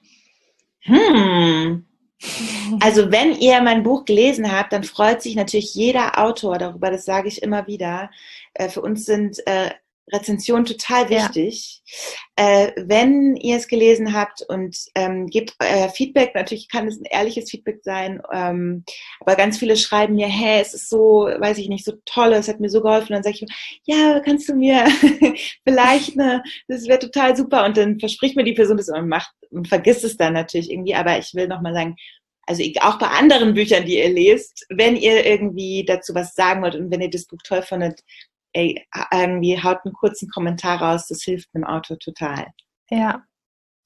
[2.80, 7.04] Also wenn ihr mein Buch gelesen habt, dann freut sich natürlich jeder Autor darüber, das
[7.04, 8.10] sage ich immer wieder.
[8.54, 9.70] Äh, für uns sind äh,
[10.10, 11.82] Rezension total wichtig.
[12.38, 12.62] Ja.
[12.64, 17.04] Äh, wenn ihr es gelesen habt und ähm, gebt euer Feedback, natürlich kann es ein
[17.04, 18.84] ehrliches Feedback sein, ähm,
[19.20, 22.48] aber ganz viele schreiben mir, hey, es ist so, weiß ich nicht, so toll, es
[22.48, 23.14] hat mir so geholfen.
[23.14, 23.46] Und dann sage ich,
[23.84, 24.86] ja, kannst du mir
[25.64, 27.64] vielleicht eine, das wäre total super.
[27.64, 30.94] Und dann verspricht mir die Person das und macht und vergisst es dann natürlich irgendwie.
[30.94, 31.96] Aber ich will nochmal sagen,
[32.46, 36.74] also auch bei anderen Büchern, die ihr lest, wenn ihr irgendwie dazu was sagen wollt
[36.74, 38.00] und wenn ihr das Buch toll findet,
[38.52, 42.46] ey, irgendwie haut einen kurzen Kommentar raus, das hilft einem Autor total.
[42.90, 43.22] Ja,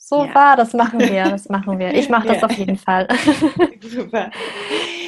[0.08, 0.34] so ja.
[0.34, 1.92] war, das machen wir, das machen wir.
[1.94, 2.46] Ich mache das ja.
[2.46, 3.08] auf jeden Fall.
[3.80, 4.30] Super.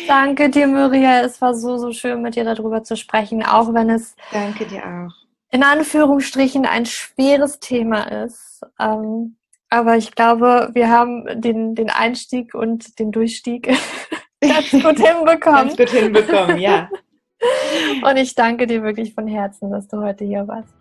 [0.08, 1.24] Danke dir, Muriel.
[1.24, 4.16] Es war so, so schön, mit dir darüber zu sprechen, auch wenn es.
[4.32, 5.14] Danke dir auch.
[5.50, 8.62] In Anführungsstrichen ein schweres Thema ist.
[8.80, 9.36] Ähm,
[9.70, 13.68] aber ich glaube, wir haben den, den Einstieg und den Durchstieg
[14.40, 15.68] ganz gut hinbekommen.
[15.68, 16.88] ganz gut hinbekommen, ja.
[18.04, 20.72] Und ich danke dir wirklich von Herzen, dass du heute hier warst.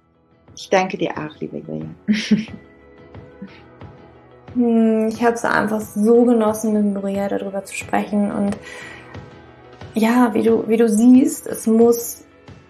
[0.56, 1.90] Ich danke dir auch, liebe Julia.
[4.54, 8.32] Hm, ich habe es einfach so genossen, mit Maria darüber zu sprechen.
[8.32, 8.58] Und
[9.94, 12.24] ja, wie du, wie du siehst, es muss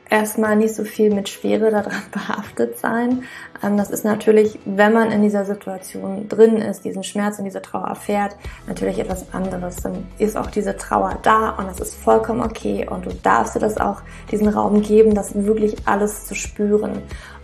[0.09, 3.23] erstmal nicht so viel mit Schwere daran behaftet sein.
[3.63, 7.61] Ähm, das ist natürlich, wenn man in dieser Situation drin ist, diesen Schmerz und diese
[7.61, 8.35] Trauer erfährt,
[8.67, 9.77] natürlich etwas anderes.
[9.77, 13.59] Dann ist auch diese Trauer da und das ist vollkommen okay und du darfst dir
[13.59, 14.01] das auch
[14.31, 17.01] diesen Raum geben, das wirklich alles zu spüren.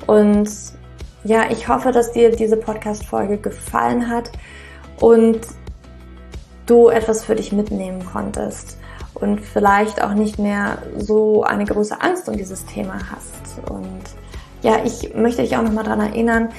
[0.07, 0.49] Und
[1.23, 4.31] ja, ich hoffe, dass dir diese Podcast-Folge gefallen hat
[4.99, 5.39] und
[6.65, 8.77] du etwas für dich mitnehmen konntest
[9.23, 13.69] und vielleicht auch nicht mehr so eine große Angst um dieses Thema hast.
[13.69, 14.01] Und
[14.61, 16.49] ja, ich möchte dich auch nochmal daran erinnern,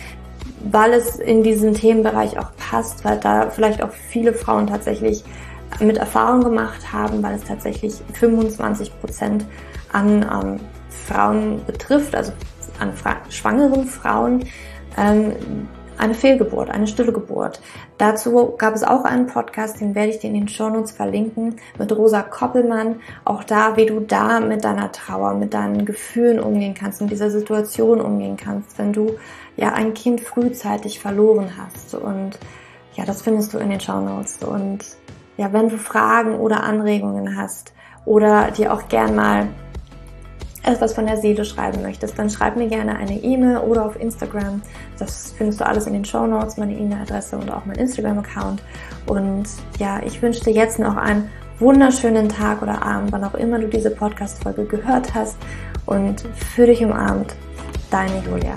[0.70, 5.22] weil es in diesen Themenbereich auch passt, weil da vielleicht auch viele Frauen tatsächlich
[5.80, 9.44] mit Erfahrung gemacht haben, weil es tatsächlich 25 Prozent
[9.92, 10.60] an ähm,
[11.06, 12.32] Frauen betrifft, also
[12.78, 14.44] an Fra schwangeren Frauen,
[14.96, 17.60] ähm, eine Fehlgeburt, eine stille Geburt.
[17.98, 21.92] Dazu gab es auch einen Podcast, den werde ich dir in den Shownotes verlinken, mit
[21.96, 23.00] Rosa Koppelmann.
[23.24, 27.30] Auch da, wie du da mit deiner Trauer, mit deinen Gefühlen umgehen kannst, mit dieser
[27.30, 29.16] Situation umgehen kannst, wenn du
[29.56, 31.94] ja ein Kind frühzeitig verloren hast.
[31.94, 32.38] Und
[32.94, 34.42] ja, das findest du in den Shownotes.
[34.44, 34.80] Und
[35.36, 37.72] ja, wenn du Fragen oder Anregungen hast
[38.04, 39.48] oder dir auch gern mal
[40.64, 44.62] etwas von der Seele schreiben möchtest, dann schreib mir gerne eine E-Mail oder auf Instagram.
[44.98, 48.62] Das findest du alles in den Show Notes, meine E-Mail-Adresse und auch mein Instagram-Account.
[49.06, 49.44] Und
[49.78, 53.68] ja, ich wünsche dir jetzt noch einen wunderschönen Tag oder Abend, wann auch immer du
[53.68, 55.36] diese Podcast-Folge gehört hast.
[55.86, 57.34] Und für dich umarmt,
[57.90, 58.56] deine Julia.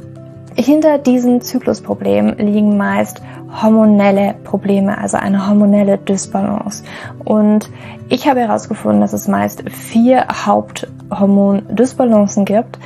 [0.55, 3.21] hinter diesen Zyklusproblemen liegen meist
[3.61, 6.83] hormonelle Probleme, also eine hormonelle Dysbalance.
[7.23, 7.69] Und
[8.09, 12.77] ich habe herausgefunden, dass es meist vier Haupthormon-Dysbalancen gibt.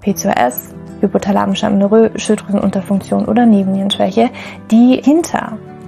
[0.00, 4.30] PCOS, hypothalamische Amenorrhoe, Schilddrüsenunterfunktion oder Nebennierenschwäche,
[4.70, 5.58] die hinter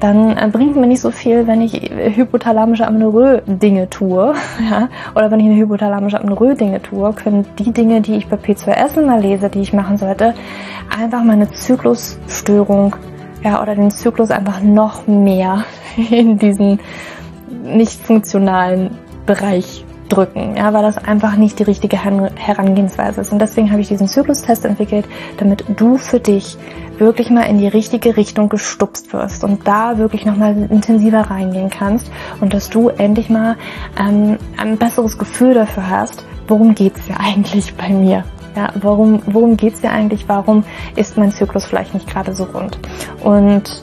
[0.00, 4.34] dann äh, bringt mir nicht so viel, wenn ich hypothalamische Amenorrhoe Dinge tue,
[4.70, 8.36] ja, oder wenn ich eine hypothalamische Amenorrhoe Dinge tue, können die Dinge, die ich bei
[8.36, 10.34] P2S immer lese, die ich machen sollte,
[10.96, 12.96] einfach meine Zyklusstörung,
[13.42, 15.64] ja, oder den Zyklus einfach noch mehr
[16.10, 16.80] in diesen
[17.64, 18.90] nicht funktionalen
[19.26, 23.32] Bereich drücken, ja, weil das einfach nicht die richtige Herangehensweise ist.
[23.32, 25.06] Und deswegen habe ich diesen Zyklustest entwickelt,
[25.38, 26.56] damit du für dich
[26.98, 32.10] wirklich mal in die richtige Richtung gestupst wirst und da wirklich nochmal intensiver reingehen kannst
[32.40, 33.56] und dass du endlich mal
[33.98, 38.24] ähm, ein besseres Gefühl dafür hast, worum geht's ja eigentlich bei mir?
[38.56, 40.28] Ja, warum, worum geht's dir eigentlich?
[40.28, 40.64] Warum
[40.96, 42.78] ist mein Zyklus vielleicht nicht gerade so rund?
[43.22, 43.82] Und